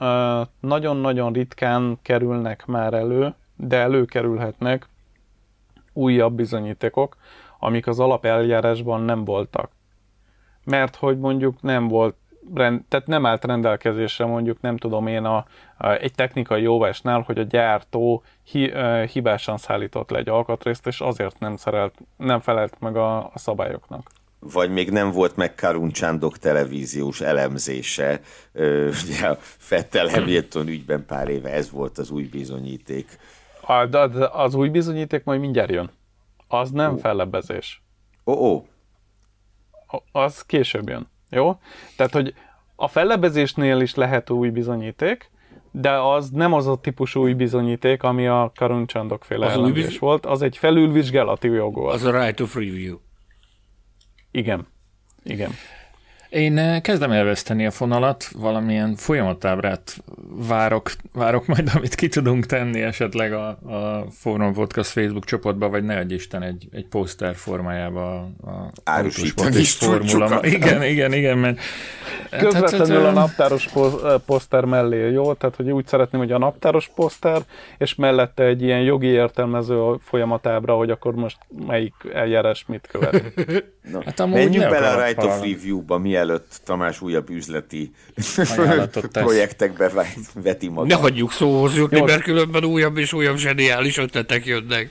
[0.60, 4.88] nagyon-nagyon ritkán kerülnek már elő, de előkerülhetnek
[5.92, 7.16] újabb bizonyítékok,
[7.58, 9.70] amik az alapeljárásban nem voltak.
[10.64, 12.16] Mert hogy mondjuk nem volt
[12.54, 15.46] rend, tehát nem állt rendelkezésre mondjuk, nem tudom én, a,
[15.78, 21.00] a, egy technikai jóvásnál, hogy a gyártó hi, a, hibásan szállított le egy alkatrészt, és
[21.00, 24.10] azért nem, szerelt, nem felelt meg a, a szabályoknak.
[24.52, 28.20] Vagy még nem volt meg Karun Csándok televíziós elemzése,
[29.04, 33.18] ugye a Fettel Hamilton ügyben pár éve ez volt az új bizonyíték.
[33.60, 33.98] A, de
[34.32, 35.90] az új bizonyíték majd mindjárt jön.
[36.48, 37.00] Az nem oh.
[37.00, 37.82] fellebbezés.
[38.24, 38.64] Ó, oh,
[39.86, 40.02] oh.
[40.12, 41.12] Az később jön.
[41.34, 41.58] Jó?
[41.96, 42.34] Tehát, hogy
[42.76, 45.30] a fellebezésnél is lehet új bizonyíték,
[45.70, 49.98] de az nem az a típusú új bizonyíték, ami a Karuncsandok féle az biz...
[49.98, 51.94] volt, az egy felülvizsgálati jog volt.
[51.94, 52.96] Az a right of review.
[54.30, 54.66] Igen.
[55.22, 55.50] Igen.
[56.34, 59.96] Én eh, kezdem elveszteni a fonalat, valamilyen folyamatábrát
[60.48, 65.84] várok, várok majd, amit ki tudunk tenni esetleg a, a Forum Podcast Facebook csoportba, vagy
[65.84, 70.40] ne Isten egy, egy poszter formájába a Árusítani is formula.
[70.42, 71.58] Igen, igen, igen, mert...
[72.30, 73.68] Közvetlenül hát, a naptáros
[74.26, 75.32] poszter mellé, jó?
[75.32, 77.42] Tehát, hogy úgy szeretném, hogy a naptáros poszter,
[77.78, 83.22] és mellette egy ilyen jogi értelmező folyamatábra, hogy akkor most melyik eljárás mit követ.
[83.92, 87.94] Na, hát menjünk bele a Right of Review-ba, mielőtt Tamás újabb üzleti
[89.12, 89.90] projektekbe
[90.34, 90.96] veti magát.
[90.96, 94.90] Ne hagyjuk szóhoz jutni, mert különben újabb és újabb zseniális ötletek jönnek.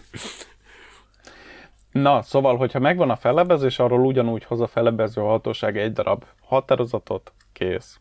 [1.91, 7.33] Na, szóval, hogyha megvan a fellebezés, arról ugyanúgy hoz a fellebező hatóság egy darab határozatot,
[7.53, 7.99] kész.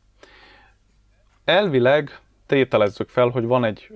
[1.45, 3.89] Elvileg tételezzük fel, hogy van egy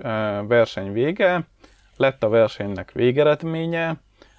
[0.49, 1.49] verseny vége,
[1.97, 3.97] lett a versenynek végeredménye,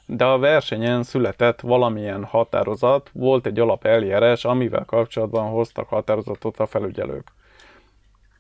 [0.10, 7.32] de a versenyen született valamilyen határozat, volt egy alapeljárás, amivel kapcsolatban hoztak határozatot a felügyelők.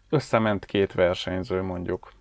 [0.09, 2.11] Összement két versenyző mondjuk.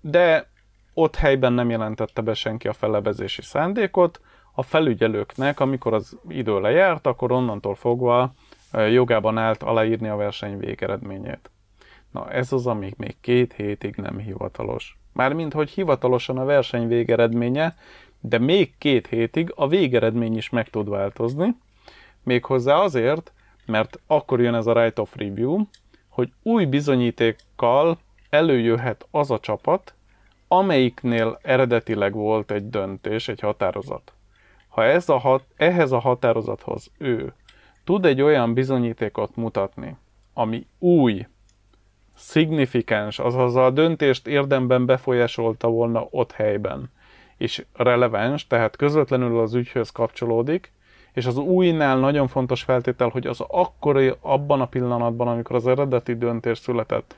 [0.00, 0.50] De
[0.94, 4.20] ott helyben nem jelentette be senki a felebezési szándékot,
[4.52, 8.34] a felügyelőknek, amikor az idő lejárt, akkor onnantól fogva
[8.72, 11.50] jogában állt aláírni a verseny végeredményét.
[12.10, 14.98] Na ez az, ami még két hétig nem hivatalos.
[15.14, 17.76] Mármint, hogy hivatalosan a verseny végeredménye,
[18.20, 21.56] de még két hétig a végeredmény is meg tud változni,
[22.22, 23.32] méghozzá azért,
[23.66, 25.62] mert akkor jön ez a right of review,
[26.08, 27.98] hogy új bizonyítékkal
[28.30, 29.94] előjöhet az a csapat,
[30.48, 34.12] amelyiknél eredetileg volt egy döntés, egy határozat.
[34.68, 37.32] Ha ez a hat, ehhez a határozathoz ő
[37.84, 39.96] tud egy olyan bizonyítékot mutatni,
[40.32, 41.26] ami új,
[42.16, 46.90] szignifikáns, azaz a döntést érdemben befolyásolta volna ott helyben,
[47.36, 50.72] és releváns, tehát közvetlenül az ügyhöz kapcsolódik,
[51.12, 56.14] és az újnál nagyon fontos feltétel, hogy az akkori, abban a pillanatban, amikor az eredeti
[56.16, 57.16] döntés született,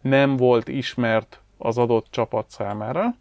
[0.00, 3.14] nem volt ismert az adott csapat számára,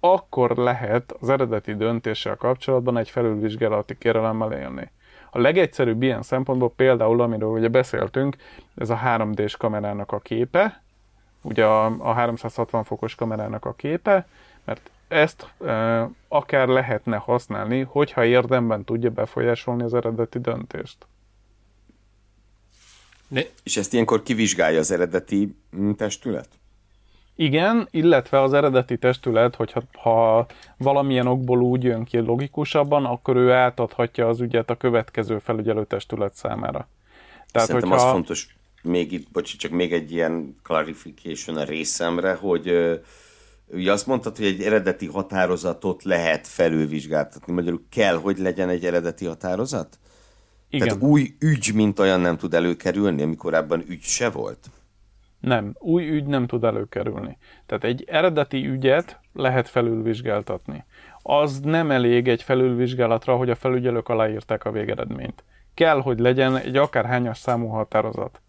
[0.00, 4.90] akkor lehet az eredeti döntéssel kapcsolatban egy felülvizsgálati kérelemmel élni.
[5.34, 8.36] A legegyszerűbb ilyen szempontból például, amiről ugye beszéltünk,
[8.74, 10.82] ez a 3D-s kamerának a képe,
[11.42, 14.26] ugye a, a 360 fokos kamerának a képe,
[14.64, 21.06] mert ezt e, akár lehetne használni, hogyha érdemben tudja befolyásolni az eredeti döntést.
[23.28, 23.40] Ne.
[23.62, 25.56] És ezt ilyenkor kivizsgálja az eredeti
[25.96, 26.48] testület?
[27.36, 30.46] Igen, illetve az eredeti testület, hogyha ha
[30.76, 36.88] valamilyen okból úgy jön ki logikusabban, akkor ő átadhatja az ügyet a következő felügyelőtestület számára.
[37.50, 38.06] Tehát, Szerintem hogyha...
[38.06, 42.72] az fontos, még itt, bocsi, csak még egy ilyen clarification a részemre, hogy
[43.66, 47.52] ugye azt mondtad, hogy egy eredeti határozatot lehet felülvizsgáltatni.
[47.52, 49.98] Magyarul kell, hogy legyen egy eredeti határozat?
[50.70, 50.88] Igen.
[50.88, 54.70] Tehát új ügy, mint olyan nem tud előkerülni, amikor ebben ügy se volt?
[55.42, 57.38] Nem, új ügy nem tud előkerülni.
[57.66, 60.84] Tehát egy eredeti ügyet lehet felülvizsgáltatni.
[61.22, 65.44] Az nem elég egy felülvizsgálatra, hogy a felügyelők aláírták a végeredményt.
[65.74, 68.40] Kell, hogy legyen egy akárhányas számú határozat.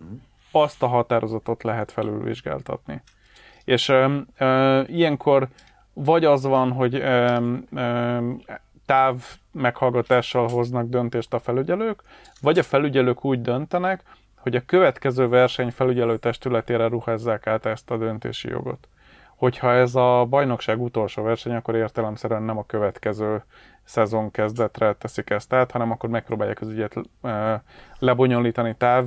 [0.52, 3.02] Azt a határozatot lehet felülvizsgáltatni.
[3.64, 5.48] És ö, ö, ilyenkor
[5.94, 8.30] vagy az van, hogy ö, ö,
[8.86, 9.16] táv
[9.52, 12.02] meghallgatással hoznak döntést a felügyelők,
[12.42, 14.04] vagy a felügyelők úgy döntenek,
[14.44, 18.88] hogy a következő verseny felügyelő testületére ruházzák át ezt a döntési jogot.
[19.36, 23.44] Hogyha ez a bajnokság utolsó verseny, akkor értelemszerűen nem a következő
[23.84, 26.96] szezon kezdetre teszik ezt át, hanem akkor megpróbálják az ügyet
[28.00, 29.06] lebonyolítani táv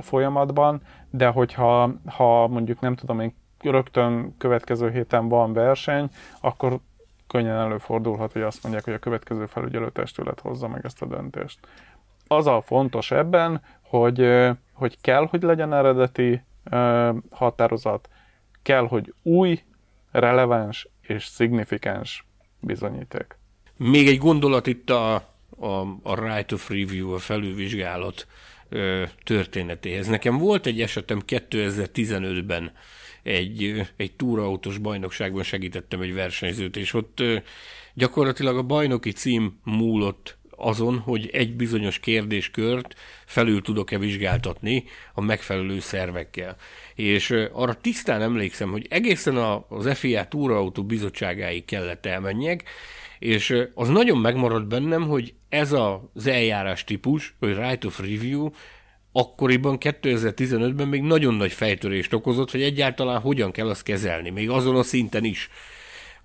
[0.00, 6.08] folyamatban, de hogyha ha mondjuk nem tudom én rögtön következő héten van verseny,
[6.40, 6.78] akkor
[7.26, 11.58] könnyen előfordulhat, hogy azt mondják, hogy a következő felügyelőtestület hozza meg ezt a döntést.
[12.30, 14.28] Az a fontos ebben, hogy,
[14.72, 16.42] hogy kell, hogy legyen eredeti
[17.30, 18.08] határozat,
[18.62, 19.62] kell, hogy új,
[20.10, 22.26] releváns és szignifikáns
[22.60, 23.36] bizonyíték.
[23.76, 25.14] Még egy gondolat itt a,
[25.58, 28.26] a, a right of review, a felülvizsgálat
[28.68, 30.06] ö, történetéhez.
[30.06, 32.72] Nekem volt egy esetem 2015-ben,
[33.22, 37.36] egy, egy túraautós bajnokságban segítettem egy versenyzőt, és ott ö,
[37.94, 42.94] gyakorlatilag a bajnoki cím múlott azon, hogy egy bizonyos kérdéskört
[43.26, 46.56] felül tudok-e vizsgáltatni a megfelelő szervekkel.
[46.94, 49.36] És arra tisztán emlékszem, hogy egészen
[49.68, 52.62] az FIA Túraautó bizottságáig kellett elmenjek,
[53.18, 58.50] és az nagyon megmaradt bennem, hogy ez az eljárás típus, vagy right of review,
[59.12, 64.76] akkoriban 2015-ben még nagyon nagy fejtörést okozott, hogy egyáltalán hogyan kell azt kezelni, még azon
[64.76, 65.48] a szinten is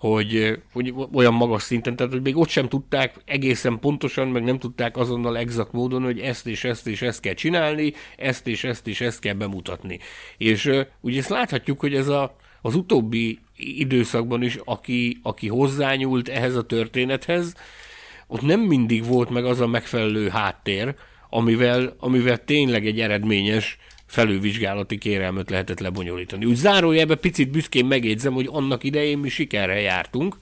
[0.09, 4.59] hogy, hogy olyan magas szinten, tehát hogy még ott sem tudták egészen pontosan, meg nem
[4.59, 8.87] tudták azonnal exakt módon, hogy ezt és ezt és ezt kell csinálni, ezt és ezt
[8.87, 9.99] és ezt kell bemutatni.
[10.37, 10.71] És
[11.01, 16.63] ugye ezt láthatjuk, hogy ez a, az utóbbi időszakban is, aki, aki hozzányúlt ehhez a
[16.65, 17.53] történethez,
[18.27, 20.95] ott nem mindig volt meg az a megfelelő háttér,
[21.29, 23.77] amivel, amivel tényleg egy eredményes
[24.13, 26.45] felülvizsgálati kérelmet lehetett lebonyolítani.
[26.45, 30.35] Úgy zárójelben picit büszkén megjegyzem, hogy annak idején mi sikerrel jártunk,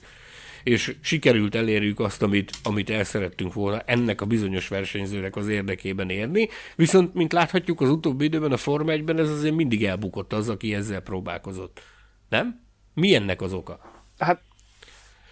[0.62, 6.10] és sikerült elérjük azt, amit, amit el szerettünk volna ennek a bizonyos versenyzőnek az érdekében
[6.10, 6.48] érni.
[6.76, 10.74] Viszont, mint láthatjuk, az utóbbi időben a Forma 1-ben ez azért mindig elbukott az, aki
[10.74, 11.82] ezzel próbálkozott.
[12.28, 12.60] Nem?
[12.94, 13.80] Mi ennek az oka?
[14.18, 14.40] Hát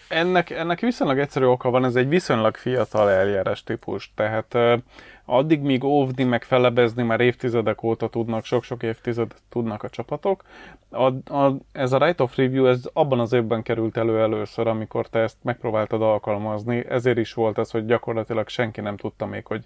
[0.08, 4.56] ennek, ennek viszonylag egyszerű oka van, ez egy viszonylag fiatal eljárás típus, tehát
[5.30, 10.42] addig, míg óvni, meg felebezni már évtizedek óta tudnak, sok-sok évtized tudnak a csapatok.
[10.90, 15.06] A, a, ez a right of review, ez abban az évben került elő először, amikor
[15.08, 19.64] te ezt megpróbáltad alkalmazni, ezért is volt ez, hogy gyakorlatilag senki nem tudta még, hogy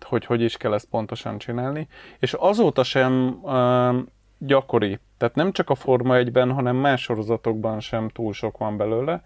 [0.00, 1.88] hogy, hogy is kell ezt pontosan csinálni.
[2.18, 3.96] És azóta sem uh,
[4.38, 9.22] gyakori, tehát nem csak a Forma 1-ben, hanem más sorozatokban sem túl sok van belőle,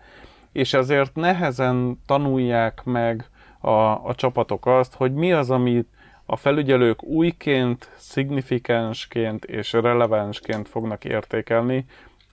[0.52, 3.30] és ezért nehezen tanulják meg
[3.60, 5.88] a, a csapatok azt, hogy mi az, amit
[6.26, 11.84] a felügyelők újként, szignifikánsként és relevánsként fognak értékelni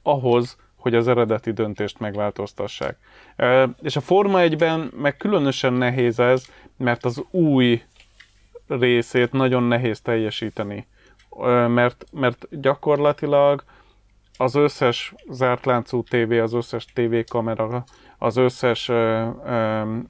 [0.04, 2.98] ahhoz, hogy az eredeti döntést megváltoztassák.
[3.82, 6.48] És a Forma 1-ben meg különösen nehéz ez,
[6.78, 7.82] mert az új
[8.68, 10.88] részét nagyon nehéz teljesíteni.
[11.68, 13.64] Mert, mert gyakorlatilag
[14.38, 17.84] az összes zárt láncú tévé, az összes tévékamera,
[18.18, 18.92] az összes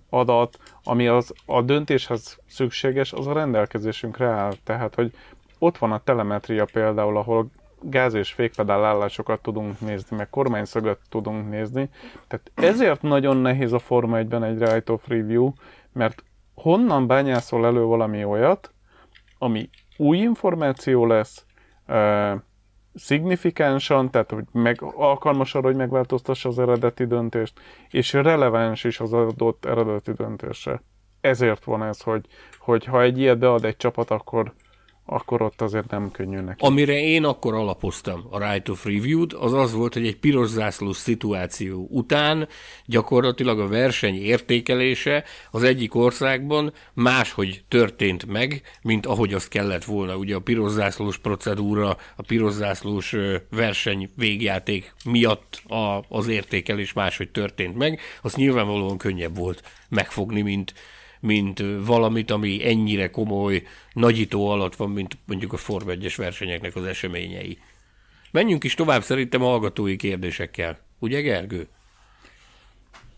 [0.09, 4.53] adat, ami az, a döntéshez szükséges, az a rendelkezésünkre áll.
[4.63, 5.13] Tehát, hogy
[5.59, 7.47] ott van a telemetria például, ahol
[7.81, 11.89] gáz- és fékpedál állásokat tudunk nézni, meg kormányszögöt tudunk nézni.
[12.27, 15.51] Tehát ezért nagyon nehéz a Forma 1-ben egy right of review,
[15.93, 16.23] mert
[16.55, 18.71] honnan bányászol elő valami olyat,
[19.37, 21.45] ami új információ lesz,
[22.97, 27.59] szignifikánsan, tehát hogy meg, alkalmas arra, hogy megváltoztassa az eredeti döntést,
[27.89, 30.81] és releváns is az adott eredeti döntésre.
[31.21, 32.25] Ezért van ez, hogy,
[32.57, 34.53] hogy ha egy ilyet bead egy csapat, akkor
[35.09, 36.65] akkor ott azért nem könnyű neki.
[36.65, 40.97] Amire én akkor alapoztam a Right of Review-t, az az volt, hogy egy piros zászlós
[40.97, 42.47] szituáció után
[42.85, 50.15] gyakorlatilag a verseny értékelése az egyik országban máshogy történt meg, mint ahogy azt kellett volna.
[50.15, 53.15] Ugye a piros zászlós procedúra, a piros zászlós
[53.49, 60.73] verseny végjáték miatt a, az értékelés máshogy történt meg, az nyilvánvalóan könnyebb volt megfogni, mint,
[61.19, 63.63] mint valamit, ami ennyire komoly
[63.93, 67.59] nagyító alatt van, mint mondjuk a Form 1 versenyeknek az eseményei.
[68.31, 70.79] Menjünk is tovább szerintem a hallgatói kérdésekkel.
[70.99, 71.67] Ugye, Gergő?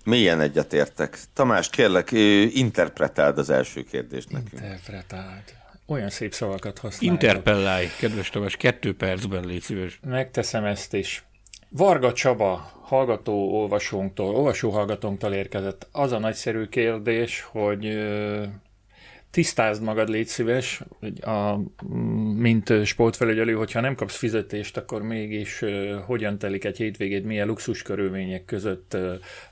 [0.04, 1.18] Milyen egyetértek.
[1.34, 2.12] Tamás, kérlek,
[2.54, 4.52] interpretáld az első kérdést nekünk.
[4.54, 5.44] Interpretáld.
[5.86, 7.22] Olyan szép szavakat használok.
[7.22, 10.00] Interpellálj, kedves Tamás, kettő percben légy szíves.
[10.08, 11.24] Megteszem ezt is.
[11.70, 17.98] Varga Csaba, hallgató olvasónktól, olvasó hallgatónktól érkezett az a nagyszerű kérdés, hogy
[19.32, 20.82] tisztázd magad, légy szíves,
[21.22, 21.56] a,
[22.38, 25.64] mint sportfelügyelő, hogyha nem kapsz fizetést, akkor mégis
[26.06, 28.98] hogyan telik egy hétvégét, milyen luxus körülmények között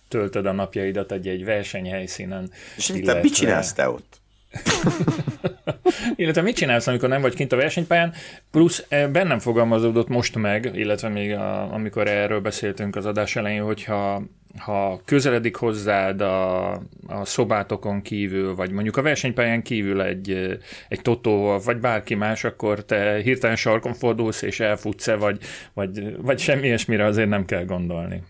[0.07, 2.52] töltöd a napjaidat egy-egy versenyhelyszínen.
[2.77, 3.22] És illetve...
[3.22, 4.19] mit csinálsz te ott?
[6.15, 8.13] illetve mit csinálsz, amikor nem vagy kint a versenypályán,
[8.51, 13.63] plusz eh, bennem fogalmazódott most meg, illetve még a, amikor erről beszéltünk az adás elején,
[13.63, 14.21] hogyha
[14.57, 16.71] ha közeledik hozzád a,
[17.07, 22.85] a szobátokon kívül, vagy mondjuk a versenypályán kívül egy, egy totóval, vagy bárki más, akkor
[22.85, 25.39] te hirtelen sarkon fordulsz és elfutsz-e, vagy,
[25.73, 28.23] vagy, vagy semmi ilyesmire azért nem kell gondolni.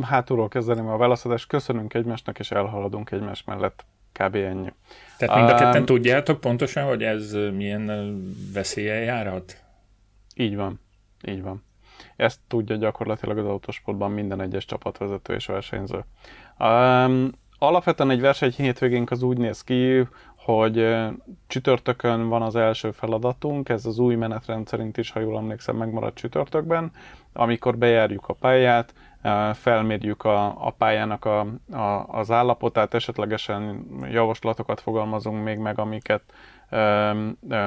[0.00, 1.46] Hátulról kezdeném a válaszadást.
[1.48, 3.84] Köszönünk egymásnak, és elhaladunk egymás mellett.
[4.18, 4.34] Kb.
[4.34, 4.72] ennyi.
[5.18, 8.12] Tehát mind a ketten um, tudjátok pontosan, hogy ez milyen
[8.52, 9.62] veszélye járhat?
[10.34, 10.80] Így van.
[11.26, 11.64] Így van.
[12.16, 16.04] Ezt tudja gyakorlatilag az autósportban minden egyes csapatvezető és versenyző.
[16.58, 20.96] Um, alapvetően egy verseny hétvégénk az úgy néz ki, hogy
[21.46, 26.16] csütörtökön van az első feladatunk, ez az új menetrend szerint is, ha jól emlékszem, megmaradt
[26.16, 26.92] csütörtökben,
[27.32, 28.94] amikor bejárjuk a pályát,
[29.52, 31.40] felmérjük a, a pályának a,
[31.72, 36.22] a, az állapotát, esetlegesen javaslatokat fogalmazunk még meg, amiket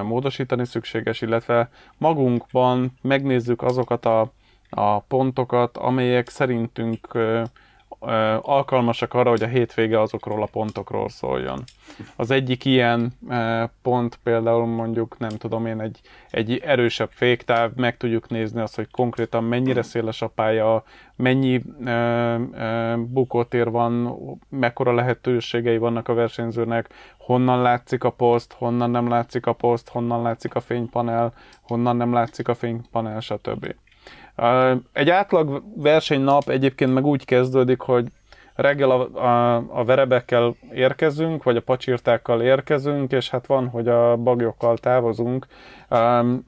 [0.03, 4.31] módosítani szükséges, illetve magunkban megnézzük azokat a,
[4.69, 7.07] a pontokat, amelyek szerintünk
[8.41, 11.64] alkalmasak arra, hogy a hétvége azokról a pontokról szóljon.
[12.15, 13.14] Az egyik ilyen
[13.82, 15.99] pont például mondjuk, nem tudom én, egy,
[16.30, 20.84] egy erősebb féktáv, meg tudjuk nézni azt, hogy konkrétan mennyire széles a pálya,
[21.15, 21.61] mennyi
[22.98, 24.18] bukótér van,
[24.49, 30.22] mekkora lehetőségei vannak a versenyzőnek, honnan látszik a poszt, honnan nem látszik a poszt, honnan
[30.22, 33.76] látszik a fénypanel, honnan nem látszik a fénypanel, stb.
[34.93, 38.07] Egy átlag versenynap egyébként meg úgy kezdődik, hogy
[38.57, 44.15] reggel a, a, a verebekkel érkezünk, vagy a pacsirtákkal érkezünk, és hát van, hogy a
[44.15, 45.47] bagyokkal távozunk.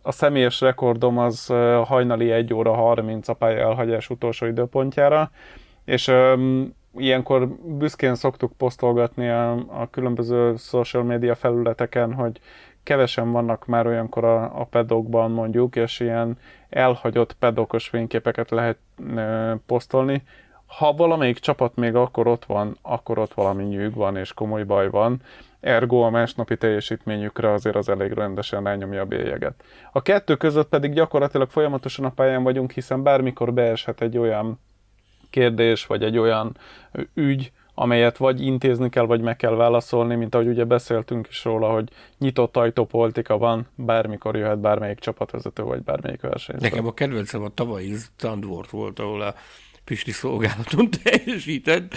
[0.01, 1.47] A személyes rekordom az
[1.83, 5.31] hajnali 1 óra 30 a elhagyás utolsó időpontjára,
[5.85, 6.11] és
[6.97, 7.47] ilyenkor
[7.77, 12.39] büszkén szoktuk posztolgatni a, a különböző social media felületeken, hogy
[12.89, 16.37] kevesen vannak már olyankor a, a pedokban mondjuk, és ilyen
[16.69, 18.77] elhagyott pedokos fényképeket lehet
[19.15, 20.23] e, posztolni.
[20.65, 24.89] Ha valamelyik csapat még akkor ott van, akkor ott valami nyűg van, és komoly baj
[24.89, 25.21] van,
[25.59, 29.63] ergo a másnapi teljesítményükre azért az elég rendesen rányomja a bélyeget.
[29.91, 34.59] A kettő között pedig gyakorlatilag folyamatosan a pályán vagyunk, hiszen bármikor beeshet egy olyan
[35.29, 36.57] kérdés, vagy egy olyan
[37.13, 37.51] ügy,
[37.81, 41.89] amelyet vagy intézni kell, vagy meg kell válaszolni, mint ahogy ugye beszéltünk is róla, hogy
[42.17, 46.67] nyitott ajtópolitika van, bármikor jöhet bármelyik csapatvezető, vagy bármelyik versenyző.
[46.67, 49.33] Nekem a kedvencem a tavalyi Zandvoort volt, ahol a
[49.83, 51.93] Pisti szolgálaton teljesített.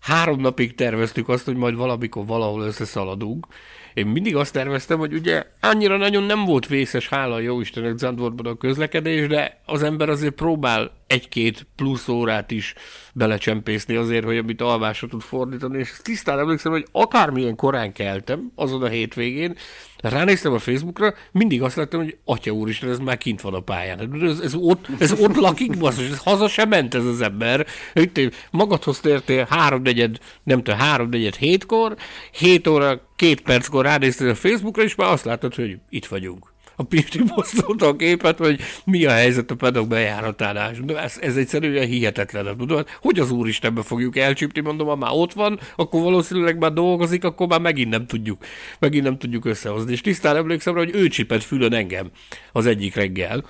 [0.00, 3.46] Három napig terveztük azt, hogy majd valamikor valahol összeszaladunk.
[3.94, 7.96] Én mindig azt terveztem, hogy ugye annyira nagyon nem volt vészes, hála a jó Istennek
[7.96, 12.74] Zandvoortban a közlekedés, de az ember azért próbál egy-két plusz órát is
[13.14, 18.82] belecsempészni azért, hogy amit alvásra tud fordítani, és tisztán emlékszem, hogy akármilyen korán keltem azon
[18.82, 19.56] a hétvégén,
[19.98, 24.22] ránéztem a Facebookra, mindig azt láttam, hogy atya úristen, ez már kint van a pályán.
[24.22, 27.66] Ez, ez, ott, ez ott lakik, basszus, ez haza sem ment ez az ember.
[27.94, 31.96] Itt magadhoz tértél háromnegyed, nem tudom, háromnegyed hétkor,
[32.30, 36.51] hét óra, két perckor ránéztél a Facebookra, és már azt látod, hogy itt vagyunk
[36.82, 40.74] a Pisti posztolta a képet, hogy mi a helyzet a pedok bejáratánál.
[40.96, 42.88] Ez, ez egyszerűen hihetetlen, tudod?
[43.00, 47.46] Hogy az Úristenbe fogjuk elcsípni, mondom, ha már ott van, akkor valószínűleg már dolgozik, akkor
[47.46, 48.44] már megint nem tudjuk,
[48.78, 49.92] megint nem tudjuk összehozni.
[49.92, 52.10] És tisztán emlékszem rá, hogy ő csipet fülön engem
[52.52, 53.44] az egyik reggel,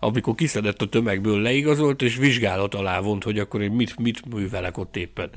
[0.00, 4.78] amikor kiszedett a tömegből leigazolt, és vizsgálat alá vont, hogy akkor én mit, mit művelek
[4.78, 5.30] ott éppen.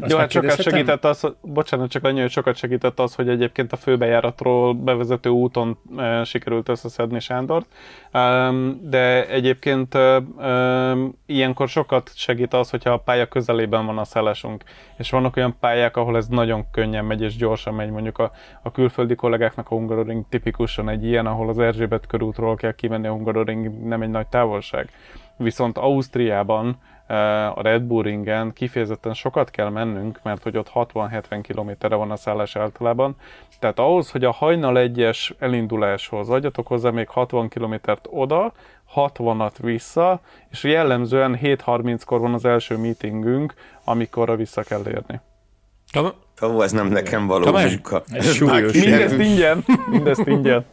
[0.00, 3.72] Azt Jó, hát sokat segített az, bocsánat, csak annyi, hogy sokat segített az, hogy egyébként
[3.72, 7.66] a főbejáratról bevezető úton e, sikerült összeszedni Sándort,
[8.12, 14.64] um, de egyébként um, ilyenkor sokat segít az, hogyha a pálya közelében van a szelesünk,
[14.96, 18.32] és vannak olyan pályák, ahol ez nagyon könnyen megy és gyorsan megy, mondjuk a,
[18.62, 23.12] a külföldi kollégáknak a Hungaroring tipikusan egy ilyen, ahol az Erzsébet körútról kell kimenni a
[23.12, 24.90] Hungaroring, nem egy nagy távolság.
[25.36, 26.78] Viszont Ausztriában
[27.54, 32.16] a Red Bull ringen kifejezetten sokat kell mennünk, mert hogy ott 60-70 kilométerre van a
[32.16, 33.16] szállás általában.
[33.58, 38.52] Tehát ahhoz, hogy a hajnal egyes elinduláshoz adjatok hozzá még 60 kilométert oda,
[38.94, 40.20] 60-at vissza,
[40.50, 43.54] és jellemzően 7.30-kor van az első meetingünk,
[43.84, 45.20] amikor vissza kell érni.
[46.42, 48.02] Ó, ez nem nekem való Tamás, munka.
[48.72, 49.64] Mindezt ingyen.
[49.90, 50.64] Mindezt ingyen.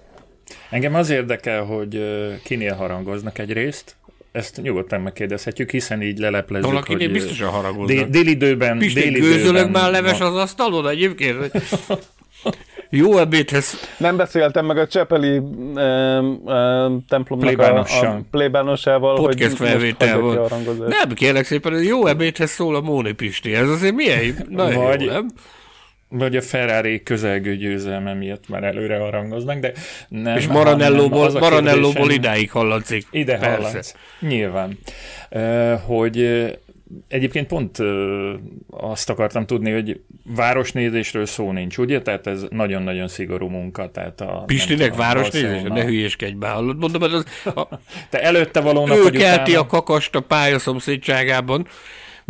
[0.69, 2.03] Engem az érdekel, hogy
[2.43, 3.95] kinél harangoznak egyrészt,
[4.31, 8.07] ezt nyugodtan megkérdezhetjük, hiszen így leleplezzük, Valakinél hogy biztosan haragudnak.
[8.07, 10.27] Dél, időben, Pisti, dél időben már leves van.
[10.27, 11.37] az asztalon egyébként?
[12.93, 13.89] Jó ebédhez.
[13.97, 15.41] Nem beszéltem meg a Csepeli
[15.75, 20.49] e, e, templomnak a, a plébánosával, Podcast hogy felvétel volt.
[20.87, 23.53] Nem, kérlek szépen, jó ebédhez szól a Móni Pisti.
[23.53, 24.35] Ez azért milyen?
[24.49, 25.27] Na Vagy, jó, nem?
[26.11, 29.71] Vagy a Ferrari közelgő győzelme miatt már előre harangoznak, de
[30.07, 30.37] nem.
[30.37, 33.07] És Maranellóból, Maranellóból idáig hallatszik.
[33.11, 33.95] Ide hallatszik.
[34.19, 34.77] Nyilván.
[35.85, 36.49] Hogy
[37.07, 37.77] Egyébként pont
[38.69, 40.01] azt akartam tudni, hogy
[40.35, 42.01] városnézésről szó nincs, ugye?
[42.01, 43.91] Tehát ez nagyon-nagyon szigorú munka.
[43.91, 45.61] Tehát a, Pistinek városnézés?
[45.61, 46.77] Ne hülyéskedj be, hallod?
[46.77, 47.25] Mondom, az,
[47.55, 47.67] a,
[48.09, 49.65] Te előtte valónak, ő kelti utána...
[49.65, 51.67] a kakast a pályaszomszédságában,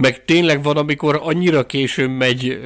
[0.01, 2.61] meg tényleg van, amikor annyira későn megy,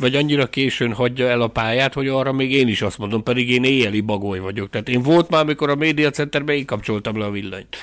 [0.00, 3.50] vagy annyira későn hagyja el a pályát, hogy arra még én is azt mondom, pedig
[3.50, 4.70] én éjjeli bagoly vagyok.
[4.70, 7.76] Tehát én volt már, amikor a média centerben én kapcsoltam le a villanyt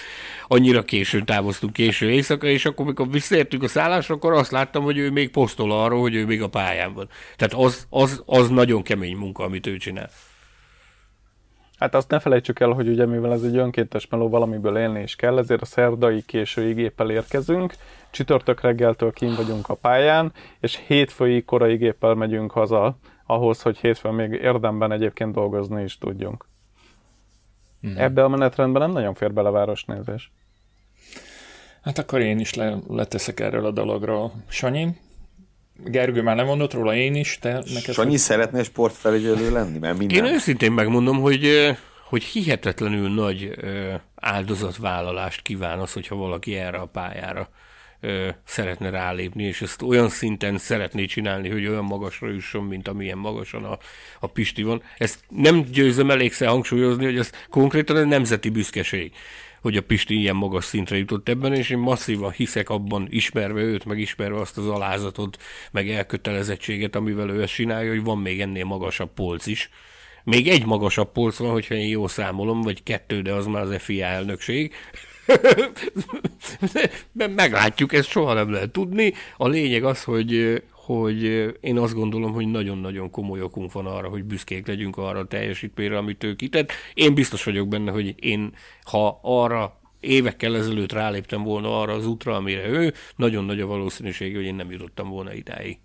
[0.47, 4.97] annyira későn távoztunk késő éjszaka, és akkor, amikor visszaértünk a szállásra, akkor azt láttam, hogy
[4.97, 7.09] ő még posztol arról, hogy ő még a pályán van.
[7.35, 10.09] Tehát az, az, az nagyon kemény munka, amit ő csinál.
[11.83, 15.15] Hát azt ne felejtsük el, hogy ugye mivel ez egy önkéntes meló, valamiből élni is
[15.15, 17.73] kell, ezért a szerdai késői géppel érkezünk,
[18.11, 24.13] csütörtök reggeltől kín vagyunk a pályán, és hétfői korai géppel megyünk haza, ahhoz, hogy hétfőn
[24.13, 26.45] még érdemben egyébként dolgozni is tudjunk.
[27.87, 27.97] Mm.
[27.97, 30.31] Ebbe a menetrendben nem nagyon fér bele városnézés.
[31.81, 34.31] Hát akkor én is le, leteszek erről a dologról.
[34.47, 34.87] Sanyi,
[35.75, 37.37] Gergő már nem mondott róla, én is.
[37.41, 38.17] Te neked Sanyi hogy...
[38.17, 39.77] szeretne sportfelügyelő lenni?
[39.77, 40.25] Mert minden...
[40.25, 43.49] Én őszintén megmondom, hogy, hogy hihetetlenül nagy
[44.15, 47.49] áldozatvállalást kíván az, hogyha valaki erre a pályára
[48.45, 53.63] szeretne rálépni, és ezt olyan szinten szeretné csinálni, hogy olyan magasra jusson, mint amilyen magasan
[53.63, 53.77] a,
[54.19, 54.83] a Pisti van.
[54.97, 59.11] Ezt nem győzöm elégszer hangsúlyozni, hogy ez konkrétan egy nemzeti büszkeség
[59.63, 63.85] hogy a Pisti ilyen magas szintre jutott ebben, és én masszívan hiszek abban, ismerve őt,
[63.85, 65.37] meg ismerve azt az alázatot,
[65.71, 69.69] meg elkötelezettséget, amivel ő ezt csinálja, hogy van még ennél magasabb polc is.
[70.23, 73.75] Még egy magasabb polc van, hogyha én jól számolom, vagy kettő, de az már az
[73.81, 74.73] FIA elnökség.
[77.35, 79.13] Meglátjuk, ezt soha nem lehet tudni.
[79.37, 81.23] A lényeg az, hogy, hogy
[81.61, 85.97] én azt gondolom, hogy nagyon-nagyon komoly okunk van arra, hogy büszkék legyünk arra a teljesítményre,
[85.97, 86.71] amit ő kitett.
[86.93, 88.53] Én biztos vagyok benne, hogy én,
[88.83, 94.35] ha arra évekkel ezelőtt ráléptem volna arra az útra, amire ő, nagyon nagy a valószínűség,
[94.35, 95.77] hogy én nem jutottam volna idáig.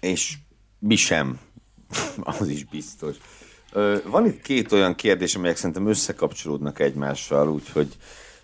[0.00, 0.34] És
[0.78, 1.40] mi sem.
[2.38, 3.16] az is biztos.
[4.04, 7.88] Van itt két olyan kérdés, amelyek szerintem összekapcsolódnak egymással, úgyhogy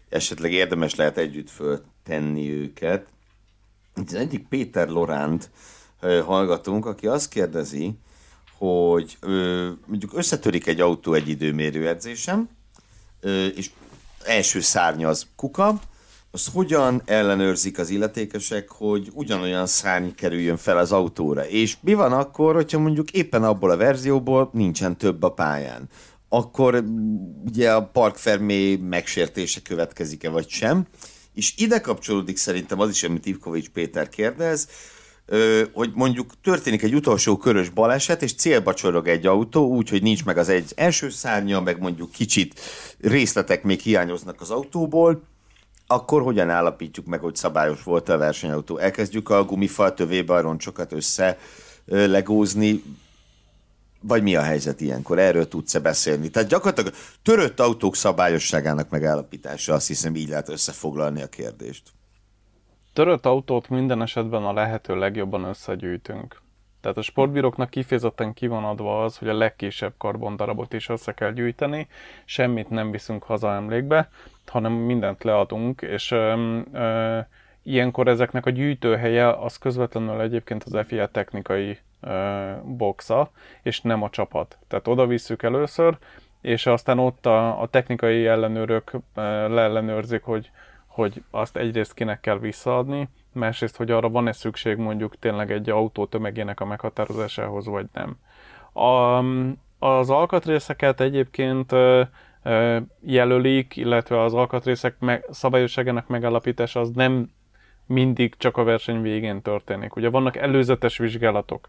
[0.09, 3.12] esetleg érdemes lehet együtt föltenni őket.
[3.95, 5.51] Az egyik Péter Loránt
[6.25, 7.99] hallgatunk, aki azt kérdezi,
[8.59, 9.19] hogy
[9.87, 12.49] mondjuk összetörik egy autó egy időmérő edzésem,
[13.55, 13.71] és
[14.25, 15.81] első szárnya az kuka,
[16.35, 21.47] azt hogyan ellenőrzik az illetékesek, hogy ugyanolyan szárny kerüljön fel az autóra?
[21.49, 25.89] És mi van akkor, hogyha mondjuk éppen abból a verzióból nincsen több a pályán?
[26.29, 26.85] Akkor
[27.47, 30.87] ugye a Park Fermé megsértése következik-e, vagy sem?
[31.35, 34.69] És ide kapcsolódik szerintem az is, amit Ivkovics Péter kérdez,
[35.73, 40.25] hogy mondjuk történik egy utolsó körös baleset, és célba csorog egy autó, úgy, hogy nincs
[40.25, 42.61] meg az egy első szárnya, meg mondjuk kicsit
[43.01, 45.23] részletek még hiányoznak az autóból,
[45.87, 48.79] akkor hogyan állapítjuk meg, hogy szabályos volt a versenyautó?
[48.79, 51.39] Elkezdjük a gumifal tövébe a roncsokat össze
[51.85, 52.83] legózni,
[54.03, 55.19] vagy mi a helyzet ilyenkor?
[55.19, 56.31] Erről tudsz-e beszélni?
[56.31, 61.83] Tehát gyakorlatilag törött autók szabályosságának megállapítása, azt hiszem így lehet összefoglalni a kérdést.
[62.93, 66.41] Törött autót minden esetben a lehető legjobban összegyűjtünk.
[66.81, 71.89] Tehát a sportbíróknak kifejezetten ki az, hogy a legkisebb karbondarabot is össze kell gyűjteni,
[72.25, 74.11] semmit nem viszünk haza emlékbe,
[74.47, 77.19] hanem mindent leadunk, és ö, ö,
[77.63, 81.79] ilyenkor ezeknek a gyűjtőhelye az közvetlenül egyébként az FIA technikai
[82.65, 83.31] boxa,
[83.63, 84.59] és nem a csapat.
[84.69, 85.97] Tehát oda visszük először,
[86.41, 88.91] és aztán ott a, a technikai ellenőrök
[89.49, 90.51] leellenőrzik, hogy,
[90.87, 96.07] hogy azt egyrészt kinek kell visszaadni, másrészt, hogy arra van-e szükség mondjuk tényleg egy autó
[96.07, 98.17] tömegének a meghatározásához, vagy nem.
[98.85, 99.19] A,
[99.79, 101.73] az alkatrészeket egyébként
[103.01, 107.31] jelölik, illetve az alkatrészek meg, szabályosságának megállapítása az nem
[107.93, 109.97] mindig csak a verseny végén történik.
[109.97, 111.69] Ugye vannak előzetes vizsgálatok.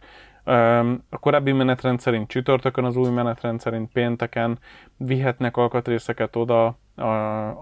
[1.10, 4.60] A korábbi menetrend szerint csütörtökön, az új menetrend szerint pénteken
[4.98, 7.04] vihetnek alkatrészeket oda a,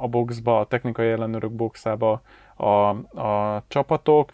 [0.03, 2.21] a boxba, a technikai ellenőrök boxába
[2.55, 2.65] a,
[3.21, 4.31] a csapatok,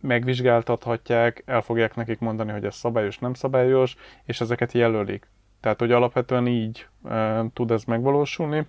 [0.00, 5.28] megvizsgáltathatják, el fogják nekik mondani, hogy ez szabályos, nem szabályos, és ezeket jelölik.
[5.60, 8.66] Tehát, hogy alapvetően így e, tud ez megvalósulni.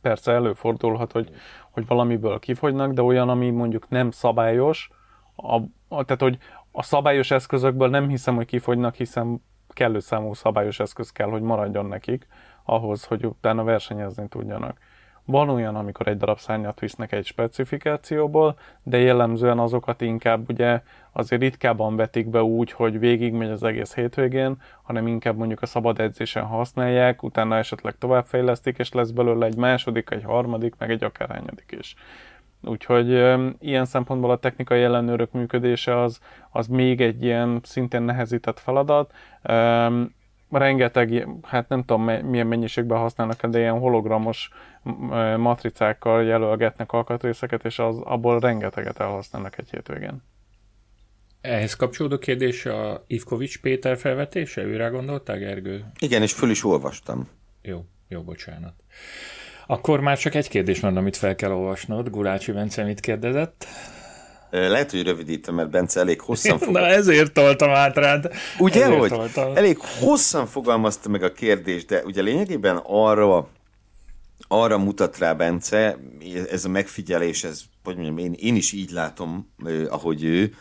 [0.00, 1.30] Persze előfordulhat, hogy,
[1.70, 4.90] hogy valamiből kifogynak, de olyan, ami mondjuk nem szabályos,
[5.36, 5.54] a,
[5.88, 6.38] a, tehát, hogy
[6.72, 11.86] a szabályos eszközökből nem hiszem, hogy kifogynak, hiszen kellő számú szabályos eszköz kell, hogy maradjon
[11.86, 12.26] nekik
[12.64, 14.78] ahhoz, hogy utána versenyezni tudjanak.
[15.30, 20.82] Van olyan, amikor egy darab szárnyat visznek egy specifikációból, de jellemzően azokat inkább ugye
[21.12, 26.00] azért ritkábban vetik be úgy, hogy végigmegy az egész hétvégén, hanem inkább mondjuk a szabad
[26.00, 31.76] edzésen használják, utána esetleg továbbfejlesztik, és lesz belőle egy második, egy harmadik, meg egy akárhányadik
[31.78, 31.94] is.
[32.62, 33.08] Úgyhogy
[33.60, 36.20] ilyen szempontból a technikai ellenőrök működése az,
[36.50, 39.12] az még egy ilyen szintén nehezített feladat.
[40.50, 44.50] Rengeteg, hát nem tudom milyen mennyiségben használnak, de ilyen hologramos
[45.36, 50.22] matricákkal jelölgetnek alkatrészeket, és az, abból rengeteget elhasználnak egy hétvégén.
[51.40, 54.62] Ehhez kapcsolódó kérdés a Ivkovics Péter felvetése?
[54.62, 55.84] Őre gondoltál, Gergő?
[55.98, 57.28] Igen, és föl is olvastam.
[57.62, 58.74] Jó, jó, bocsánat.
[59.66, 62.10] Akkor már csak egy kérdés van, amit fel kell olvasnod.
[62.10, 63.66] Gulácsi Bence mit kérdezett?
[64.50, 66.88] Lehet, hogy rövidítem, mert Bence elég hosszan fogalmazta.
[66.88, 68.30] Na ezért toltam át rád.
[68.58, 69.56] Ugye, ezért hogy toltam.
[69.56, 73.48] elég hosszan fogalmazta meg a kérdést, de ugye lényegében arra,
[74.48, 75.98] arra mutat rá Bence,
[76.50, 79.52] ez a megfigyelés, ez, hogy mondjam, én, én is így látom,
[79.88, 80.54] ahogy ő,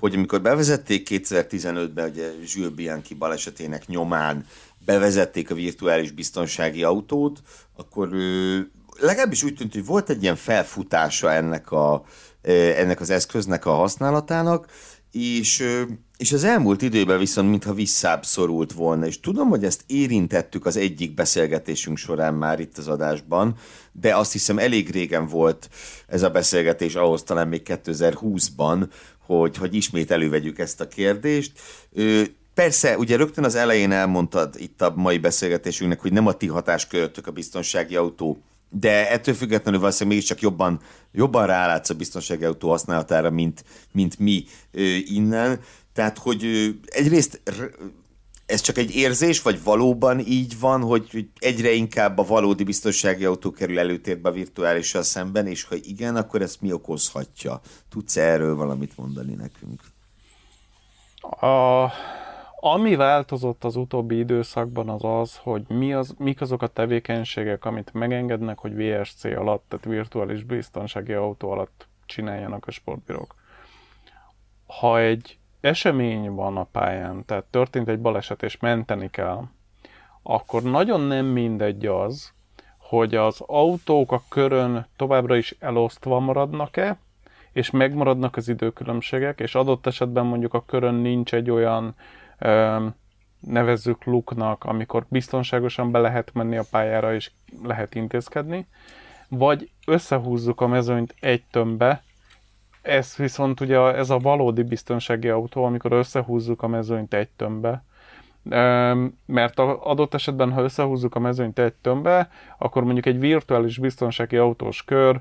[0.00, 4.46] hogy amikor bevezették 2015-ben ugye Jules Bianchi balesetének nyomán
[4.84, 7.42] bevezették a virtuális biztonsági autót,
[7.76, 8.08] akkor
[8.98, 12.04] legalábbis úgy tűnt, hogy volt egy ilyen felfutása ennek, a,
[12.42, 14.66] ennek az eszköznek a használatának,
[15.12, 15.66] és,
[16.16, 20.76] és az elmúlt időben viszont mintha visszább szorult volna, és tudom, hogy ezt érintettük az
[20.76, 23.56] egyik beszélgetésünk során már itt az adásban,
[23.92, 25.68] de azt hiszem elég régen volt
[26.06, 28.88] ez a beszélgetés, ahhoz talán még 2020-ban,
[29.26, 31.52] hogy, hogy ismét elővegyük ezt a kérdést.
[32.54, 37.26] Persze, ugye rögtön az elején elmondtad itt a mai beszélgetésünknek, hogy nem a ti hatáskörötök
[37.26, 40.80] a biztonsági autó, de ettől függetlenül valószínűleg mégiscsak jobban,
[41.12, 45.60] jobban rálátsz a biztonsági autó használatára, mint, mint mi ö, innen.
[45.92, 47.40] Tehát, hogy ö, egyrészt
[48.50, 53.50] ez csak egy érzés, vagy valóban így van, hogy egyre inkább a valódi biztonsági autó
[53.50, 57.60] kerül előtérbe a virtuálissal szemben, és ha igen, akkor ezt mi okozhatja?
[57.88, 59.82] Tudsz erről valamit mondani nekünk?
[61.20, 61.84] A,
[62.62, 67.92] ami változott az utóbbi időszakban az az, hogy mi az, mik azok a tevékenységek, amit
[67.92, 73.34] megengednek, hogy VSC alatt, tehát virtuális biztonsági autó alatt csináljanak a sportbírók.
[74.66, 79.42] Ha egy esemény van a pályán, tehát történt egy baleset és menteni kell,
[80.22, 82.32] akkor nagyon nem mindegy az,
[82.76, 86.98] hogy az autók a körön továbbra is elosztva maradnak-e,
[87.52, 91.94] és megmaradnak az időkülönbségek, és adott esetben mondjuk a körön nincs egy olyan
[93.40, 97.30] nevezzük luknak, amikor biztonságosan be lehet menni a pályára, és
[97.62, 98.66] lehet intézkedni,
[99.28, 102.02] vagy összehúzzuk a mezőnyt egy tömbbe,
[102.82, 107.84] ez viszont ugye ez a valódi biztonsági autó, amikor összehúzzuk a mezőnyt egy tömbbe,
[109.26, 114.84] mert adott esetben, ha összehúzzuk a mezőnyt egy tömbbe, akkor mondjuk egy virtuális biztonsági autós
[114.84, 115.20] kör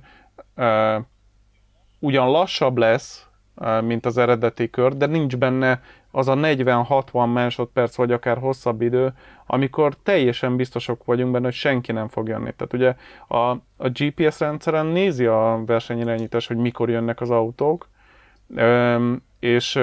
[1.99, 3.27] ugyan lassabb lesz,
[3.81, 5.81] mint az eredeti kör, de nincs benne
[6.11, 9.13] az a 40-60 másodperc, vagy akár hosszabb idő,
[9.45, 12.53] amikor teljesen biztosok vagyunk benne, hogy senki nem fog jönni.
[12.55, 12.95] Tehát ugye
[13.27, 17.89] a, a GPS rendszeren nézi a versenyirányítás, hogy mikor jönnek az autók,
[19.39, 19.79] és,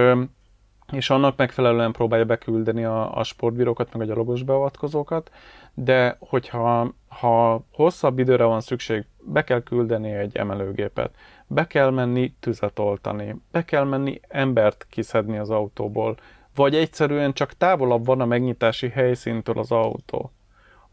[0.92, 5.30] és annak megfelelően próbálja beküldeni a, a sportbírókat, meg a gyalogos beavatkozókat,
[5.74, 11.10] de hogyha ha hosszabb időre van szükség, be kell küldeni egy emelőgépet,
[11.46, 16.16] be kell menni tüzet oltani, be kell menni embert kiszedni az autóból,
[16.54, 20.30] vagy egyszerűen csak távolabb van a megnyitási helyszíntől az autó,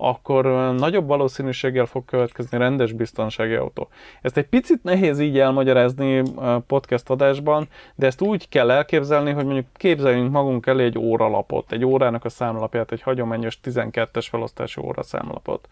[0.04, 0.46] akkor
[0.78, 3.88] nagyobb valószínűséggel fog következni rendes biztonsági autó.
[4.22, 6.24] Ezt egy picit nehéz így elmagyarázni
[6.68, 11.86] podcast adásban, de ezt úgy kell elképzelni, hogy mondjuk képzeljünk magunk elé egy óralapot, egy
[11.86, 15.68] órának a számlapját, egy hagyományos 12-es felosztású óra számlapot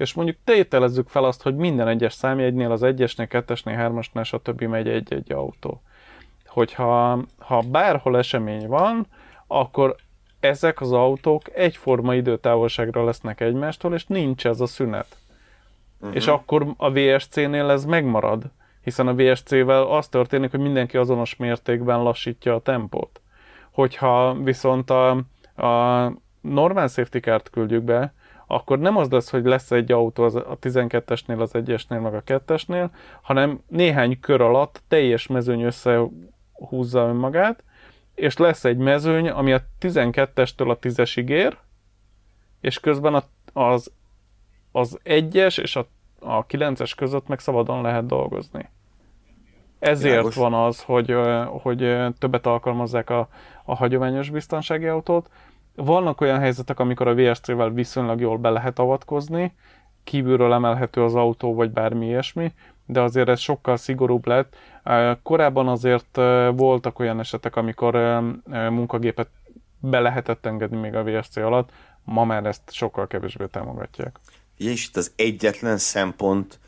[0.00, 4.62] és mondjuk tételezzük fel azt, hogy minden egyes számjegynél, az egyesnél, kettesnél, hármasnál, stb.
[4.62, 5.82] megy egy-egy autó.
[6.46, 9.06] Hogyha ha bárhol esemény van,
[9.46, 9.96] akkor
[10.40, 15.16] ezek az autók egyforma időtávolságra lesznek egymástól, és nincs ez a szünet.
[16.00, 16.16] Uh-huh.
[16.16, 18.42] És akkor a VSC-nél ez megmarad,
[18.82, 23.20] hiszen a VSC-vel az történik, hogy mindenki azonos mértékben lassítja a tempót.
[23.70, 25.10] Hogyha viszont a,
[25.64, 28.14] a normál safety car küldjük be,
[28.46, 32.88] akkor nem az lesz, hogy lesz egy autó a 12-esnél, az 1-esnél, meg a 2-esnél,
[33.22, 37.62] hanem néhány kör alatt teljes mezőny összehúzza önmagát,
[38.20, 41.58] és lesz egy mezőny, ami a 12-estől a 10-esig ér,
[42.60, 43.22] és közben
[43.52, 43.92] az,
[44.72, 45.86] az 1-es és a,
[46.18, 48.68] a 9-es között meg szabadon lehet dolgozni.
[49.78, 50.34] Ezért Világos.
[50.34, 51.16] van az, hogy,
[51.48, 53.28] hogy többet alkalmazzák a,
[53.64, 55.30] a hagyományos biztonsági autót,
[55.74, 59.54] vannak olyan helyzetek, amikor a VSC-vel viszonylag jól be lehet avatkozni,
[60.04, 62.52] kívülről emelhető az autó, vagy bármi ilyesmi,
[62.92, 64.56] de azért ez sokkal szigorúbb lett.
[65.22, 66.16] Korábban azért
[66.54, 67.94] voltak olyan esetek, amikor
[68.70, 69.28] munkagépet
[69.80, 71.70] be lehetett engedni még a VSC alatt,
[72.04, 74.18] ma már ezt sokkal kevésbé támogatják.
[74.56, 76.58] És itt az egyetlen szempont,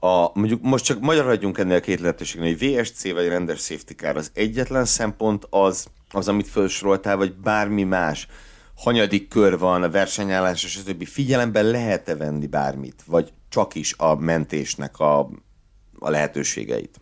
[0.00, 3.92] a, mondjuk most csak magyar hagyjunk ennél a két lehetőségnél, hogy VSC vagy rendes safety
[3.92, 8.26] car, az egyetlen szempont az, az amit felsoroltál, vagy bármi más,
[8.76, 13.94] hanyadik kör van, a versenyállás, és a többi, figyelemben lehet-e venni bármit, vagy csak is
[13.98, 15.28] a mentésnek a,
[16.00, 17.00] a lehetőségeit?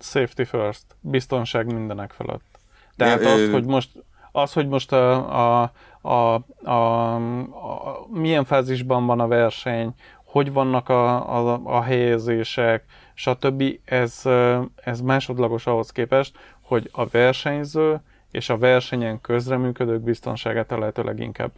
[0.00, 2.60] Safety first, biztonság mindenek felett.
[2.96, 3.50] Tehát De, az, ö...
[3.50, 3.90] hogy most
[4.32, 9.94] az, hogy most a, a, a, a, a, milyen fázisban van a verseny,
[10.24, 12.84] hogy vannak a, a, a helyezések,
[13.14, 13.62] stb.
[13.84, 14.22] Ez,
[14.74, 21.52] ez másodlagos ahhoz képest, hogy a versenyző és a versenyen közreműködők biztonságát a lehető leginkább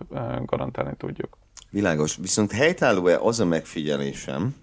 [0.45, 1.39] garantálni tudjuk.
[1.71, 2.17] Világos.
[2.17, 4.57] Viszont helytálló-e az a megfigyelésem,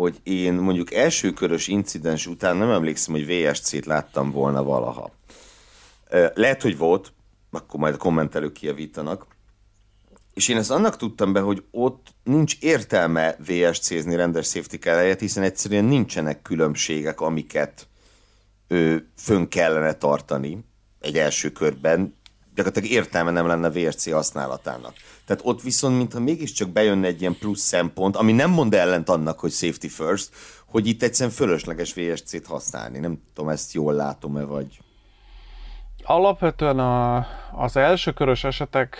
[0.00, 5.10] hogy én mondjuk első körös incidens után nem emlékszem, hogy VSC-t láttam volna valaha.
[6.34, 7.12] Lehet, hogy volt,
[7.50, 9.26] akkor majd a kommentelők kijavítanak.
[10.34, 15.42] És én ezt annak tudtam be, hogy ott nincs értelme VSC-zni rendes safety car hiszen
[15.42, 17.88] egyszerűen nincsenek különbségek, amiket
[18.68, 20.64] ő, fönn kellene tartani
[21.00, 22.18] egy első körben.
[22.54, 24.94] Gyakorlatilag értelme nem lenne VSC használatának.
[25.30, 29.38] Tehát ott viszont, mintha mégiscsak bejönne egy ilyen plusz szempont, ami nem mond ellent annak,
[29.38, 30.34] hogy safety first,
[30.66, 32.98] hogy itt egyszerűen fölösleges VSC-t használni.
[32.98, 34.80] Nem tudom, ezt jól látom-e, vagy...
[36.02, 38.96] Alapvetően a, az első körös esetek,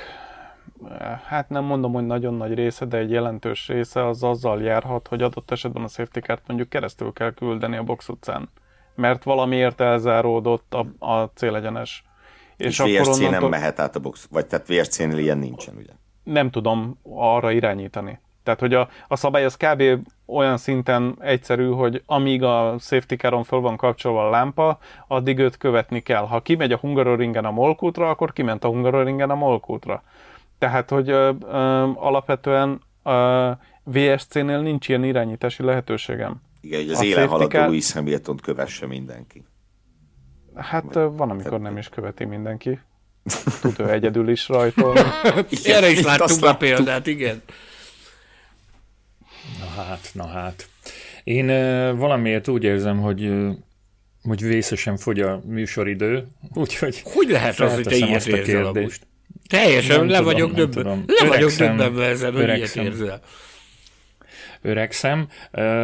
[1.26, 5.22] hát nem mondom, hogy nagyon nagy része, de egy jelentős része az azzal járhat, hogy
[5.22, 8.48] adott esetben a safety car mondjuk keresztül kell küldeni a box utcán,
[8.94, 12.04] mert valamiért elzáródott a, a célegyenes.
[12.56, 13.40] És, és akkor VSC onnantól...
[13.40, 15.92] nem mehet át a box, vagy tehát VSC-nél ilyen nincsen, ugye?
[16.32, 18.18] Nem tudom arra irányítani.
[18.42, 19.82] Tehát, hogy a, a szabály az kb.
[20.26, 25.56] olyan szinten egyszerű, hogy amíg a safety caron föl van kapcsolva a lámpa, addig őt
[25.56, 26.26] követni kell.
[26.26, 30.02] Ha kimegy a Hungaroringen a Molkútra, akkor kiment a Hungaroringen a Molkútra.
[30.58, 31.58] Tehát, hogy ö, ö,
[31.94, 33.50] alapvetően ö,
[33.84, 36.40] VSC-nél nincs ilyen irányítási lehetőségem.
[36.60, 37.66] Igen, hogy az a élen haladó car...
[37.66, 39.44] Louis hamilton kövesse mindenki.
[40.54, 42.80] Hát Mert, van, amikor nem is követi mindenki.
[43.60, 45.00] Tud ő egyedül is rajtolni.
[45.64, 47.42] Erre is láttunk a példát, igen.
[49.58, 50.68] Na hát, na hát.
[51.24, 51.46] Én
[51.96, 53.32] valamiért úgy érzem, hogy
[54.22, 59.06] hogy vészesen fogy a műsoridő, úgyhogy Hogy lehet az, hogy te ilyet érzel, August?
[59.48, 61.04] Teljesen nem le tudom, vagyok döbben.
[61.06, 63.20] Le vagyok döbbenve ezzel, hogy ilyet érzel.
[64.62, 65.28] Öregszem.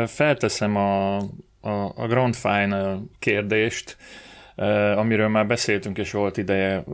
[0.07, 1.17] Felteszem a,
[1.61, 3.97] a, a Grand Final kérdést,
[4.97, 6.85] amiről már beszéltünk, és volt ideje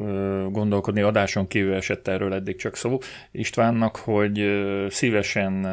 [0.50, 2.98] gondolkodni, adáson kívül esett erről eddig csak szó
[3.30, 5.66] Istvánnak, hogy szívesen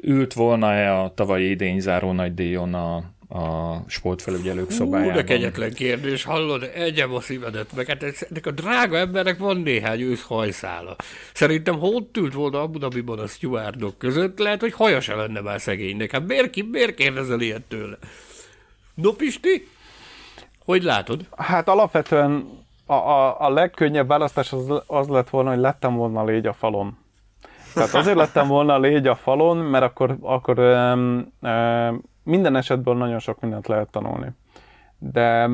[0.00, 2.96] ült volna-e a tavalyi idény záró nagy díjon a,
[3.28, 5.12] a sportfelügyelők szobájában.
[5.12, 7.86] Hú, de kegyetlen kérdés, hallod, egyem a szívedet meg.
[7.86, 10.96] Hát ennek a drága embernek van néhány ősz hajszála.
[11.34, 15.40] Szerintem ha ott ült volna Abu Dhabiban a stewardok között, lehet, hogy haja se lenne
[15.40, 16.10] már szegénynek.
[16.10, 17.98] Hát miért, ki, miért kérdezel ilyet tőle?
[18.94, 19.66] No, Pisti?
[20.70, 21.26] Hogy látod?
[21.36, 22.48] Hát alapvetően
[22.86, 26.98] a, a, a legkönnyebb választás az, az lett volna, hogy lettem volna légy a falon.
[27.74, 33.18] Tehát azért lettem volna légy a falon, mert akkor, akkor um, um, minden esetből nagyon
[33.18, 34.30] sok mindent lehet tanulni.
[34.98, 35.50] De,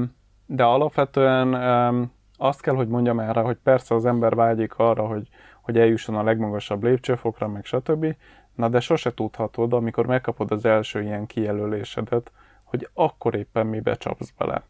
[0.47, 5.29] de alapvetően um, azt kell, hogy mondjam erre, hogy persze az ember vágyik arra, hogy,
[5.63, 8.17] hogy eljusson a legmagasabb lépcsőfokra, meg stb.
[8.55, 12.33] Na de sose tudhatod, amikor megkapod az első ilyen kijelölésedet,
[12.65, 14.63] hogy akkor éppen mibe csapsz bele.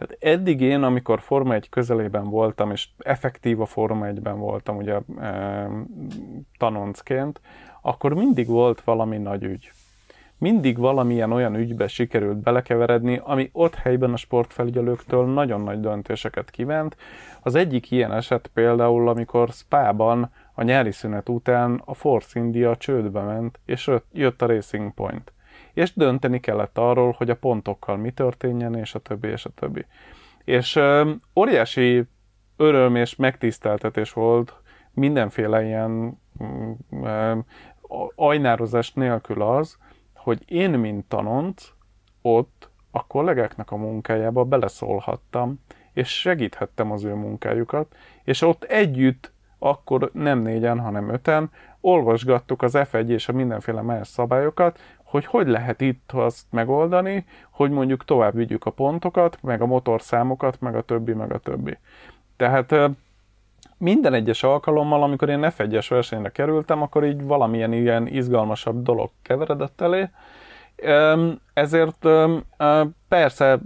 [0.00, 5.00] Tehát eddig én, amikor Forma 1 közelében voltam, és effektív a Forma 1-ben voltam ugye
[5.18, 5.68] e,
[6.58, 7.40] tanoncként,
[7.82, 9.70] akkor mindig volt valami nagy ügy.
[10.38, 16.96] Mindig valamilyen olyan ügybe sikerült belekeveredni, ami ott helyben a sportfelügyelőktől nagyon nagy döntéseket kívánt.
[17.40, 23.22] Az egyik ilyen eset például, amikor Spában a nyári szünet után a Force India csődbe
[23.22, 25.32] ment, és jött a Racing Point
[25.74, 29.86] és dönteni kellett arról, hogy a pontokkal mi történjen, és a többi, és a többi.
[30.44, 32.04] És ö, óriási
[32.56, 34.54] öröm és megtiszteltetés volt
[34.92, 36.20] mindenféle ilyen
[37.02, 37.38] ö,
[38.14, 39.78] ajnározás nélkül az,
[40.14, 41.68] hogy én, mint tanonc,
[42.22, 45.60] ott a kollégáknak a munkájába beleszólhattam,
[45.92, 47.94] és segíthettem az ő munkájukat,
[48.24, 54.08] és ott együtt, akkor nem négyen, hanem öten, olvasgattuk az F1 és a mindenféle más
[54.08, 54.78] szabályokat,
[55.10, 60.60] hogy hogy lehet itt azt megoldani, hogy mondjuk tovább vigyük a pontokat, meg a motorszámokat,
[60.60, 61.78] meg a többi, meg a többi.
[62.36, 62.74] Tehát
[63.78, 69.80] minden egyes alkalommal, amikor én F1-es versenyre kerültem, akkor így valamilyen ilyen izgalmasabb dolog keveredett
[69.80, 70.08] elé.
[71.52, 72.08] Ezért
[73.08, 73.58] persze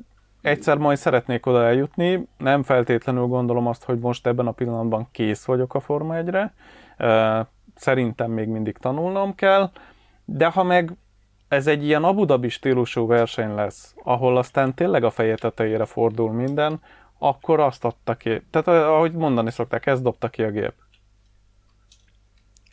[0.43, 5.45] egyszer majd szeretnék oda eljutni, nem feltétlenül gondolom azt, hogy most ebben a pillanatban kész
[5.45, 6.53] vagyok a Forma 1-re,
[7.75, 9.71] szerintem még mindig tanulnom kell,
[10.25, 10.93] de ha meg
[11.55, 16.33] ez egy ilyen Abu Dhabi stílusú verseny lesz, ahol aztán tényleg a feje tetejére fordul
[16.33, 16.81] minden,
[17.19, 18.43] akkor azt adta ki.
[18.51, 20.84] Tehát ahogy mondani szokták, ezt dobta ki a gép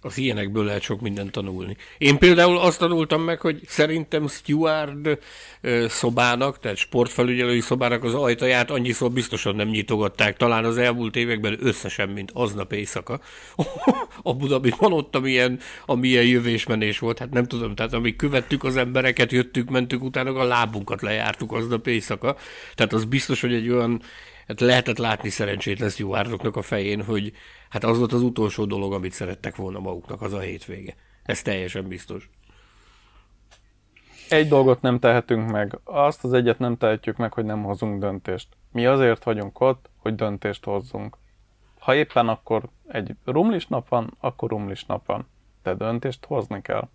[0.01, 1.77] az ilyenekből lehet sok mindent tanulni.
[1.97, 5.19] Én például azt tanultam meg, hogy szerintem steward
[5.87, 12.09] szobának, tehát sportfelügyelői szobának az ajtaját annyiszor biztosan nem nyitogatták, talán az elmúlt években összesen,
[12.09, 13.19] mint aznap éjszaka.
[14.23, 19.31] a Budabiban ott, amilyen, amilyen jövésmenés volt, hát nem tudom, tehát amíg követtük az embereket,
[19.31, 22.37] jöttük, mentük, utána a lábunkat lejártuk aznap éjszaka.
[22.75, 24.01] Tehát az biztos, hogy egy olyan
[24.47, 27.31] hát lehetett látni szerencsétlen stewardoknak a fején, hogy
[27.71, 30.95] hát az volt az utolsó dolog, amit szerettek volna maguknak, az a hétvége.
[31.23, 32.29] Ez teljesen biztos.
[34.29, 35.79] Egy dolgot nem tehetünk meg.
[35.83, 38.47] Azt az egyet nem tehetjük meg, hogy nem hozunk döntést.
[38.71, 41.17] Mi azért vagyunk ott, hogy döntést hozzunk.
[41.79, 45.27] Ha éppen akkor egy rumlis nap van, akkor rumlis nap van.
[45.63, 46.89] De döntést hozni kell.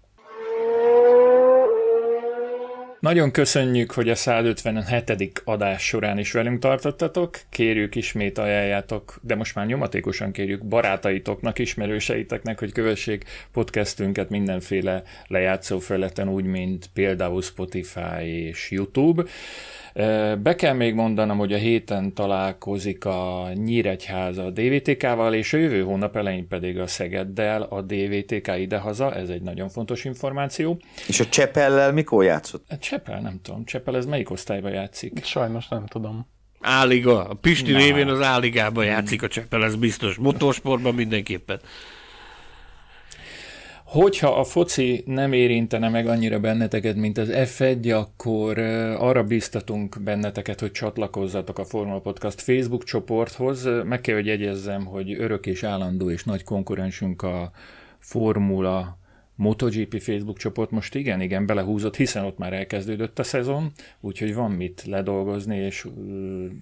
[3.01, 5.43] Nagyon köszönjük, hogy a 157.
[5.44, 7.39] adás során is velünk tartottatok.
[7.51, 15.78] Kérjük ismét ajánljátok, de most már nyomatékosan kérjük barátaitoknak, ismerőseiteknek, hogy kövessék podcastünket mindenféle lejátszó
[15.78, 19.24] feleten, úgy, mint például Spotify és YouTube.
[20.43, 25.82] Be kell még mondanom, hogy a héten találkozik a Nyíregyháza a DVTK-val, és a jövő
[25.82, 30.81] hónap elején pedig a Szegeddel a DVTK idehaza, ez egy nagyon fontos információ.
[31.09, 32.64] És a Csepellel mikor játszott?
[32.68, 33.64] A Csepel, nem tudom.
[33.64, 35.24] Csepel ez melyik osztályban játszik?
[35.24, 36.27] Sajnos nem tudom.
[36.60, 37.28] Áliga.
[37.28, 37.78] A Pisti Na.
[37.78, 40.16] révén az Áligában játszik a Csepel, ez biztos.
[40.16, 41.60] Motorsportban mindenképpen.
[43.87, 48.59] Hogyha a foci nem érintene meg annyira benneteket, mint az F1, akkor
[48.99, 53.69] arra biztatunk benneteket, hogy csatlakozzatok a Formula Podcast Facebook csoporthoz.
[53.85, 57.51] Meg kell, hogy jegyezzem, hogy örök és állandó és nagy konkurensünk a
[57.99, 58.99] Formula
[59.35, 64.51] MotoGP Facebook csoport most igen, igen, belehúzott, hiszen ott már elkezdődött a szezon, úgyhogy van
[64.51, 65.87] mit ledolgozni, és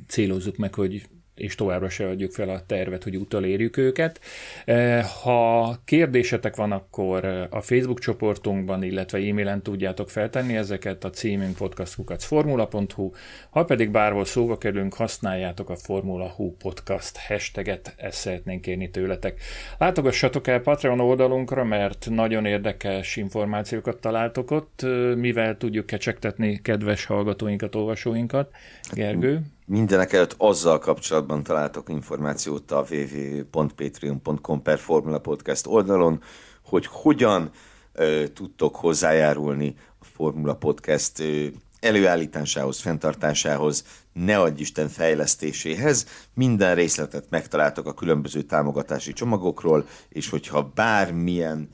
[0.07, 1.03] célozzuk meg, hogy
[1.35, 4.21] és továbbra se adjuk fel a tervet, hogy utalérjük őket.
[4.65, 11.11] Eh, ha kérdésetek van, akkor eh, a Facebook csoportunkban, illetve e-mailen tudjátok feltenni ezeket a
[11.11, 13.11] címünk podcastkukacformula.hu,
[13.51, 19.41] ha pedig bárhol szóba kerülünk, használjátok a Formula Hu podcast hashtaget, ezt szeretnénk kérni tőletek.
[19.79, 27.05] Látogassatok el Patreon oldalunkra, mert nagyon érdekes információkat találtok ott, eh, mivel tudjuk kecsegtetni kedves
[27.05, 28.51] hallgatóinkat, olvasóinkat.
[28.93, 29.41] Gergő?
[29.67, 36.23] Mindenek előtt azzal kapcsolatban találtok információt a www.patreon.com per Formula Podcast oldalon,
[36.65, 37.51] hogy hogyan
[37.93, 41.47] ö, tudtok hozzájárulni a Formula Podcast ö,
[41.81, 46.07] előállításához, fenntartásához, ne adj Isten fejlesztéséhez.
[46.35, 51.69] Minden részletet megtaláltok a különböző támogatási csomagokról, és hogyha bármilyen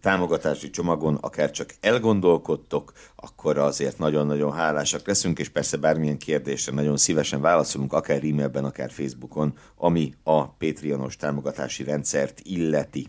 [0.00, 6.96] támogatási csomagon akár csak elgondolkodtok, akkor azért nagyon-nagyon hálásak leszünk, és persze bármilyen kérdésre nagyon
[6.96, 13.08] szívesen válaszolunk, akár e-mailben, akár Facebookon, ami a Patreonos támogatási rendszert illeti.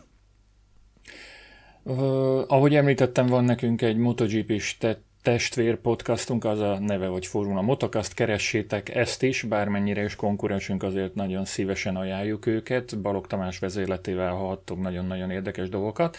[1.83, 4.77] Uh, ahogy említettem, van nekünk egy MotoGP-s
[5.23, 11.15] testvér podcastunk, az a neve, hogy Formula Motocast, keressétek ezt is, bármennyire is konkurensünk, azért
[11.15, 13.01] nagyon szívesen ajánljuk őket.
[13.01, 16.17] Balog Tamás vezérletével hallhattok nagyon-nagyon érdekes dolgokat.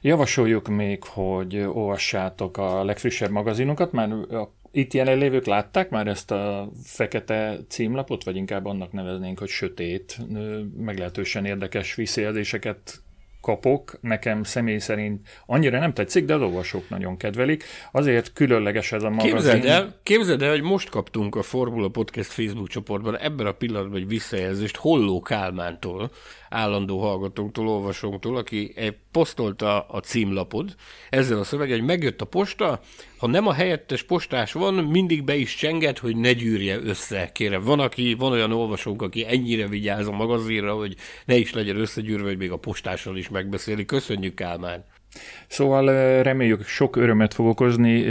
[0.00, 6.70] Javasoljuk még, hogy olvassátok a legfrissebb magazinokat, már a itt jelenlévők látták már ezt a
[6.82, 10.18] fekete címlapot, vagy inkább annak neveznénk, hogy sötét,
[10.76, 13.02] meglehetősen érdekes visszajelzéseket
[13.40, 17.64] kapok, nekem személy szerint annyira nem tetszik, de az olvasók nagyon kedvelik.
[17.92, 19.32] Azért különleges ez a magazin.
[19.32, 24.00] Képzeld el, képzeld el, hogy most kaptunk a Formula Podcast Facebook csoportban ebben a pillanatban
[24.00, 26.10] egy visszajelzést Holló Kálmántól,
[26.50, 28.74] állandó hallgatónktól, olvasónktól, aki
[29.10, 30.74] posztolta a címlapod
[31.10, 32.80] ezzel a szöveg, hogy megjött a posta,
[33.18, 37.62] ha nem a helyettes postás van, mindig be is csenget, hogy ne gyűrje össze, kérem.
[37.62, 42.28] Van, aki, van olyan olvasónk, aki ennyire vigyáz a magazinra, hogy ne is legyen összegyűrve,
[42.28, 43.84] hogy még a postással is megbeszéli.
[43.84, 44.84] Köszönjük, Kálmán!
[45.46, 45.86] Szóval
[46.22, 48.04] reméljük sok örömet fog okozni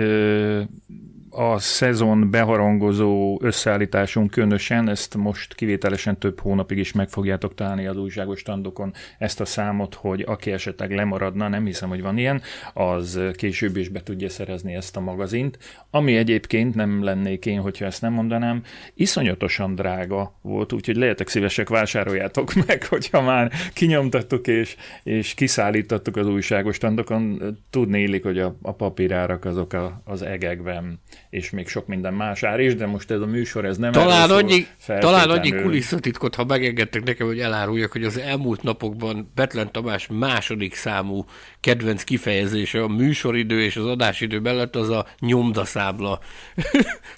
[1.29, 7.97] a szezon beharangozó összeállításunk különösen, ezt most kivételesen több hónapig is meg fogjátok találni az
[7.97, 12.41] újságos standokon ezt a számot, hogy aki esetleg lemaradna, nem hiszem, hogy van ilyen,
[12.73, 15.57] az később is be tudja szerezni ezt a magazint,
[15.89, 21.69] ami egyébként nem lennék én, hogyha ezt nem mondanám, iszonyatosan drága volt, úgyhogy lehetek szívesek,
[21.69, 28.55] vásároljátok meg, hogyha már kinyomtattuk és, és kiszállítottuk az újságos standokon, tudni illik, hogy a,
[28.61, 30.99] a papírárak azok a, az egekben
[31.29, 34.29] és még sok minden más ár is, de most ez a műsor ez nem talán
[34.29, 40.07] annyi, talán annyi kulisszatitkot, ha megengedtek nekem, hogy eláruljak, hogy az elmúlt napokban Betlen Tamás
[40.07, 41.25] második számú
[41.59, 46.19] kedvenc kifejezése a műsoridő és az adásidő mellett az a nyomdaszábla.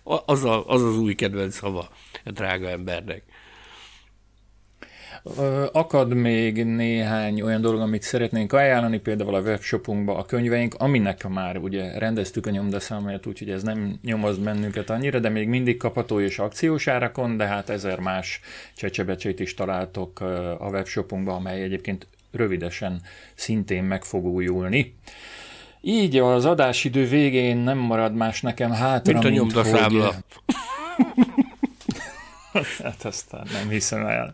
[0.25, 1.89] az, a, az az új kedvenc szava
[2.25, 3.23] a drága embernek.
[5.71, 11.57] Akad még néhány olyan dolog, amit szeretnénk ajánlani, például a webshopunkba a könyveink, aminek már
[11.57, 16.39] ugye rendeztük a nyomdaszámát, úgyhogy ez nem nyomoz bennünket annyira, de még mindig kapható és
[16.39, 18.39] akciós árakon, de hát ezer más
[18.75, 20.19] csecsebecsét is találtok
[20.59, 23.01] a webshopunkba, amely egyébként rövidesen
[23.35, 24.95] szintén meg fog újulni.
[25.81, 30.05] Így az adásidő végén nem marad más nekem hátra, mint a nyomdaszámla.
[30.05, 30.15] Hogy...
[32.83, 34.33] hát aztán nem hiszem el.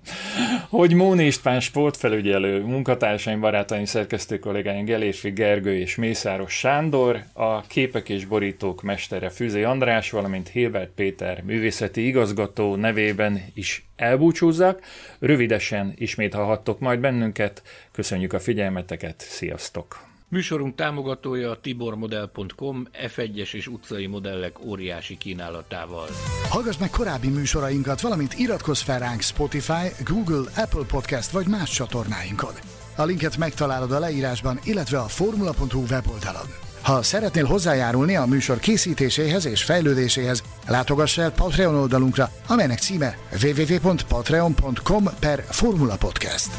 [0.69, 8.09] Hogy Móni István sportfelügyelő, munkatársaim, barátaim, szerkesztő kollégáim Gelérfi Gergő és Mészáros Sándor, a képek
[8.09, 14.81] és borítók mestere Füzé András, valamint Hilbert Péter művészeti igazgató nevében is elbúcsúzzak.
[15.19, 17.61] Rövidesen ismét hallhattok majd bennünket.
[17.91, 20.06] Köszönjük a figyelmeteket, sziasztok!
[20.29, 26.07] Műsorunk támogatója a tibormodel.com F1-es és utcai modellek óriási kínálatával.
[26.49, 32.53] Hallgass meg korábbi műsorainkat, valamint iratkozz fel ránk Spotify, Google, Apple Podcast vagy más csatornáinkon.
[32.95, 36.47] A linket megtalálod a leírásban, illetve a formula.hu weboldalon.
[36.81, 45.03] Ha szeretnél hozzájárulni a műsor készítéséhez és fejlődéséhez, látogass el Patreon oldalunkra, amelynek címe www.patreon.com
[45.19, 46.49] per Formula Podcast.